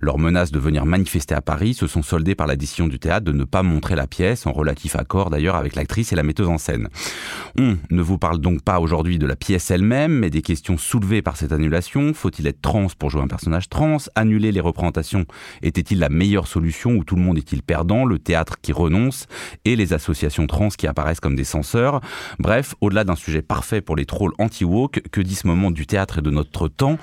Leurs 0.00 0.18
menaces 0.18 0.52
de 0.52 0.58
venir 0.58 0.86
manifester 0.86 1.34
à 1.34 1.40
Paris 1.40 1.74
se 1.74 1.86
sont 1.86 2.02
soldé 2.06 2.34
par 2.34 2.46
la 2.46 2.56
décision 2.56 2.86
du 2.86 2.98
théâtre 2.98 3.26
de 3.26 3.32
ne 3.32 3.44
pas 3.44 3.62
montrer 3.62 3.96
la 3.96 4.06
pièce, 4.06 4.46
en 4.46 4.52
relatif 4.52 4.96
accord 4.96 5.30
d'ailleurs 5.30 5.56
avec 5.56 5.74
l'actrice 5.74 6.12
et 6.12 6.16
la 6.16 6.22
metteuse 6.22 6.48
en 6.48 6.58
scène. 6.58 6.88
On 7.58 7.76
ne 7.90 8.02
vous 8.02 8.18
parle 8.18 8.38
donc 8.38 8.62
pas 8.62 8.80
aujourd'hui 8.80 9.18
de 9.18 9.26
la 9.26 9.36
pièce 9.36 9.70
elle-même, 9.70 10.12
mais 10.12 10.30
des 10.30 10.42
questions 10.42 10.78
soulevées 10.78 11.22
par 11.22 11.36
cette 11.36 11.52
annulation. 11.52 12.14
Faut-il 12.14 12.46
être 12.46 12.62
trans 12.62 12.86
pour 12.98 13.10
jouer 13.10 13.22
un 13.22 13.28
personnage 13.28 13.68
trans? 13.68 13.98
Annuler 14.14 14.52
les 14.52 14.60
représentations 14.60 15.26
était-il 15.62 15.98
la 15.98 16.08
meilleure 16.08 16.46
solution 16.46 16.92
ou 16.92 17.04
tout 17.04 17.16
le 17.16 17.22
monde 17.22 17.38
est-il 17.38 17.62
perdant? 17.62 18.04
Le 18.04 18.18
théâtre 18.18 18.56
qui 18.62 18.72
renonce 18.72 19.26
et 19.64 19.76
les 19.76 19.92
associations 19.92 20.46
trans 20.46 20.68
qui 20.68 20.86
apparaissent 20.86 21.20
comme 21.20 21.36
des 21.36 21.44
censeurs. 21.44 22.00
Bref, 22.38 22.74
au-delà 22.80 23.04
d'un 23.04 23.16
sujet 23.16 23.42
parfait 23.42 23.80
pour 23.80 23.96
les 23.96 24.06
trolls 24.06 24.32
anti-woke, 24.38 25.02
que 25.10 25.20
dit 25.20 25.34
ce 25.34 25.46
moment 25.46 25.70
du 25.70 25.86
théâtre 25.86 26.18
et 26.18 26.22
de 26.22 26.30
notre 26.30 26.68
temps? 26.68 26.98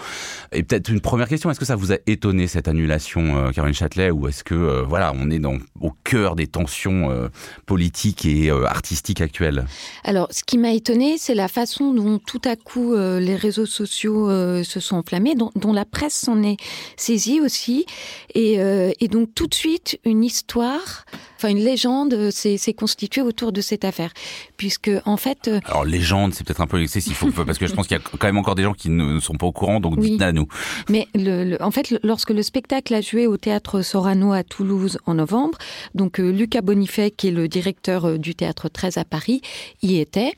Et 0.52 0.64
peut-être 0.64 0.90
une 0.90 1.02
première 1.02 1.28
question, 1.28 1.52
est-ce 1.52 1.60
que 1.60 1.66
ça 1.66 1.76
vous 1.76 1.92
a 1.92 1.98
étonné 2.08 2.48
cette 2.48 2.68
annulation, 2.68 3.38
euh, 3.38 3.52
Caroline 3.52 3.76
Châtelet, 3.76 4.12
ou 4.12 4.28
est-ce 4.28 4.44
que 4.44 4.56
euh, 4.56 4.84
voilà, 4.94 5.12
on 5.16 5.32
est 5.32 5.40
dans, 5.40 5.58
au 5.82 5.90
cœur 6.04 6.36
des 6.36 6.46
tensions 6.46 7.10
euh, 7.10 7.28
politiques 7.66 8.28
et 8.28 8.52
euh, 8.52 8.68
artistiques 8.68 9.22
actuelles. 9.22 9.66
Alors, 10.04 10.28
ce 10.30 10.44
qui 10.44 10.60
m'a 10.60 10.72
étonné, 10.72 11.18
c'est 11.18 11.34
la 11.34 11.48
façon 11.48 11.96
dont 11.96 12.20
tout 12.20 12.42
à 12.46 12.56
coup 12.56 12.94
euh, 12.94 13.20
les 13.20 13.36
réseaux 13.36 13.66
sociaux 13.66 14.30
se 14.64 14.80
sont 14.80 14.98
enflammés, 14.98 15.34
dont, 15.34 15.74
la 15.74 15.86
presse 15.86 16.14
s'en 16.14 16.44
est 16.44 16.58
saisie 16.96 17.42
aussi, 17.42 17.88
et, 18.36 18.60
donc 19.08 19.34
tout 19.34 19.48
de 19.48 19.56
suite 19.56 20.00
une 20.06 20.24
histoire, 20.24 21.06
enfin 21.44 21.52
une 21.52 21.64
légende 21.64 22.30
s'est 22.32 22.74
constituée 22.74 23.22
autour 23.22 23.52
de 23.52 23.62
cette 23.62 23.86
affaire, 23.86 24.14
puisque 24.58 24.92
en 25.06 25.18
fait. 25.18 25.50
Alors 25.66 25.86
légende, 25.86 26.34
c'est 26.34 26.46
peut-être 26.46 26.62
un 26.62 26.68
peu 26.68 26.82
excessif, 26.82 27.24
parce 27.46 27.58
que 27.58 27.68
je 27.68 27.74
pense 27.74 27.88
qu'il 27.88 27.98
y 27.98 28.00
a 28.00 28.04
quand 28.04 28.28
même 28.28 28.38
encore 28.38 28.56
des 28.56 28.64
gens 28.64 28.74
qui 28.74 28.90
ne 28.90 29.20
sont 29.20 29.36
pas 29.36 29.46
au 29.46 29.52
courant, 29.52 29.80
donc 29.80 29.96
oui. 29.98 30.12
dites-nous 30.12 30.26
à 30.26 30.32
nous. 30.32 30.48
Mais 30.90 31.08
le, 31.16 31.44
le, 31.44 31.62
en 31.62 31.72
fait, 31.72 31.94
lorsque 32.04 32.30
le 32.30 32.44
spectacle 32.44 32.94
a 32.94 33.02
joué 33.02 33.28
au 33.28 33.38
théâtre 33.38 33.82
Sorano 33.82 34.34
à 34.34 34.44
Toulouse 34.44 35.00
en 35.06 35.16
novembre. 35.16 35.58
Donc 35.96 36.20
euh, 36.20 36.32
Lucas 36.32 36.62
Bonifay, 36.62 37.12
qui 37.12 37.28
est 37.28 37.32
le 37.32 37.48
directeur 37.48 38.06
euh, 38.06 38.18
du 38.18 38.36
théâtre 38.36 38.70
13 38.70 38.98
à 38.98 39.06
Paris, 39.06 39.42
y 39.82 39.98
était. 39.98 40.34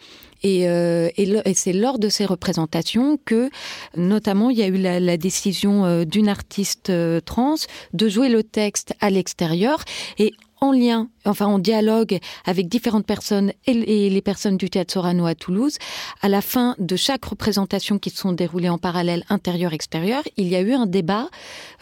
Et, 0.45 0.69
euh, 0.69 1.09
et, 1.17 1.27
et 1.45 1.53
c'est 1.55 1.73
lors 1.73 1.97
de 1.97 2.07
ces 2.07 2.23
représentations 2.23 3.17
que, 3.25 3.49
notamment, 3.97 4.51
il 4.51 4.57
y 4.59 4.61
a 4.61 4.67
eu 4.67 4.77
la, 4.77 4.99
la 4.99 5.17
décision 5.17 5.85
euh, 5.85 6.05
d'une 6.05 6.29
artiste 6.29 6.91
euh, 6.91 7.19
trans 7.19 7.55
de 7.93 8.07
jouer 8.07 8.29
le 8.29 8.43
texte 8.43 8.93
à 8.99 9.09
l'extérieur. 9.09 9.83
Et 10.19 10.33
en 10.71 10.79
lien, 10.79 11.11
enfin 11.25 11.45
en 11.45 11.59
dialogue 11.59 12.19
avec 12.45 12.67
différentes 12.67 13.05
personnes 13.05 13.51
et, 13.65 14.09
les 14.09 14.21
personnes 14.21 14.57
du 14.57 14.69
théâtre 14.69 14.93
Sorano 14.93 15.25
à 15.25 15.35
Toulouse. 15.35 15.77
À 16.21 16.29
la 16.29 16.41
fin 16.41 16.75
de 16.79 16.95
chaque 16.95 17.25
représentation 17.25 17.99
qui 17.99 18.09
se 18.09 18.17
sont 18.17 18.31
déroulées 18.31 18.69
en 18.69 18.77
parallèle 18.77 19.23
intérieur-extérieur, 19.29 20.23
il 20.37 20.47
y 20.47 20.55
a 20.55 20.61
eu 20.61 20.73
un 20.73 20.85
débat 20.85 21.29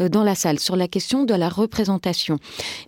euh, 0.01 0.09
dans 0.09 0.23
la 0.23 0.35
salle 0.35 0.59
sur 0.59 0.75
la 0.75 0.87
question 0.87 1.23
de 1.23 1.33
la 1.33 1.49
représentation. 1.49 2.39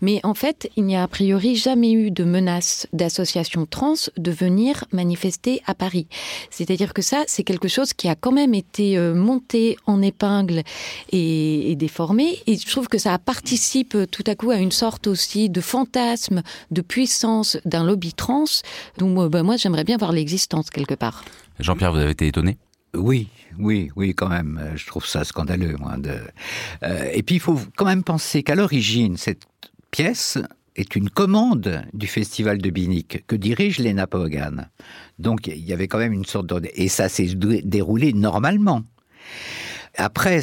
Mais 0.02 0.20
en 0.24 0.34
fait, 0.34 0.70
il 0.76 0.86
n'y 0.86 0.96
a 0.96 1.04
a 1.04 1.08
priori 1.08 1.56
jamais 1.56 1.92
eu 1.92 2.10
de 2.10 2.24
menace 2.24 2.88
d'associations 2.92 3.68
trans 3.68 3.94
de 4.18 4.32
venir 4.32 4.86
manifester 4.92 5.62
à 5.68 5.76
Paris. 5.76 6.08
C'est-à-dire 6.50 6.94
que 6.94 7.04
ça, 7.04 7.24
c'est 7.28 7.44
quelque 7.44 7.68
chose 7.68 7.94
qui 7.94 8.08
a 8.10 8.16
quand 8.16 8.32
même 8.32 8.56
été 8.56 8.98
euh, 8.98 9.14
monté 9.14 9.78
en 9.86 10.02
épingle 10.02 10.64
et, 11.12 11.72
et 11.72 11.76
déformé. 11.76 12.40
Et 12.48 12.58
je 12.58 12.68
trouve 12.68 12.88
que 12.88 12.98
ça 12.98 13.18
participe 13.20 13.96
tout 14.10 14.24
à 14.26 14.34
coup 14.34 14.50
à 14.50 14.56
une 14.56 14.72
sorte 14.72 15.06
aussi 15.06 15.50
de 15.50 15.62
fantasme 15.62 16.42
de 16.72 16.82
puissance 16.82 17.58
d'un 17.66 17.84
lobby 17.84 18.14
trans 18.14 18.46
dont 18.98 19.28
ben, 19.28 19.44
moi 19.44 19.58
j'aimerais 19.58 19.84
bien 19.84 19.98
voir 19.98 20.12
l'existence 20.12 20.70
quelque 20.70 20.96
part. 20.96 21.24
Jean-Pierre, 21.60 21.92
vous 21.92 22.00
avez 22.00 22.12
été 22.12 22.28
étonné? 22.28 22.58
Oui, 22.94 23.28
oui, 23.60 23.92
oui, 23.96 24.14
quand 24.14 24.30
même. 24.30 24.74
Je 24.76 24.86
trouve 24.86 25.06
ça 25.06 25.24
scandaleux. 25.24 25.76
Moi, 25.80 25.98
de... 25.98 26.18
euh, 26.84 27.10
et 27.14 27.24
puis, 27.24 27.36
il 27.36 27.42
faut 27.42 27.60
quand 27.76 27.86
même 27.86 28.04
penser 28.04 28.44
qu'à 28.44 28.56
l'origine, 28.56 29.18
cette 29.18 29.44
pièce 29.92 30.38
est 30.76 30.96
une 30.96 31.10
commande 31.10 31.84
du 31.94 32.08
festival 32.08 32.58
de 32.58 32.70
Binic 32.70 33.26
que 33.28 33.36
dirige 33.36 33.80
Lena 33.80 34.08
Pogan. 34.08 34.70
Donc, 35.20 35.48
il 35.48 35.64
y 35.66 35.74
avait 35.74 35.88
quand 35.88 35.98
même 35.98 36.14
une 36.14 36.26
sorte 36.26 36.48
de... 36.48 36.70
Et 36.76 36.90
ça 36.90 37.10
s'est 37.10 37.34
déroulé 37.36 38.14
normalement. 38.14 38.84
Après, 39.98 40.42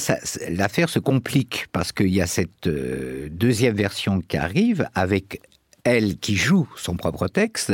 l'affaire 0.49 0.89
se 0.89 0.99
complique 0.99 1.67
parce 1.73 1.93
qu'il 1.93 2.09
y 2.09 2.23
a 2.23 2.27
cette 2.27 2.67
euh, 2.67 3.29
deuxième 3.31 3.77
version 3.77 4.23
qui 4.23 4.39
arrive 4.39 4.89
avec 4.95 5.43
elle 5.85 6.17
qui 6.19 6.37
joue 6.37 6.69
son 6.77 6.95
propre 6.95 7.27
texte. 7.27 7.73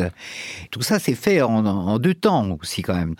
Tout 0.70 0.80
ça 0.80 0.98
s'est 0.98 1.14
fait 1.14 1.42
en, 1.42 1.66
en, 1.66 1.98
deux 1.98 2.14
temps 2.14 2.56
aussi 2.60 2.82
quand 2.82 2.94
même. 2.94 3.14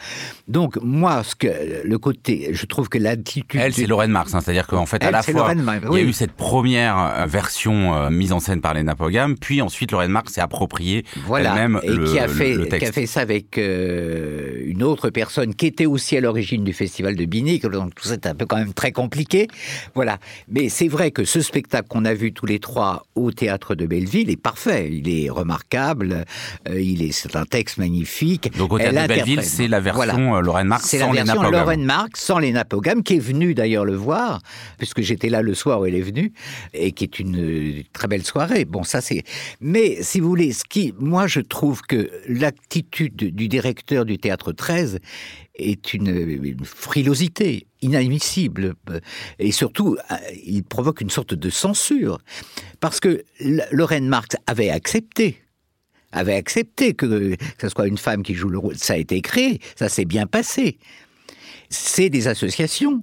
Donc 0.47 0.79
moi, 0.83 1.23
ce 1.25 1.35
que 1.35 1.49
le 1.85 1.99
côté, 1.99 2.51
je 2.53 2.67
trouve 2.67 2.89
que 2.89 2.97
l'attitude. 2.99 3.61
Elle, 3.61 3.75
c'est 3.75 3.87
Lorraine 3.87 4.11
Marx, 4.11 4.35
hein, 4.35 4.41
c'est-à-dire 4.41 4.67
qu'en 4.67 4.87
fait, 4.87 5.03
elle, 5.03 5.09
à 5.09 5.11
la 5.11 5.23
fois, 5.23 5.55
Marx, 5.55 5.87
oui. 5.91 6.01
il 6.01 6.05
y 6.05 6.07
a 6.07 6.09
eu 6.09 6.13
cette 6.13 6.33
première 6.33 6.99
euh, 6.99 7.27
version 7.27 7.95
euh, 7.95 8.11
mise 8.11 8.33
en 8.33 8.41
scène 8.41 8.63
par 8.63 8.73
Lena 8.73 8.95
Pogam, 8.95 9.37
puis 9.39 9.61
ensuite 9.61 9.93
Lorraine 9.93 10.11
Marx 10.11 10.33
s'est 10.33 10.41
appropriée 10.41 11.05
voilà. 11.27 11.51
elle-même 11.51 11.81
et 11.83 11.91
le, 11.91 12.05
qui 12.05 12.19
a 12.19 12.29
fait, 12.29 12.55
le, 12.55 12.65
le 12.65 12.67
qui 12.67 12.87
a 12.87 12.93
fait 12.93 13.07
ça 13.07 13.21
avec 13.21 13.59
euh, 13.59 14.63
une 14.65 14.83
autre 14.83 15.11
personne 15.11 15.55
qui 15.55 15.67
était 15.67 15.87
aussi 15.87 16.17
à 16.17 16.21
l'origine 16.21 16.65
du 16.65 16.73
festival 16.73 17.15
de 17.15 17.25
Binic. 17.27 17.67
Donc 17.67 17.95
tout 17.95 18.05
ça 18.05 18.15
est 18.15 18.27
un 18.27 18.35
peu 18.35 18.47
quand 18.47 18.57
même 18.57 18.73
très 18.73 18.93
compliqué. 18.93 19.49
Voilà. 19.95 20.19
Mais 20.49 20.71
c'est 20.71 20.89
vrai 20.89 21.11
que 21.11 21.25
ce 21.25 21.43
spectacle 21.43 21.89
qu'on 21.89 22.07
a 22.07 22.15
vu 22.15 22.33
tous 22.33 22.47
les 22.47 22.59
trois 22.59 23.07
au 23.15 23.33
théâtre 23.33 23.75
de 23.75 23.87
Belleville 23.87 24.31
est 24.31 24.41
parfait 24.41 24.78
il 24.81 25.09
est 25.09 25.31
remarquable, 25.31 26.25
euh, 26.69 26.81
il 26.81 27.03
est, 27.03 27.13
c'est 27.13 27.37
un 27.37 27.45
texte 27.45 27.79
magnifique. 27.79 28.57
Donc 28.57 28.73
au 28.73 28.79
théâtre 28.79 29.03
de 29.03 29.07
Belleville, 29.07 29.43
c'est 29.43 29.69
la 29.69 29.81
version 29.81 30.29
voilà. 30.29 30.41
Lorraine 30.41 30.67
Marx 30.67 30.89
sans 30.89 31.13
Lena 31.13 31.35
Pogam. 31.35 31.53
Lorraine 31.53 31.85
Marx 31.85 32.21
sans 32.21 32.39
Lena 32.39 32.65
Pogam, 32.65 33.03
qui 33.03 33.17
est 33.17 33.21
venue 33.21 33.55
d'ailleurs 33.55 33.85
le 33.85 33.95
voir, 33.95 34.41
puisque 34.79 35.03
j'étais 35.03 35.29
là 35.29 35.43
le 35.43 35.55
soir 35.55 35.81
où 35.81 35.87
elle 35.87 35.95
est 35.95 36.01
venue, 36.01 36.33
et 36.75 36.93
qui 36.93 37.05
est 37.05 37.19
une 37.19 37.83
très 37.93 38.09
belle 38.09 38.25
soirée. 38.25 38.65
Bon, 38.65 38.83
ça 38.83 39.01
c'est. 39.01 39.23
Mais 39.61 40.03
si 40.03 40.21
vous 40.21 40.29
voulez, 40.29 40.53
ce 40.53 40.65
qui, 40.65 40.95
moi 40.99 41.27
je 41.27 41.41
trouve 41.41 41.83
que 41.83 42.11
l'attitude 42.29 43.17
du 43.17 43.49
directeur 43.49 44.05
du 44.05 44.19
théâtre 44.19 44.53
13 44.53 44.99
est 45.55 45.95
une, 45.95 46.09
une 46.09 46.65
frilosité 46.65 47.68
inadmissible. 47.83 48.75
Et 49.39 49.53
surtout 49.53 49.97
il 50.45 50.65
provoque 50.65 51.01
une 51.01 51.11
sorte 51.11 51.35
de 51.35 51.51
censure. 51.51 52.19
Parce 52.81 53.01
que 53.01 53.25
Lorraine 53.71 54.09
Marx 54.09 54.37
avait 54.47 54.71
accepté 54.71 55.43
avait 56.11 56.35
accepté 56.35 56.95
que, 56.95 57.35
que 57.35 57.37
ce 57.61 57.69
soit 57.69 57.87
une 57.87 57.99
femme 57.99 58.23
qui 58.23 58.35
joue 58.35 58.49
le 58.49 58.59
rôle. 58.59 58.77
Ça 58.77 58.95
a 58.95 58.97
été 58.97 59.21
créé 59.21 59.61
ça 59.77 59.89
s'est 59.89 60.07
bien 60.07 60.27
passé. 60.27 60.79
C'est 61.69 62.09
des 62.09 62.29
associations 62.29 63.01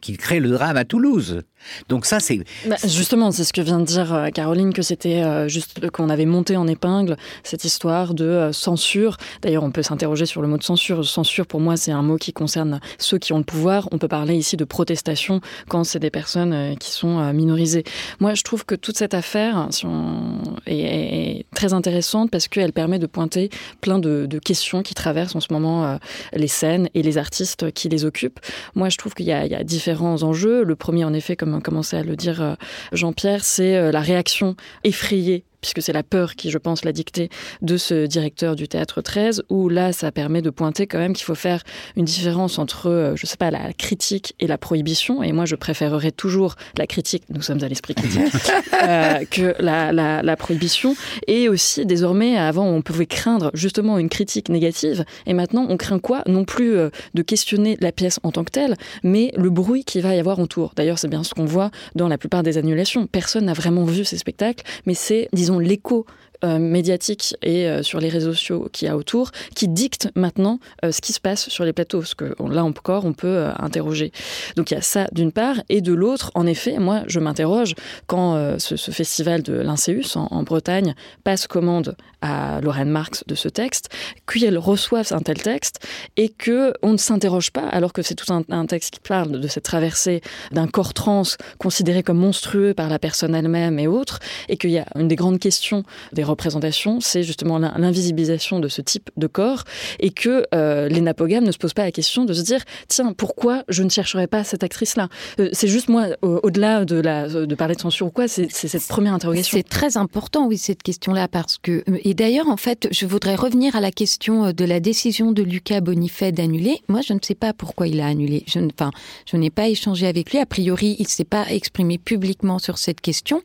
qui 0.00 0.16
créent 0.16 0.40
le 0.40 0.50
drame 0.50 0.76
à 0.76 0.84
Toulouse 0.84 1.42
donc 1.88 2.06
ça 2.06 2.20
c'est 2.20 2.40
bah, 2.66 2.76
justement 2.84 3.30
c'est 3.30 3.44
ce 3.44 3.52
que 3.52 3.60
vient 3.60 3.80
de 3.80 3.84
dire 3.84 4.12
euh, 4.12 4.28
Caroline 4.28 4.72
que 4.72 4.82
c'était 4.82 5.22
euh, 5.22 5.48
juste 5.48 5.90
qu'on 5.90 6.08
avait 6.08 6.26
monté 6.26 6.56
en 6.56 6.66
épingle 6.66 7.16
cette 7.42 7.64
histoire 7.64 8.14
de 8.14 8.24
euh, 8.24 8.52
censure. 8.52 9.16
D'ailleurs 9.42 9.64
on 9.64 9.70
peut 9.70 9.82
s'interroger 9.82 10.26
sur 10.26 10.42
le 10.42 10.48
mot 10.48 10.58
de 10.58 10.62
censure. 10.62 11.04
Censure 11.04 11.46
pour 11.46 11.60
moi 11.60 11.76
c'est 11.76 11.92
un 11.92 12.02
mot 12.02 12.16
qui 12.16 12.32
concerne 12.32 12.80
ceux 12.98 13.18
qui 13.18 13.32
ont 13.32 13.38
le 13.38 13.44
pouvoir. 13.44 13.88
On 13.92 13.98
peut 13.98 14.08
parler 14.08 14.36
ici 14.36 14.56
de 14.56 14.64
protestation 14.64 15.40
quand 15.68 15.84
c'est 15.84 15.98
des 15.98 16.10
personnes 16.10 16.76
qui 16.78 16.90
sont 16.90 17.32
minorisées. 17.32 17.84
Moi 18.20 18.34
je 18.34 18.42
trouve 18.42 18.64
que 18.64 18.74
toute 18.74 18.96
cette 18.96 19.14
affaire 19.14 19.68
si 19.70 19.86
on 19.86 20.40
est, 20.66 20.78
est 20.78 21.46
très 21.54 21.72
intéressante 21.72 22.30
parce 22.30 22.48
qu'elle 22.48 22.72
permet 22.72 22.98
de 22.98 23.06
pointer 23.06 23.50
plein 23.80 23.98
de, 23.98 24.26
de 24.26 24.38
questions 24.38 24.82
qui 24.82 24.94
traversent 24.94 25.36
en 25.36 25.40
ce 25.40 25.52
moment 25.52 25.98
les 26.32 26.48
scènes 26.48 26.88
et 26.94 27.02
les 27.02 27.18
artistes 27.18 27.72
qui 27.72 27.88
les 27.88 28.04
occupent. 28.04 28.40
Moi 28.74 28.88
je 28.88 28.98
trouve 28.98 29.14
qu'il 29.14 29.26
y, 29.26 29.30
y 29.30 29.32
a 29.32 29.64
différents 29.64 30.22
enjeux. 30.22 30.64
Le 30.64 30.76
premier 30.76 31.04
en 31.04 31.12
effet 31.12 31.36
comme 31.36 31.53
comme 31.60 31.74
commençait 31.74 31.96
à 31.96 32.02
le 32.02 32.16
dire 32.16 32.56
Jean-Pierre, 32.92 33.44
c'est 33.44 33.90
la 33.92 34.00
réaction 34.00 34.56
effrayée 34.84 35.44
puisque 35.64 35.80
c'est 35.80 35.94
la 35.94 36.02
peur 36.02 36.34
qui, 36.34 36.50
je 36.50 36.58
pense, 36.58 36.84
l'a 36.84 36.92
dicté 36.92 37.30
de 37.62 37.78
ce 37.78 38.04
directeur 38.04 38.54
du 38.54 38.68
théâtre 38.68 39.00
13, 39.00 39.44
où 39.48 39.70
là, 39.70 39.94
ça 39.94 40.12
permet 40.12 40.42
de 40.42 40.50
pointer 40.50 40.86
quand 40.86 40.98
même 40.98 41.14
qu'il 41.14 41.24
faut 41.24 41.34
faire 41.34 41.62
une 41.96 42.04
différence 42.04 42.58
entre, 42.58 42.90
euh, 42.90 43.16
je 43.16 43.24
sais 43.24 43.38
pas, 43.38 43.50
la 43.50 43.72
critique 43.72 44.34
et 44.40 44.46
la 44.46 44.58
prohibition. 44.58 45.22
Et 45.22 45.32
moi, 45.32 45.46
je 45.46 45.54
préférerais 45.54 46.10
toujours 46.10 46.56
la 46.76 46.86
critique, 46.86 47.22
nous 47.30 47.40
sommes 47.40 47.64
à 47.64 47.68
l'esprit 47.68 47.94
critique, 47.94 48.20
euh, 48.82 49.24
que 49.30 49.54
la, 49.58 49.90
la, 49.90 50.22
la, 50.22 50.36
prohibition. 50.36 50.96
Et 51.28 51.48
aussi, 51.48 51.86
désormais, 51.86 52.36
avant, 52.36 52.66
on 52.66 52.82
pouvait 52.82 53.06
craindre 53.06 53.50
justement 53.54 53.96
une 53.98 54.10
critique 54.10 54.50
négative. 54.50 55.06
Et 55.26 55.32
maintenant, 55.32 55.64
on 55.70 55.78
craint 55.78 55.98
quoi? 55.98 56.24
Non 56.26 56.44
plus 56.44 56.76
euh, 56.76 56.90
de 57.14 57.22
questionner 57.22 57.78
la 57.80 57.90
pièce 57.90 58.20
en 58.22 58.32
tant 58.32 58.44
que 58.44 58.50
telle, 58.50 58.76
mais 59.02 59.32
le 59.38 59.48
bruit 59.48 59.82
qu'il 59.84 60.02
va 60.02 60.14
y 60.14 60.18
avoir 60.18 60.38
autour. 60.40 60.74
D'ailleurs, 60.76 60.98
c'est 60.98 61.08
bien 61.08 61.24
ce 61.24 61.32
qu'on 61.32 61.46
voit 61.46 61.70
dans 61.94 62.08
la 62.08 62.18
plupart 62.18 62.42
des 62.42 62.58
annulations. 62.58 63.06
Personne 63.06 63.46
n'a 63.46 63.54
vraiment 63.54 63.84
vu 63.84 64.04
ces 64.04 64.18
spectacles, 64.18 64.62
mais 64.84 64.92
c'est, 64.92 65.30
disons, 65.32 65.53
l'écho 65.58 66.06
euh, 66.42 66.58
médiatique 66.58 67.36
et 67.42 67.68
euh, 67.68 67.82
sur 67.82 68.00
les 68.00 68.08
réseaux 68.08 68.32
sociaux 68.32 68.68
qu'il 68.72 68.88
y 68.88 68.90
a 68.90 68.96
autour 68.96 69.30
qui 69.54 69.68
dictent 69.68 70.10
maintenant 70.16 70.58
euh, 70.84 70.90
ce 70.90 71.00
qui 71.00 71.12
se 71.12 71.20
passe 71.20 71.48
sur 71.48 71.64
les 71.64 71.72
plateaux. 71.72 72.00
Parce 72.00 72.14
que 72.14 72.34
là 72.50 72.64
encore, 72.64 73.04
on 73.04 73.12
peut 73.12 73.46
interroger. 73.58 74.12
Donc 74.56 74.70
il 74.70 74.74
y 74.74 74.76
a 74.76 74.82
ça 74.82 75.06
d'une 75.12 75.32
part. 75.32 75.56
Et 75.68 75.80
de 75.80 75.92
l'autre, 75.92 76.32
en 76.34 76.46
effet, 76.46 76.78
moi, 76.78 77.02
je 77.06 77.20
m'interroge 77.20 77.74
quand 78.06 78.58
ce, 78.58 78.76
festival 78.90 79.42
de 79.42 79.54
l'Inceus 79.54 80.16
en, 80.16 80.42
Bretagne 80.42 80.94
passe 81.22 81.46
commande 81.46 81.96
à 82.20 82.60
Lorraine 82.60 82.90
Marx 82.90 83.24
de 83.26 83.34
ce 83.34 83.48
texte, 83.48 83.90
qu'elle 84.26 84.58
reçoive 84.58 85.12
un 85.12 85.20
tel 85.20 85.42
texte 85.42 85.86
et 86.16 86.28
que 86.28 86.72
on 86.82 86.92
ne 86.92 86.96
s'interroge 86.96 87.50
pas, 87.50 87.66
alors 87.68 87.92
que 87.92 88.02
c'est 88.02 88.14
tout 88.14 88.32
un, 88.32 88.42
un, 88.50 88.66
texte 88.66 88.94
qui 88.94 89.00
parle 89.00 89.40
de 89.40 89.48
cette 89.48 89.64
traversée 89.64 90.22
d'un 90.50 90.66
corps 90.66 90.94
trans 90.94 91.22
considéré 91.58 92.02
comme 92.02 92.18
monstrueux 92.18 92.74
par 92.74 92.88
la 92.88 92.98
personne 92.98 93.34
elle-même 93.34 93.78
et 93.78 93.86
autres, 93.86 94.20
et 94.48 94.56
qu'il 94.56 94.70
y 94.70 94.78
a 94.78 94.86
une 94.96 95.08
des 95.08 95.16
grandes 95.16 95.38
questions 95.38 95.84
des 96.12 96.23
représentation, 96.24 97.00
c'est 97.00 97.22
justement 97.22 97.58
l'invisibilisation 97.58 98.60
de 98.60 98.68
ce 98.68 98.80
type 98.80 99.10
de 99.16 99.26
corps 99.26 99.64
et 100.00 100.10
que 100.10 100.46
euh, 100.54 100.88
les 100.88 101.00
napogames 101.00 101.44
ne 101.44 101.52
se 101.52 101.58
posent 101.58 101.74
pas 101.74 101.84
la 101.84 101.92
question 101.92 102.24
de 102.24 102.32
se 102.32 102.42
dire 102.42 102.62
tiens 102.88 103.12
pourquoi 103.12 103.64
je 103.68 103.82
ne 103.82 103.88
chercherai 103.88 104.26
pas 104.26 104.44
cette 104.44 104.64
actrice 104.64 104.96
là 104.96 105.08
euh, 105.40 105.48
c'est 105.52 105.68
juste 105.68 105.88
moi 105.88 106.06
au-delà 106.22 106.84
de 106.84 107.54
parler 107.54 107.74
de 107.74 107.80
censure 107.80 108.08
ou 108.08 108.10
quoi 108.10 108.28
c'est 108.28 108.48
cette 108.50 108.86
première 108.86 109.14
interrogation. 109.14 109.56
C'est 109.56 109.68
très 109.68 109.96
important 109.96 110.46
oui 110.46 110.58
cette 110.58 110.82
question 110.82 111.12
là 111.12 111.28
parce 111.28 111.58
que 111.58 111.84
euh, 111.88 111.98
et 112.04 112.14
d'ailleurs 112.14 112.48
en 112.48 112.56
fait 112.56 112.88
je 112.90 113.06
voudrais 113.06 113.34
revenir 113.34 113.76
à 113.76 113.80
la 113.80 113.90
question 113.90 114.52
de 114.52 114.64
la 114.64 114.80
décision 114.80 115.32
de 115.32 115.42
Lucas 115.42 115.80
Bonifay 115.80 116.32
d'annuler. 116.32 116.80
Moi 116.88 117.00
je 117.00 117.12
ne 117.12 117.18
sais 117.22 117.34
pas 117.34 117.52
pourquoi 117.52 117.86
il 117.86 118.00
a 118.00 118.06
annulé. 118.06 118.44
Je 118.46 118.58
ne 118.58 118.68
enfin 118.68 118.90
je 119.26 119.36
n'ai 119.36 119.50
pas 119.50 119.68
échangé 119.68 120.06
avec 120.06 120.32
lui. 120.32 120.38
A 120.38 120.46
priori 120.46 120.96
il 120.98 121.08
s'est 121.08 121.24
pas 121.24 121.46
exprimé 121.50 121.98
publiquement 121.98 122.58
sur 122.58 122.78
cette 122.78 123.00
question. 123.00 123.42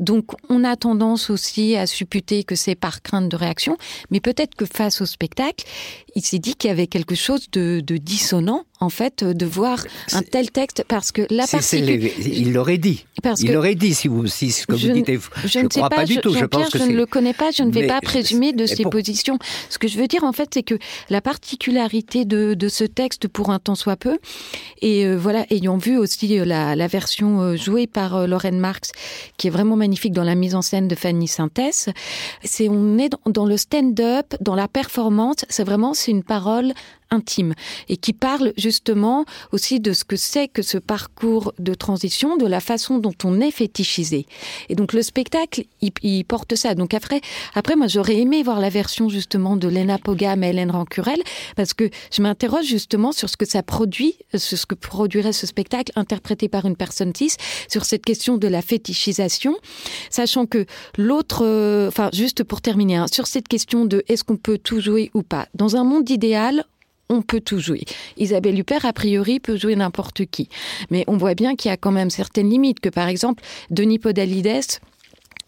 Donc 0.00 0.30
on 0.48 0.64
a 0.64 0.76
tendance 0.76 1.30
aussi 1.30 1.76
à 1.76 1.86
supputer 1.86 2.21
que 2.44 2.54
c'est 2.54 2.74
par 2.74 3.02
crainte 3.02 3.28
de 3.28 3.36
réaction, 3.36 3.76
mais 4.10 4.20
peut-être 4.20 4.54
que 4.54 4.64
face 4.64 5.00
au 5.00 5.06
spectacle, 5.06 5.64
il 6.14 6.22
s'est 6.22 6.38
dit 6.38 6.54
qu'il 6.54 6.68
y 6.68 6.70
avait 6.70 6.86
quelque 6.86 7.14
chose 7.14 7.50
de, 7.50 7.80
dissonant 7.80 8.64
en 8.82 8.90
fait 8.90 9.24
de 9.24 9.46
voir 9.46 9.84
un 10.12 10.22
tel 10.22 10.50
texte 10.50 10.84
parce 10.88 11.12
que 11.12 11.22
la 11.30 11.46
partie 11.46 11.78
il 11.78 12.52
l'aurait 12.52 12.78
dit. 12.78 13.06
Parce 13.22 13.40
il 13.40 13.52
l'aurait 13.52 13.74
dit 13.74 13.94
si 13.94 14.08
vous 14.08 14.26
si 14.26 14.50
ce 14.50 14.66
que 14.66 14.76
je, 14.76 14.88
vous 14.88 14.94
dites 14.94 15.10
je, 15.10 15.48
je 15.48 15.58
ne 15.60 15.68
sais 15.70 15.80
pas, 15.80 15.88
pas 15.88 16.04
du 16.04 16.18
tout 16.18 16.34
je 16.34 16.44
pense 16.44 16.70
que 16.70 16.78
je 16.78 16.84
ne 16.84 16.96
le 16.96 17.06
connais 17.06 17.34
pas 17.34 17.50
je 17.50 17.62
ne 17.62 17.70
vais 17.70 17.82
mais, 17.82 17.86
pas 17.86 18.00
présumer 18.00 18.52
de 18.52 18.66
ses 18.66 18.82
pour... 18.82 18.90
positions. 18.90 19.38
Ce 19.70 19.78
que 19.78 19.88
je 19.88 19.98
veux 19.98 20.08
dire 20.08 20.24
en 20.24 20.32
fait 20.32 20.50
c'est 20.52 20.62
que 20.62 20.78
la 21.08 21.20
particularité 21.20 22.24
de, 22.24 22.54
de 22.54 22.68
ce 22.68 22.84
texte 22.84 23.28
pour 23.28 23.50
un 23.50 23.58
temps 23.58 23.74
soit 23.74 23.96
peu 23.96 24.18
et 24.80 25.06
euh, 25.06 25.16
voilà 25.16 25.46
ayant 25.50 25.76
vu 25.76 25.96
aussi 25.98 26.38
euh, 26.38 26.44
la, 26.44 26.74
la 26.74 26.86
version 26.86 27.40
euh, 27.40 27.56
jouée 27.56 27.86
par 27.86 28.16
euh, 28.16 28.26
Lorraine 28.26 28.58
Marx 28.58 28.90
qui 29.36 29.46
est 29.46 29.50
vraiment 29.50 29.76
magnifique 29.76 30.12
dans 30.12 30.24
la 30.24 30.34
mise 30.34 30.54
en 30.54 30.62
scène 30.62 30.88
de 30.88 30.94
Fanny 30.94 31.28
Synthèse 31.28 31.90
c'est 32.42 32.68
on 32.68 32.98
est 32.98 33.10
dans, 33.10 33.20
dans 33.26 33.46
le 33.46 33.56
stand-up 33.56 34.34
dans 34.40 34.54
la 34.54 34.68
performance 34.68 35.44
c'est 35.48 35.64
vraiment 35.64 35.94
c'est 35.94 36.10
une 36.10 36.24
parole 36.24 36.72
intime 37.12 37.54
et 37.88 37.96
qui 37.96 38.12
parle 38.12 38.52
justement 38.56 39.24
aussi 39.52 39.80
de 39.80 39.92
ce 39.92 40.04
que 40.04 40.16
c'est 40.16 40.48
que 40.48 40.62
ce 40.62 40.78
parcours 40.78 41.52
de 41.58 41.74
transition, 41.74 42.36
de 42.36 42.46
la 42.46 42.60
façon 42.60 42.98
dont 42.98 43.14
on 43.24 43.40
est 43.40 43.50
fétichisé. 43.50 44.26
Et 44.68 44.74
donc 44.74 44.92
le 44.92 45.02
spectacle, 45.02 45.64
il, 45.80 46.24
porte 46.24 46.54
ça. 46.54 46.74
Donc 46.74 46.94
après, 46.94 47.20
après 47.54 47.76
moi 47.76 47.86
j'aurais 47.86 48.16
aimé 48.16 48.42
voir 48.42 48.60
la 48.60 48.70
version 48.70 49.08
justement 49.08 49.56
de 49.56 49.68
Lena 49.68 49.98
Pogam 49.98 50.42
et 50.42 50.48
Hélène 50.48 50.70
Rancurel 50.70 51.20
parce 51.56 51.74
que 51.74 51.90
je 52.10 52.22
m'interroge 52.22 52.64
justement 52.64 53.12
sur 53.12 53.28
ce 53.28 53.36
que 53.36 53.44
ça 53.46 53.62
produit, 53.62 54.16
sur 54.34 54.58
ce 54.58 54.66
que 54.66 54.74
produirait 54.74 55.32
ce 55.32 55.46
spectacle 55.46 55.92
interprété 55.96 56.48
par 56.48 56.64
une 56.64 56.76
personne 56.76 57.12
cis, 57.14 57.36
sur 57.68 57.84
cette 57.84 58.04
question 58.04 58.38
de 58.38 58.48
la 58.48 58.62
fétichisation, 58.62 59.56
sachant 60.10 60.46
que 60.46 60.66
l'autre, 60.96 61.44
euh, 61.44 61.88
enfin 61.88 62.10
juste 62.12 62.44
pour 62.44 62.60
terminer, 62.60 62.96
hein, 62.96 63.06
sur 63.12 63.26
cette 63.26 63.48
question 63.48 63.84
de 63.84 64.04
est-ce 64.08 64.24
qu'on 64.24 64.36
peut 64.36 64.58
tout 64.58 64.80
jouer 64.80 65.10
ou 65.14 65.22
pas, 65.22 65.46
dans 65.54 65.76
un 65.76 65.84
monde 65.84 66.08
idéal, 66.10 66.64
on 67.12 67.22
peut 67.22 67.40
tout 67.40 67.58
jouer. 67.58 67.82
Isabelle 68.16 68.58
Huppert, 68.58 68.84
a 68.84 68.92
priori, 68.92 69.38
peut 69.38 69.56
jouer 69.56 69.76
n'importe 69.76 70.24
qui. 70.26 70.48
Mais 70.90 71.04
on 71.06 71.16
voit 71.16 71.34
bien 71.34 71.54
qu'il 71.54 71.68
y 71.68 71.72
a 71.72 71.76
quand 71.76 71.92
même 71.92 72.10
certaines 72.10 72.48
limites, 72.48 72.80
que 72.80 72.88
par 72.88 73.08
exemple, 73.08 73.42
Denis 73.70 73.98
Podalides, 73.98 74.80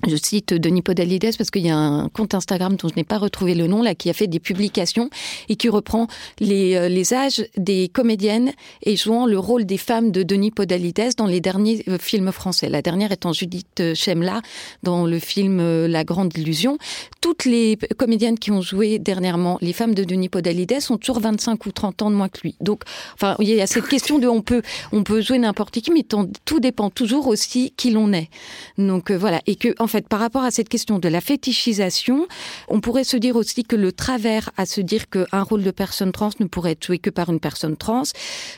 Je 0.07 0.17
cite 0.17 0.53
Denis 0.53 0.83
Podalides 0.83 1.37
parce 1.39 1.51
qu'il 1.51 1.65
y 1.65 1.71
a 1.71 1.77
un 1.77 2.09
compte 2.09 2.35
Instagram 2.35 2.77
dont 2.77 2.89
je 2.89 2.95
n'ai 2.95 3.05
pas 3.05 3.17
retrouvé 3.17 3.55
le 3.55 3.67
nom 3.67 3.83
là 3.83 3.95
qui 3.95 4.11
a 4.11 4.13
fait 4.13 4.27
des 4.27 4.41
publications 4.41 5.09
et 5.49 5.57
qui 5.57 5.71
reprend 5.71 6.09
les, 6.41 6.75
euh, 6.75 6.89
les 6.89 7.15
âges 7.15 7.47
des 7.57 7.89
comédiennes 7.89 8.53
et 8.83 8.97
jouant 8.97 9.25
le 9.25 9.39
rôle 9.39 9.65
des 9.65 9.79
femmes 9.79 10.11
de 10.11 10.23
Denis 10.23 10.51
Podalides 10.51 11.15
dans 11.17 11.27
les 11.27 11.41
derniers 11.41 11.85
euh, 11.89 11.97
films 11.99 12.33
français. 12.33 12.69
La 12.69 12.83
dernière 12.83 13.13
étant 13.13 13.33
Judith 13.33 13.95
Chemla 13.95 14.43
dans 14.83 15.07
le 15.07 15.19
film 15.19 15.61
euh, 15.61 15.89
La 15.89 16.05
Grande 16.05 16.37
Illusion. 16.37 16.77
Toutes 17.23 17.47
les 17.47 17.79
comédiennes 17.97 18.39
qui 18.39 18.51
ont 18.51 18.61
joué 18.61 18.99
dernièrement 18.99 19.59
les 19.63 19.73
femmes 19.73 19.95
de 19.95 20.05
Denis 20.05 20.29
Podalides 20.29 20.81
ont 20.91 20.99
toujours 20.99 21.21
25 21.21 21.65
ou 21.65 21.73
30 21.73 22.03
ans 22.03 22.11
de 22.11 22.17
moins 22.17 22.29
que 22.29 22.41
lui. 22.43 22.57
Donc 22.61 22.83
enfin 23.15 23.37
il 23.41 23.49
y 23.49 23.61
a 23.61 23.67
cette 23.67 23.87
question 23.87 24.19
de 24.19 24.29
on 24.29 24.43
peut 24.43 24.61
on 24.93 25.03
peut 25.03 25.23
jouer 25.23 25.39
n'importe 25.39 25.81
qui 25.81 25.91
mais 25.93 26.05
tout 26.45 26.61
dépend 26.61 26.91
toujours 26.91 27.27
aussi 27.27 27.73
qui 27.77 27.91
l'on 27.91 28.13
est. 28.13 28.29
Donc 28.77 29.11
voilà 29.11 29.41
et 29.47 29.57
que 29.57 29.75
en 29.85 29.87
fait 29.87 30.09
par 30.09 30.19
rapport 30.19 30.43
à 30.43 30.51
cette 30.51 30.71
question 30.71 30.99
de 30.99 31.09
la 31.09 31.21
fétichisation, 31.21 32.27
on 32.69 32.81
pourrait 32.81 33.05
se 33.05 33.19
dire 33.19 33.37
aussi 33.37 33.65
que 33.65 33.77
le 33.77 33.93
travers 33.93 34.51
à 34.57 34.65
se 34.65 34.81
dire 34.81 35.11
qu'un 35.11 35.43
rôle 35.43 35.63
de 35.63 35.71
personne 35.71 36.11
trans 36.11 36.31
ne 36.41 36.47
pourrait 36.47 36.73
être 36.73 36.87
joué 36.87 36.99
que 36.99 37.11
par 37.11 37.29
une 37.29 37.39
personne 37.39 37.77
trans, 37.77 38.03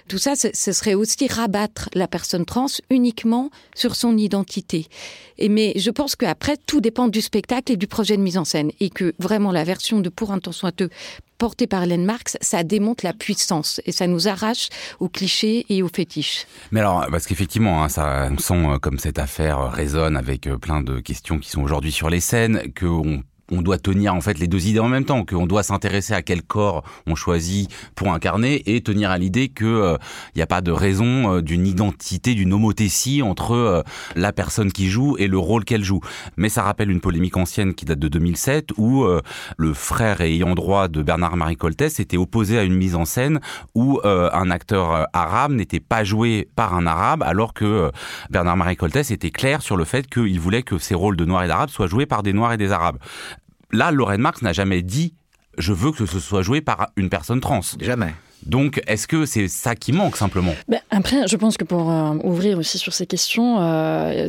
tout 0.09 0.19
ça 0.19 0.35
ce 0.37 0.73
serait 0.73 0.95
aussi 0.95 1.27
rabattre 1.27 1.91
la 1.95 2.07
personne 2.07 2.45
trans 2.45 2.67
uniquement 2.91 3.51
sur 3.75 3.97
son 3.97 4.17
identité. 4.17 4.87
Et 5.39 5.49
mais 5.49 5.73
je 5.77 5.91
pense 5.91 6.15
qu'après 6.17 6.57
tout 6.57 6.81
dépend 6.81 7.09
du 7.09 7.21
spectacle 7.21 7.73
et 7.73 7.77
du 7.77 7.89
projet 7.89 8.17
de 8.17 8.23
mise 8.23 8.39
en 8.39 8.45
scène 8.45 8.71
et 8.79 8.89
que 8.89 9.15
vraiment 9.19 9.51
la 9.51 9.65
version 9.65 10.01
de 10.01 10.09
pour 10.09 10.31
un 10.31 10.39
temps 10.39 10.53
soiteux 10.53 10.91
porté 11.39 11.67
par 11.67 11.83
Hélène 11.83 12.05
Marx, 12.05 12.37
ça 12.41 12.63
démonte 12.63 13.03
la 13.03 13.13
puissance 13.13 13.81
et 13.87 13.93
ça 13.93 14.07
nous 14.07 14.29
arrache 14.29 14.69
aux 15.01 15.09
clichés 15.09 15.67
et 15.69 15.83
aux 15.83 15.89
fétiches. 15.89 16.47
Mais 16.71 16.81
alors, 16.81 17.07
parce 17.11 17.27
qu'effectivement, 17.27 17.89
ça 17.89 18.29
me 18.31 18.39
sent 18.39 18.65
comme 18.83 18.99
cette 18.99 19.19
affaire 19.19 19.71
résonne 19.71 20.17
avec 20.17 20.49
plein 20.61 20.81
de 20.81 21.01
questions 21.01 21.39
qui 21.39 21.51
sont 21.51 21.63
aujourd'hui 21.63 21.93
sur 21.93 22.11
les 22.11 22.21
scènes, 22.21 22.63
qu'on 22.79 23.23
on 23.51 23.63
doit 23.63 23.79
tenir 23.79 24.15
en 24.15 24.21
fait 24.21 24.39
les 24.39 24.49
deux 24.49 24.67
idées 24.67 24.81
en 24.81 24.89
même 24.89 25.05
temps 25.05 25.25
qu'on 25.25 25.47
doit 25.47 25.63
s'intéresser 25.63 26.15
à 26.15 26.23
quel 26.23 26.43
corps 26.43 26.83
on 27.07 27.15
choisit 27.15 27.71
pour 27.95 28.13
incarner 28.13 28.63
et 28.67 28.81
tenir 28.81 29.11
à 29.11 29.19
l'idée 29.19 29.49
que 29.49 29.65
il 29.65 29.69
euh, 29.69 29.97
n'y 30.35 30.43
a 30.43 30.47
pas 30.47 30.61
de 30.61 30.71
raison 30.71 31.37
euh, 31.37 31.43
d'une 31.43 31.67
identité 31.67 32.35
d'une 32.35 32.53
homothétie 32.53 33.23
entre 33.23 33.53
euh, 33.53 33.83
la 34.15 34.33
personne 34.33 34.73
qui 34.73 34.89
joue 34.89 35.17
et 35.19 35.29
le 35.29 35.39
rôle 35.39 35.65
qu'elle 35.65 35.85
joue. 35.85 36.01
Mais 36.37 36.49
ça 36.49 36.63
rappelle 36.63 36.91
une 36.91 37.01
polémique 37.01 37.37
ancienne 37.37 37.75
qui 37.75 37.85
date 37.85 37.99
de 37.99 38.09
2007 38.09 38.71
où 38.77 39.05
euh, 39.05 39.21
le 39.57 39.75
frère 39.75 40.21
ayant 40.21 40.55
droit 40.55 40.89
de 40.89 41.03
Bernard 41.03 41.37
Marie 41.37 41.57
Coltès 41.57 42.01
était 42.01 42.17
opposé 42.17 42.59
à 42.59 42.65
une 42.65 42.75
mise 42.75 42.95
en 42.95 43.05
scène 43.05 43.41
où 43.75 44.01
euh, 44.05 44.29
un 44.33 44.51
acteur 44.51 44.95
euh, 44.95 45.05
arabe 45.13 45.53
n'était 45.53 45.81
pas 45.81 46.05
joué 46.05 46.49
par 46.57 46.75
un 46.75 46.87
arabe 46.87 47.23
alors 47.23 47.55
que 47.55 47.65
euh, 47.65 47.91
Bernard 48.31 48.57
Marie 48.57 48.77
Coltès 48.77 49.11
était 49.11 49.31
clair 49.31 49.63
sur 49.63 49.77
le 49.77 49.85
fait 49.85 50.09
qu'il 50.09 50.41
voulait 50.41 50.63
que 50.63 50.79
ces 50.79 50.95
rôles 50.95 51.17
de 51.17 51.25
noirs 51.25 51.45
et 51.45 51.49
d'arabes 51.49 51.71
soient 51.71 51.87
joués 51.87 52.07
par 52.07 52.23
des 52.23 52.33
noirs 52.33 52.53
et 52.53 52.57
des 52.57 52.73
arabes 52.73 52.99
là 53.73 53.91
Lorraine 53.91 54.21
Marx 54.21 54.43
n'a 54.43 54.53
jamais 54.53 54.83
dit 54.83 55.15
je 55.59 55.73
veux 55.73 55.93
que 55.93 56.07
ce 56.07 56.21
soit 56.21 56.43
joué 56.43 56.61
par 56.61 56.91
une 56.97 57.09
personne 57.09 57.41
trans. 57.41 57.61
Jamais 57.81 58.15
Donc, 58.47 58.81
est-ce 58.87 59.09
que 59.09 59.27
c'est 59.27 59.49
ça 59.49 59.75
qui 59.75 59.93
manque 59.93 60.17
simplement? 60.17 60.55
Ben, 60.69 60.81
Après, 60.91 61.27
je 61.27 61.37
pense 61.37 61.57
que 61.57 61.65
pour 61.65 61.91
euh, 61.91 62.15
ouvrir 62.23 62.59
aussi 62.59 62.79
sur 62.79 62.95
ces 62.95 63.07
questions, 63.07 63.61
euh, 63.61 64.29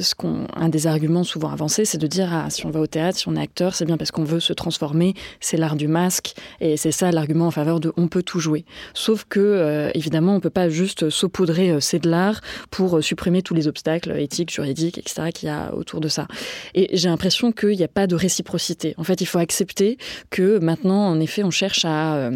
un 0.55 0.69
des 0.69 0.87
arguments 0.87 1.23
souvent 1.23 1.51
avancés, 1.51 1.85
c'est 1.85 1.99
de 1.99 2.07
dire 2.07 2.29
ah, 2.33 2.49
si 2.49 2.65
on 2.65 2.71
va 2.71 2.79
au 2.79 2.87
théâtre, 2.87 3.17
si 3.19 3.27
on 3.27 3.35
est 3.35 3.41
acteur, 3.41 3.75
c'est 3.75 3.85
bien 3.85 3.97
parce 3.97 4.09
qu'on 4.09 4.23
veut 4.23 4.39
se 4.39 4.53
transformer, 4.53 5.13
c'est 5.39 5.57
l'art 5.57 5.75
du 5.75 5.87
masque, 5.87 6.33
et 6.61 6.77
c'est 6.77 6.91
ça 6.91 7.11
l'argument 7.11 7.47
en 7.47 7.51
faveur 7.51 7.79
de 7.79 7.93
on 7.95 8.07
peut 8.07 8.23
tout 8.23 8.39
jouer. 8.39 8.65
Sauf 8.95 9.23
que, 9.29 9.39
euh, 9.39 9.91
évidemment, 9.93 10.35
on 10.35 10.39
peut 10.39 10.49
pas 10.49 10.69
juste 10.69 11.09
saupoudrer 11.09 11.77
c'est 11.79 11.99
de 11.99 12.09
l'art 12.09 12.41
pour 12.71 13.03
supprimer 13.03 13.43
tous 13.43 13.53
les 13.53 13.67
obstacles 13.67 14.17
éthiques, 14.17 14.51
juridiques, 14.51 14.97
etc. 14.97 15.29
qu'il 15.33 15.47
y 15.47 15.51
a 15.51 15.75
autour 15.75 16.01
de 16.01 16.07
ça. 16.07 16.27
Et 16.73 16.89
j'ai 16.97 17.09
l'impression 17.09 17.51
qu'il 17.51 17.77
n'y 17.77 17.83
a 17.83 17.87
pas 17.87 18.07
de 18.07 18.15
réciprocité. 18.15 18.95
En 18.97 19.03
fait, 19.03 19.21
il 19.21 19.25
faut 19.25 19.39
accepter 19.39 19.97
que 20.31 20.57
maintenant, 20.57 21.07
en 21.07 21.19
effet, 21.19 21.43
on 21.43 21.51
cherche 21.51 21.85
à... 21.85 22.31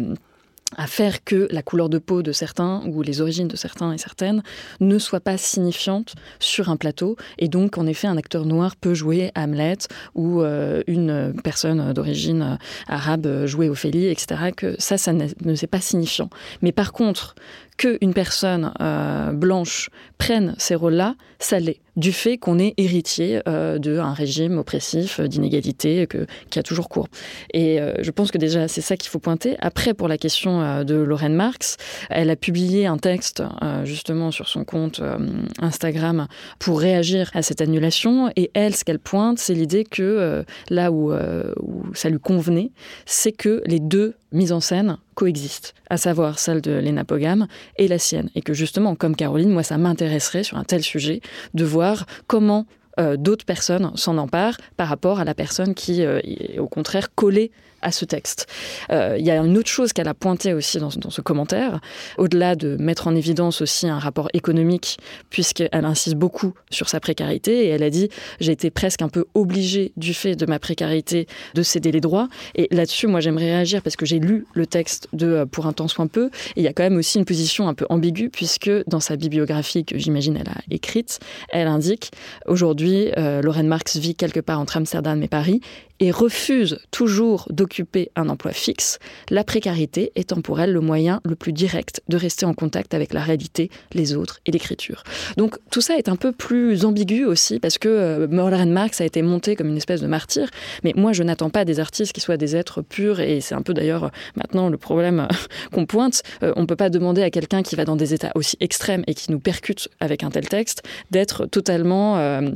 À 0.76 0.86
faire 0.86 1.24
que 1.24 1.48
la 1.50 1.62
couleur 1.62 1.88
de 1.88 1.98
peau 1.98 2.22
de 2.22 2.32
certains 2.32 2.82
ou 2.86 3.02
les 3.02 3.20
origines 3.20 3.48
de 3.48 3.56
certains 3.56 3.92
et 3.92 3.98
certaines 3.98 4.42
ne 4.80 4.98
soient 4.98 5.20
pas 5.20 5.36
signifiantes 5.36 6.14
sur 6.38 6.70
un 6.70 6.76
plateau. 6.76 7.16
Et 7.38 7.48
donc, 7.48 7.78
en 7.78 7.86
effet, 7.86 8.06
un 8.06 8.16
acteur 8.16 8.46
noir 8.46 8.76
peut 8.76 8.94
jouer 8.94 9.30
Hamlet 9.36 9.78
ou 10.14 10.42
euh, 10.42 10.82
une 10.86 11.34
personne 11.42 11.92
d'origine 11.92 12.58
arabe 12.88 13.46
jouer 13.46 13.68
Ophélie, 13.68 14.06
etc. 14.06 14.50
Que 14.56 14.74
ça, 14.78 14.98
ça 14.98 15.12
ne 15.12 15.54
c'est 15.54 15.66
pas 15.66 15.80
signifiant. 15.80 16.30
Mais 16.62 16.72
par 16.72 16.92
contre, 16.92 17.34
qu'une 17.76 18.14
personne 18.14 18.72
euh, 18.80 19.32
blanche 19.32 19.90
prenne 20.18 20.54
ces 20.58 20.74
rôles-là, 20.74 21.14
ça 21.38 21.58
l'est, 21.58 21.80
du 21.96 22.12
fait 22.12 22.38
qu'on 22.38 22.58
est 22.58 22.74
héritier 22.76 23.40
euh, 23.48 23.78
d'un 23.78 24.12
régime 24.12 24.58
oppressif, 24.58 25.20
d'inégalité, 25.20 26.06
qui 26.50 26.58
a 26.58 26.62
toujours 26.62 26.88
cours. 26.88 27.08
Et 27.52 27.80
euh, 27.80 27.94
je 28.00 28.10
pense 28.10 28.30
que 28.30 28.38
déjà, 28.38 28.68
c'est 28.68 28.80
ça 28.80 28.96
qu'il 28.96 29.10
faut 29.10 29.18
pointer. 29.18 29.56
Après, 29.60 29.92
pour 29.92 30.08
la 30.08 30.16
question 30.16 30.62
euh, 30.62 30.84
de 30.84 30.94
Lorraine 30.94 31.34
Marx, 31.34 31.76
elle 32.08 32.30
a 32.30 32.36
publié 32.36 32.86
un 32.86 32.98
texte 32.98 33.42
euh, 33.62 33.84
justement 33.84 34.30
sur 34.30 34.48
son 34.48 34.64
compte 34.64 35.00
euh, 35.00 35.18
Instagram 35.60 36.28
pour 36.58 36.80
réagir 36.80 37.30
à 37.34 37.42
cette 37.42 37.60
annulation. 37.60 38.30
Et 38.36 38.50
elle, 38.54 38.74
ce 38.74 38.84
qu'elle 38.84 38.98
pointe, 38.98 39.38
c'est 39.38 39.54
l'idée 39.54 39.84
que 39.84 40.02
euh, 40.02 40.44
là 40.70 40.90
euh, 40.90 41.52
où 41.60 41.82
ça 41.94 42.08
lui 42.08 42.20
convenait, 42.20 42.70
c'est 43.06 43.32
que 43.32 43.62
les 43.66 43.80
deux 43.80 44.14
mises 44.32 44.52
en 44.52 44.60
scène 44.60 44.96
coexistent, 45.14 45.74
à 45.90 45.96
savoir 45.96 46.38
celle 46.38 46.60
de 46.60 46.72
Lena 46.72 47.04
Pogam 47.04 47.46
et 47.76 47.88
la 47.88 47.98
sienne. 47.98 48.30
Et 48.34 48.42
que 48.42 48.54
justement, 48.54 48.94
comme 48.94 49.16
Caroline, 49.16 49.50
moi, 49.50 49.62
ça 49.62 49.78
m'intéresserait 49.78 50.42
sur 50.42 50.56
un 50.56 50.64
tel 50.64 50.82
sujet 50.82 51.20
de 51.54 51.64
voir 51.64 52.06
comment 52.26 52.66
euh, 53.00 53.16
d'autres 53.16 53.46
personnes 53.46 53.90
s'en 53.94 54.18
emparent 54.18 54.58
par 54.76 54.88
rapport 54.88 55.18
à 55.18 55.24
la 55.24 55.34
personne 55.34 55.74
qui 55.74 56.04
euh, 56.04 56.20
est 56.24 56.58
au 56.58 56.68
contraire 56.68 57.14
collée 57.14 57.50
à 57.82 57.92
ce 57.92 58.04
texte. 58.04 58.46
Euh, 58.90 59.16
il 59.18 59.24
y 59.24 59.30
a 59.30 59.36
une 59.36 59.58
autre 59.58 59.68
chose 59.68 59.92
qu'elle 59.92 60.08
a 60.08 60.14
pointé 60.14 60.54
aussi 60.54 60.78
dans, 60.78 60.90
dans 60.96 61.10
ce 61.10 61.20
commentaire, 61.20 61.80
au-delà 62.18 62.56
de 62.56 62.76
mettre 62.76 63.06
en 63.06 63.14
évidence 63.14 63.60
aussi 63.60 63.88
un 63.88 63.98
rapport 63.98 64.28
économique, 64.32 64.98
puisqu'elle 65.30 65.84
insiste 65.84 66.16
beaucoup 66.16 66.54
sur 66.70 66.88
sa 66.88 67.00
précarité, 67.00 67.66
et 67.66 67.68
elle 67.68 67.82
a 67.82 67.90
dit 67.90 68.08
j'ai 68.40 68.52
été 68.52 68.70
presque 68.70 69.02
un 69.02 69.08
peu 69.08 69.24
obligée 69.34 69.92
du 69.96 70.14
fait 70.14 70.36
de 70.36 70.46
ma 70.46 70.58
précarité 70.58 71.26
de 71.54 71.62
céder 71.62 71.92
les 71.92 72.00
droits. 72.00 72.28
Et 72.54 72.68
là-dessus, 72.70 73.06
moi 73.06 73.20
j'aimerais 73.20 73.52
réagir 73.52 73.82
parce 73.82 73.96
que 73.96 74.06
j'ai 74.06 74.18
lu 74.18 74.46
le 74.54 74.66
texte 74.66 75.08
de 75.12 75.26
euh, 75.26 75.46
Pour 75.46 75.66
un 75.66 75.72
temps 75.72 75.88
soit 75.88 76.06
peu, 76.06 76.26
et 76.56 76.60
il 76.60 76.62
y 76.62 76.68
a 76.68 76.72
quand 76.72 76.82
même 76.82 76.96
aussi 76.96 77.18
une 77.18 77.24
position 77.24 77.68
un 77.68 77.74
peu 77.74 77.86
ambiguë, 77.88 78.30
puisque 78.30 78.70
dans 78.86 79.00
sa 79.00 79.16
bibliographie 79.16 79.84
que 79.84 79.98
j'imagine 79.98 80.36
elle 80.36 80.48
a 80.48 80.60
écrite, 80.70 81.18
elle 81.50 81.66
indique 81.66 82.10
aujourd'hui 82.46 83.10
euh, 83.18 83.42
Lorraine 83.42 83.66
Marx 83.66 83.96
vit 83.96 84.14
quelque 84.14 84.40
part 84.40 84.60
entre 84.60 84.76
Amsterdam 84.76 85.22
et 85.22 85.28
Paris 85.28 85.60
et 86.00 86.10
refuse 86.10 86.78
toujours 86.90 87.46
d'occuper 87.50 87.71
un 88.16 88.28
emploi 88.28 88.52
fixe, 88.52 88.98
la 89.30 89.44
précarité 89.44 90.12
étant 90.16 90.40
pour 90.40 90.60
elle 90.60 90.72
le 90.72 90.80
moyen 90.80 91.20
le 91.24 91.34
plus 91.34 91.52
direct 91.52 92.02
de 92.08 92.16
rester 92.16 92.44
en 92.44 92.54
contact 92.54 92.94
avec 92.94 93.12
la 93.12 93.20
réalité, 93.20 93.70
les 93.92 94.14
autres 94.14 94.40
et 94.46 94.50
l'écriture. 94.50 95.04
Donc 95.36 95.58
tout 95.70 95.80
ça 95.80 95.96
est 95.96 96.08
un 96.08 96.16
peu 96.16 96.32
plus 96.32 96.84
ambigu 96.84 97.24
aussi 97.24 97.58
parce 97.60 97.78
que 97.78 97.88
euh, 97.88 98.26
Lorraine 98.26 98.72
Marx 98.72 99.00
a 99.00 99.04
été 99.04 99.22
montée 99.22 99.56
comme 99.56 99.68
une 99.68 99.76
espèce 99.76 100.00
de 100.00 100.06
martyr, 100.06 100.48
mais 100.84 100.92
moi 100.96 101.12
je 101.12 101.22
n'attends 101.22 101.50
pas 101.50 101.64
des 101.64 101.80
artistes 101.80 102.12
qui 102.12 102.20
soient 102.20 102.36
des 102.36 102.56
êtres 102.56 102.82
purs 102.82 103.20
et 103.20 103.40
c'est 103.40 103.54
un 103.54 103.62
peu 103.62 103.74
d'ailleurs 103.74 104.10
maintenant 104.36 104.68
le 104.68 104.78
problème 104.78 105.28
qu'on 105.72 105.86
pointe. 105.86 106.22
Euh, 106.42 106.52
on 106.56 106.62
ne 106.62 106.66
peut 106.66 106.76
pas 106.76 106.90
demander 106.90 107.22
à 107.22 107.30
quelqu'un 107.30 107.62
qui 107.62 107.76
va 107.76 107.84
dans 107.84 107.96
des 107.96 108.14
états 108.14 108.32
aussi 108.34 108.56
extrêmes 108.60 109.04
et 109.06 109.14
qui 109.14 109.30
nous 109.30 109.40
percute 109.40 109.88
avec 110.00 110.22
un 110.22 110.30
tel 110.30 110.48
texte 110.48 110.82
d'être 111.10 111.46
totalement... 111.46 112.18
Euh, 112.18 112.50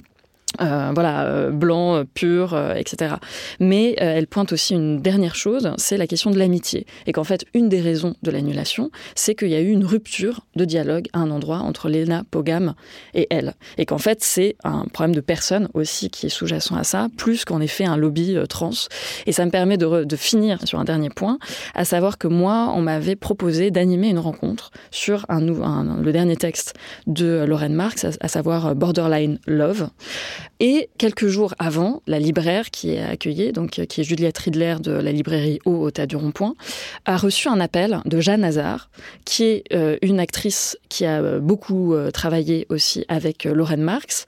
euh, 0.61 0.93
voilà, 0.95 1.27
euh, 1.27 1.51
blanc, 1.51 1.97
euh, 1.97 2.05
pur, 2.05 2.55
euh, 2.55 2.75
etc. 2.75 3.17
Mais 3.61 3.97
euh, 4.01 4.15
elle 4.17 4.27
pointe 4.27 4.53
aussi 4.53 4.75
une 4.75 5.01
dernière 5.03 5.35
chose, 5.35 5.71
c'est 5.77 5.97
la 5.97 6.07
question 6.07 6.31
de 6.31 6.39
l'amitié. 6.39 6.87
Et 7.07 7.13
qu'en 7.13 7.25
fait, 7.25 7.45
une 7.53 7.69
des 7.69 7.81
raisons 7.81 8.15
de 8.23 8.31
l'annulation, 8.31 8.91
c'est 9.15 9.35
qu'il 9.35 9.49
y 9.49 9.55
a 9.55 9.61
eu 9.61 9.71
une 9.71 9.85
rupture 9.85 10.47
de 10.57 10.65
dialogue 10.65 11.09
à 11.13 11.19
un 11.19 11.31
endroit 11.31 11.59
entre 11.59 11.89
Lena 11.89 12.25
Pogam 12.31 12.75
et 13.15 13.27
elle. 13.31 13.55
Et 13.77 13.87
qu'en 13.87 13.99
fait, 13.99 14.23
c'est 14.23 14.57
un 14.65 14.85
problème 14.93 15.15
de 15.15 15.21
personne 15.21 15.69
aussi 15.75 16.11
qui 16.11 16.27
est 16.27 16.31
sous-jacent 16.31 16.77
à 16.77 16.85
ça, 16.85 17.09
plus 17.17 17.45
qu'en 17.45 17.61
effet 17.61 17.85
un 17.85 17.97
lobby 17.97 18.37
euh, 18.37 18.47
trans. 18.47 18.71
Et 19.27 19.33
ça 19.33 19.45
me 19.45 19.51
permet 19.51 19.77
de, 19.77 20.05
de 20.05 20.17
finir 20.17 20.59
sur 20.65 20.79
un 20.79 20.85
dernier 20.85 21.11
point, 21.11 21.39
à 21.75 21.85
savoir 21.85 22.19
que 22.19 22.29
moi, 22.29 22.73
on 22.75 22.83
m'avait 22.83 23.17
proposé 23.17 23.71
d'animer 23.71 24.09
une 24.09 24.19
rencontre 24.19 24.71
sur 24.91 25.27
un, 25.29 25.47
un, 25.63 26.01
le 26.03 26.13
dernier 26.13 26.37
texte 26.37 26.75
de 27.07 27.45
Lorraine 27.47 27.75
Marx, 27.75 28.05
à, 28.05 28.11
à 28.21 28.29
savoir 28.29 28.75
Borderline 28.75 29.39
Love. 29.47 29.89
Et 30.61 30.89
quelques 30.99 31.27
jours 31.27 31.55
avant, 31.59 32.03
la 32.07 32.19
libraire 32.19 32.71
qui 32.71 32.91
est 32.91 33.03
accueillie, 33.03 33.53
donc 33.53 33.71
qui 33.71 34.01
est 34.01 34.05
Juliette 34.05 34.39
Riedler 34.39 34.77
de 34.81 34.93
la 34.93 35.13
librairie 35.13 35.59
Haut 35.65 35.83
au 35.83 35.91
Tas 35.91 36.07
du 36.07 36.17
Rond-Point, 36.17 36.55
a 37.05 37.17
reçu 37.17 37.49
un 37.49 37.61
appel 37.61 38.01
de 38.05 38.21
Jeanne 38.21 38.45
Hazard, 38.45 38.91
qui 39.25 39.45
est 39.45 39.65
euh, 39.73 39.97
une 40.03 40.21
actrice 40.21 40.79
qui 40.89 41.05
a 41.05 41.39
beaucoup 41.39 41.95
euh, 41.95 42.11
travaillé 42.11 42.67
aussi 42.71 43.05
avec 43.09 43.47
euh, 43.47 43.55
Lorraine 43.55 43.83
Marx. 43.83 44.27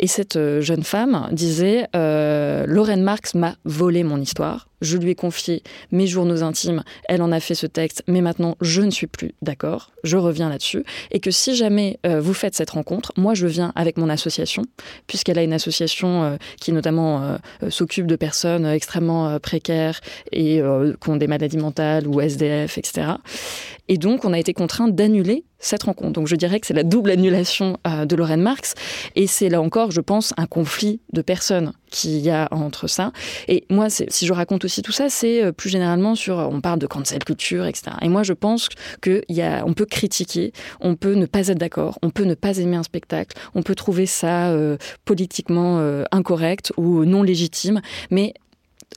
Et 0.00 0.06
cette 0.06 0.36
euh, 0.36 0.60
jeune 0.60 0.82
femme 0.82 1.28
disait 1.32 1.86
euh, 1.94 2.64
Lorraine 2.66 3.02
Marx 3.02 3.34
m'a 3.34 3.56
volé 3.64 4.02
mon 4.02 4.20
histoire. 4.20 4.68
Je 4.80 4.98
lui 4.98 5.10
ai 5.10 5.14
confié 5.14 5.62
mes 5.92 6.06
journaux 6.06 6.42
intimes. 6.42 6.82
Elle 7.08 7.22
en 7.22 7.32
a 7.32 7.40
fait 7.40 7.54
ce 7.54 7.66
texte, 7.66 8.02
mais 8.06 8.20
maintenant 8.20 8.56
je 8.60 8.82
ne 8.82 8.90
suis 8.90 9.06
plus 9.06 9.32
d'accord. 9.40 9.92
Je 10.02 10.16
reviens 10.16 10.48
là-dessus. 10.48 10.84
Et 11.10 11.20
que 11.20 11.30
si 11.30 11.54
jamais 11.54 11.98
euh, 12.04 12.20
vous 12.20 12.34
faites 12.34 12.54
cette 12.54 12.70
rencontre, 12.70 13.12
moi 13.16 13.34
je 13.34 13.46
viens 13.46 13.72
avec 13.76 13.96
mon 13.96 14.08
association, 14.10 14.64
puisqu'elle 15.06 15.38
a 15.38 15.42
une 15.42 15.54
association 15.54 16.24
euh, 16.24 16.36
qui 16.60 16.72
notamment 16.72 17.38
s'occupe 17.68 18.06
de 18.06 18.16
personnes 18.16 18.66
extrêmement 18.66 19.38
précaires 19.38 20.00
et 20.32 20.60
qui 21.00 21.10
ont 21.10 21.16
des 21.16 21.26
maladies 21.26 21.56
mentales 21.56 22.06
ou 22.06 22.20
SDF, 22.20 22.78
etc. 22.78 23.12
Et 23.88 23.98
donc 23.98 24.24
on 24.24 24.32
a 24.32 24.38
été 24.38 24.52
contraint 24.52 24.88
d'annuler 24.88 25.44
cette 25.64 25.84
rencontre. 25.84 26.12
Donc 26.12 26.28
je 26.28 26.36
dirais 26.36 26.60
que 26.60 26.66
c'est 26.66 26.74
la 26.74 26.82
double 26.82 27.10
annulation 27.10 27.78
euh, 27.86 28.04
de 28.04 28.16
Lorraine 28.16 28.42
Marx. 28.42 28.74
Et 29.16 29.26
c'est 29.26 29.48
là 29.48 29.60
encore, 29.60 29.90
je 29.90 30.00
pense, 30.00 30.32
un 30.36 30.46
conflit 30.46 31.00
de 31.12 31.22
personnes 31.22 31.72
qu'il 31.90 32.18
y 32.18 32.30
a 32.30 32.48
entre 32.50 32.86
ça. 32.86 33.12
Et 33.48 33.64
moi, 33.70 33.88
si 33.88 34.26
je 34.26 34.32
raconte 34.32 34.64
aussi 34.64 34.82
tout 34.82 34.92
ça, 34.92 35.08
c'est 35.08 35.42
euh, 35.42 35.52
plus 35.52 35.70
généralement 35.70 36.14
sur, 36.14 36.36
on 36.36 36.60
parle 36.60 36.78
de 36.78 36.86
cancel 36.86 37.24
culture, 37.24 37.66
etc. 37.66 37.96
Et 38.02 38.08
moi, 38.08 38.22
je 38.22 38.32
pense 38.32 38.68
qu'on 39.02 39.74
peut 39.74 39.86
critiquer, 39.86 40.52
on 40.80 40.96
peut 40.96 41.14
ne 41.14 41.26
pas 41.26 41.48
être 41.48 41.58
d'accord, 41.58 41.98
on 42.02 42.10
peut 42.10 42.24
ne 42.24 42.34
pas 42.34 42.58
aimer 42.58 42.76
un 42.76 42.82
spectacle, 42.82 43.36
on 43.54 43.62
peut 43.62 43.74
trouver 43.74 44.06
ça 44.06 44.50
euh, 44.50 44.76
politiquement 45.04 45.54
incorrect 46.10 46.72
ou 46.76 47.04
non 47.04 47.22
légitime, 47.22 47.80
mais 48.10 48.34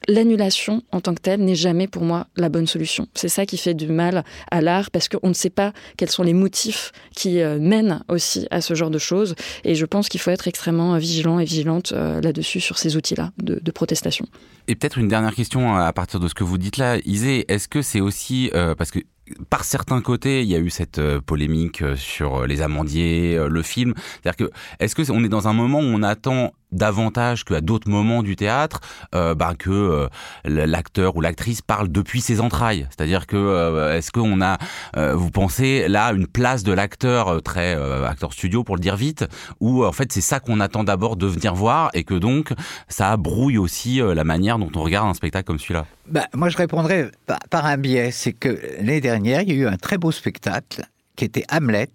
l'annulation 0.08 0.84
en 0.92 1.02
tant 1.02 1.14
que 1.14 1.22
telle 1.22 1.44
n'est 1.44 1.56
jamais 1.56 1.88
pour 1.88 2.04
moi 2.04 2.28
la 2.36 2.50
bonne 2.50 2.68
solution. 2.68 3.08
C'est 3.14 3.30
ça 3.30 3.46
qui 3.46 3.58
fait 3.58 3.74
du 3.74 3.88
mal 3.88 4.24
à 4.52 4.62
l'art 4.62 4.92
parce 4.92 5.10
qu'on 5.10 5.30
ne 5.30 5.34
sait 5.34 5.50
pas 5.50 5.74
quels 5.98 6.10
sont 6.10 6.24
les 6.24 6.34
motifs 6.34 6.92
qui 7.16 7.42
euh, 7.42 7.60
mènent 7.60 8.04
aussi 8.08 8.48
à 8.52 8.62
ce 8.62 8.74
genre 8.74 8.90
de 8.90 9.00
choses. 9.00 9.36
Et 9.64 9.76
je 9.76 9.86
pense 9.86 10.10
qu'il 10.10 10.20
faut 10.20 10.32
être 10.32 10.48
extrêmement 10.48 10.98
vigilant 10.98 11.40
et 11.40 11.46
vigilante 11.46 11.92
euh, 11.92 12.22
là-dessus 12.22 12.60
sur 12.60 12.78
ces 12.78 12.96
outils-là 12.96 13.32
de, 13.38 13.72
protestation. 13.72 14.26
Et 14.68 14.76
peut-être 14.76 14.98
une 14.98 15.08
dernière 15.08 15.36
question 15.36 15.76
à 15.76 15.94
partir 15.94 16.20
de 16.20 16.28
ce 16.28 16.34
que 16.34 16.44
vous 16.44 16.58
dites 16.58 16.78
là, 16.78 16.98
Isée, 17.06 17.46
est-ce 17.52 17.68
que 17.68 17.82
c'est 17.84 18.02
aussi 18.02 18.50
euh, 18.56 18.74
parce 18.74 18.90
que 18.90 19.00
par 19.50 19.64
certains 19.64 20.02
côtés, 20.02 20.42
il 20.42 20.48
y 20.48 20.56
a 20.56 20.60
eu 20.60 20.70
cette 20.70 21.00
euh, 21.00 21.20
polémique 21.22 21.82
euh, 21.82 21.96
sur 21.96 22.46
les 22.46 22.62
amandiers, 22.62 23.36
euh, 23.36 23.50
le 23.50 23.62
film. 23.62 23.94
C'est-à-dire 24.22 24.48
que, 24.48 24.54
est-ce 24.80 24.96
que 24.96 25.12
on 25.12 25.24
est 25.24 25.30
dans 25.30 25.48
un 25.48 25.54
moment 25.54 25.80
où 25.80 25.84
on 25.84 26.04
attend 26.04 26.54
davantage 26.72 27.46
qu'à 27.46 27.62
d'autres 27.62 27.90
moments 27.90 28.24
du 28.24 28.36
théâtre 28.36 28.82
euh, 29.16 29.36
bah, 29.36 29.54
que 29.58 29.70
euh, 29.70 30.08
l'acteur 30.44 31.16
ou 31.16 31.22
l'actrice 31.22 31.62
parle 31.62 31.90
depuis 31.90 32.22
ses 32.22 32.42
entrailles? 32.42 32.88
C'est-à-dire 32.90 33.26
que 33.26 33.38
euh, 33.38 33.98
est-ce 33.98 34.12
qu'on 34.12 34.42
a 34.42 34.58
euh, 34.98 35.16
vous 35.16 35.32
pensez 35.32 35.88
là 35.88 36.12
une 36.12 36.28
place 36.28 36.64
de 36.64 36.74
l'acteur 36.74 37.42
très 37.42 37.76
euh, 37.76 38.06
acteur 38.06 38.34
studio 38.34 38.64
pour 38.64 38.76
le 38.76 38.82
dire 38.82 38.96
vite 38.96 39.26
ou 39.60 39.86
en 39.86 39.92
fait 39.92 40.12
c'est 40.12 40.22
ça 40.22 40.40
qu'on 40.40 40.60
attend 40.60 40.84
d'abord 40.84 41.16
de 41.16 41.28
venir 41.28 41.56
voir 41.56 41.90
et 41.94 42.04
que 42.04 42.16
donc 42.16 42.54
ça 42.90 43.16
brouille 43.18 43.58
aussi 43.58 44.02
euh, 44.02 44.14
la 44.14 44.24
manière 44.24 44.60
dont 44.60 44.72
on 44.76 44.84
regarde 44.84 45.08
un 45.10 45.14
spectacle 45.14 45.46
comme 45.46 45.60
celui-là? 45.60 45.86
Bah, 46.10 46.28
moi 46.34 46.50
je 46.50 46.58
répondrais 46.58 47.12
par, 47.50 47.66
un 47.66 47.78
biais 47.78 48.12
c'est 48.12 48.34
que 48.34 48.60
l'année 48.78 49.02
dernière 49.02 49.42
il 49.42 49.50
y 49.50 49.52
a 49.52 49.56
eu 49.56 49.68
un 49.68 49.78
très 49.78 49.98
beau 49.98 50.12
spectacle 50.12 50.84
qui 51.16 51.26
était 51.26 51.46
Hamlet 51.52 51.90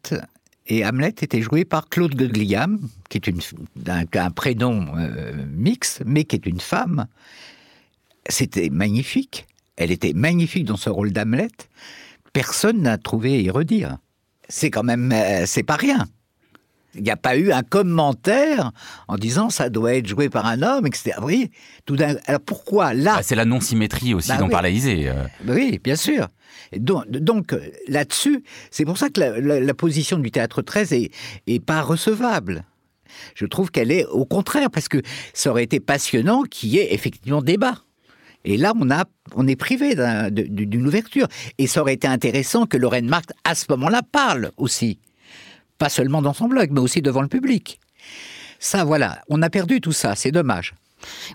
Et 0.67 0.85
Hamlet 0.85 1.15
était 1.23 1.41
joué 1.41 1.65
par 1.65 1.89
Claude 1.89 2.15
Gugliam, 2.15 2.79
qui 3.09 3.19
est 3.19 3.27
une, 3.27 3.41
un, 3.87 4.05
un 4.13 4.31
prénom 4.31 4.87
euh, 4.97 5.33
mixte, 5.49 6.03
mais 6.05 6.25
qui 6.25 6.37
est 6.37 6.47
une 6.47 6.61
femme. 6.61 7.07
C'était 8.29 8.71
magnifique. 8.71 9.47
Elle 9.77 9.91
était 9.91 10.13
magnifique 10.13 10.65
dans 10.65 10.77
ce 10.77 10.91
rôle 10.91 11.13
d'Hamlet. 11.13 11.49
Personne 12.33 12.83
n'a 12.83 12.99
trouvé 12.99 13.35
à 13.35 13.39
y 13.39 13.51
redire. 13.51 13.99
C'est 14.49 14.71
quand 14.71 14.83
même, 14.83 15.11
euh, 15.13 15.45
c'est 15.47 15.63
pas 15.63 15.77
rien. 15.77 16.07
Il 16.95 17.03
n'y 17.03 17.11
a 17.11 17.17
pas 17.17 17.37
eu 17.37 17.53
un 17.53 17.63
commentaire 17.63 18.73
en 19.09 19.17
disant 19.17 19.49
ça 19.49 19.71
doit 19.71 19.95
être 19.95 20.07
joué 20.07 20.29
par 20.29 20.47
un 20.47 20.63
homme, 20.63 20.87
etc. 20.87 21.13
Voyez, 21.21 21.51
tout 21.87 21.97
d'un... 21.97 22.17
Alors 22.27 22.41
pourquoi 22.43 22.93
là 22.93 23.17
bah, 23.17 23.23
C'est 23.23 23.35
la 23.35 23.47
non-symétrie 23.47 24.15
aussi 24.15 24.29
bah, 24.29 24.37
dont 24.37 24.47
oui. 24.47 24.51
parlait 24.53 24.75
Isée. 24.75 25.09
Euh. 25.09 25.25
Oui, 25.47 25.81
bien 25.83 25.97
sûr. 25.97 26.29
Donc, 26.77 27.09
donc 27.11 27.55
là-dessus, 27.89 28.45
c'est 28.71 28.85
pour 28.85 28.99
ça 28.99 29.09
que 29.09 29.21
la, 29.21 29.41
la, 29.41 29.61
la, 29.61 29.75
position 29.75 30.19
du 30.19 30.31
théâtre 30.31 30.63
13 30.63 30.93
est, 30.93 31.11
est 31.47 31.65
pas 31.65 31.83
recevable. 31.83 32.65
Je 33.35 33.47
trouve 33.47 33.71
qu'elle 33.71 33.91
est 33.91 34.05
au 34.07 34.25
contraire, 34.25 34.71
parce 34.71 34.89
que 34.89 34.99
ça 35.35 35.51
aurait 35.51 35.65
été 35.65 35.81
passionnant 35.81 36.43
qu'il 36.43 36.71
y 36.71 36.79
ait 36.79 36.93
effectivement 36.95 37.43
débat 37.43 37.75
Et 38.45 38.57
là, 38.57 38.73
on, 38.79 38.91
a, 38.91 39.05
on 39.35 39.47
est 39.47 39.57
privé 39.57 39.95
d'une 40.31 40.87
ouverture. 40.87 41.29
Et 41.59 41.67
ça 41.67 41.81
aurait 41.81 41.95
été 41.95 42.07
intéressant 42.07 42.67
que 42.67 42.77
Lorraine 42.77 43.09
Marx, 43.09 43.27
à 43.45 43.55
ce 43.55 43.67
moment-là, 43.71 44.03
parle 44.11 44.51
aussi. 44.57 44.99
Pas 45.83 45.89
seulement 45.89 46.23
dans 46.23 46.33
son 46.33 46.47
blog, 46.47 46.71
mais 46.71 46.79
aussi 46.79 47.03
devant 47.03 47.23
le 47.23 47.27
public. 47.27 47.81
Ça, 48.61 48.85
voilà, 48.85 49.21
on 49.29 49.43
a 49.43 49.51
perdu 49.51 49.81
tout 49.81 49.91
ça, 49.91 50.15
c'est 50.15 50.31
dommage. 50.31 50.75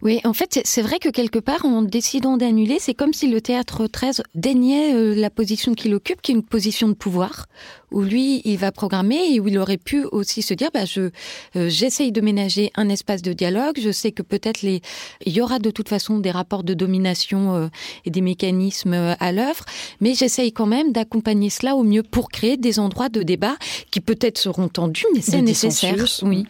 Oui, 0.02 0.20
en 0.24 0.34
fait, 0.34 0.62
c'est 0.64 0.82
vrai 0.82 1.00
que 1.00 1.10
quelque 1.10 1.40
part, 1.40 1.66
en 1.66 1.82
décidant 1.82 2.38
d'annuler, 2.38 2.78
c'est 2.80 2.94
comme 2.94 3.14
si 3.14 3.28
le 3.28 3.42
théâtre 3.42 3.88
13 3.88 4.24
déniait 4.36 4.94
euh, 4.94 5.16
la 5.16 5.30
position 5.30 5.74
qu'il 5.74 5.94
occupe, 5.94 6.22
qui 6.22 6.32
est 6.32 6.36
une 6.36 6.44
position 6.44 6.88
de 6.88 6.94
pouvoir, 6.94 7.48
où 7.92 8.02
lui, 8.02 8.42
il 8.46 8.58
va 8.58 8.72
programmer 8.72 9.34
et 9.34 9.40
où 9.40 9.48
il 9.48 9.58
aurait 9.58 9.78
pu 9.78 10.04
aussi 10.06 10.42
se 10.42 10.54
dire, 10.54 10.70
bah, 10.74 10.86
je, 10.86 11.10
euh, 11.56 11.70
j'essaye 11.70 12.12
de 12.12 12.22
ménager 12.22 12.72
un 12.76 12.90
espace 12.90 13.22
de 13.22 13.34
dialogue. 13.34 13.80
Je 13.82 13.92
sais 13.92 14.12
que 14.12 14.22
peut-être 14.22 14.62
les, 14.62 14.82
il 15.26 15.34
y 15.34 15.42
aura 15.42 15.60
de 15.60 15.72
toute 15.72 15.90
façon 15.90 16.20
des 16.20 16.32
rapports 16.32 16.64
de 16.64 16.74
domination 16.74 17.56
euh, 17.56 17.68
et 18.06 18.10
des 18.10 18.22
mécanismes 18.22 19.16
à 19.20 19.32
l'œuvre, 19.32 19.66
mais 20.02 20.14
j'essaye 20.14 20.52
quand 20.52 20.66
même 20.66 20.92
d'accompagner 20.92 21.50
cela 21.50 21.76
au 21.76 21.84
mieux 21.84 22.04
pour 22.04 22.30
créer 22.30 22.58
des 22.58 22.80
endroits 22.80 23.10
de 23.10 23.24
débat 23.24 23.56
qui 23.92 24.02
peut-être 24.02 24.38
seront 24.38 24.68
tendus, 24.68 25.06
mais 25.14 25.22
c'est 25.22 25.42
nécessaire. 25.42 25.96
Oui. 26.24 26.46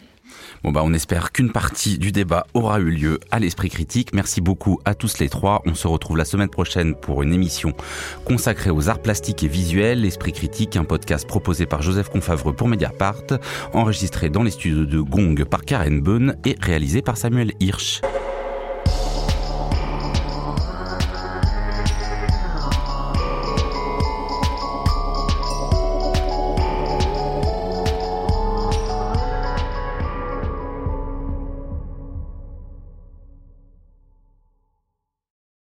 Bah 0.64 0.82
on 0.84 0.92
espère 0.92 1.32
qu'une 1.32 1.50
partie 1.50 1.98
du 1.98 2.12
débat 2.12 2.46
aura 2.54 2.78
eu 2.78 2.90
lieu 2.90 3.20
à 3.30 3.38
l'esprit 3.38 3.70
critique. 3.70 4.12
Merci 4.12 4.40
beaucoup 4.40 4.78
à 4.84 4.94
tous 4.94 5.18
les 5.18 5.28
trois. 5.28 5.62
On 5.64 5.74
se 5.74 5.88
retrouve 5.88 6.16
la 6.16 6.24
semaine 6.24 6.50
prochaine 6.50 6.94
pour 6.94 7.22
une 7.22 7.32
émission 7.32 7.72
consacrée 8.24 8.70
aux 8.70 8.88
arts 8.88 9.00
plastiques 9.00 9.42
et 9.42 9.48
visuels. 9.48 10.02
L'esprit 10.02 10.32
critique, 10.32 10.76
un 10.76 10.84
podcast 10.84 11.26
proposé 11.26 11.66
par 11.66 11.82
Joseph 11.82 12.10
Confavreux 12.10 12.52
pour 12.52 12.68
Mediapart, 12.68 13.24
enregistré 13.72 14.28
dans 14.28 14.42
les 14.42 14.50
studios 14.50 14.84
de 14.84 15.00
Gong 15.00 15.42
par 15.44 15.64
Karen 15.64 16.00
Beun 16.00 16.36
et 16.44 16.56
réalisé 16.60 17.02
par 17.02 17.16
Samuel 17.16 17.52
Hirsch. 17.60 18.02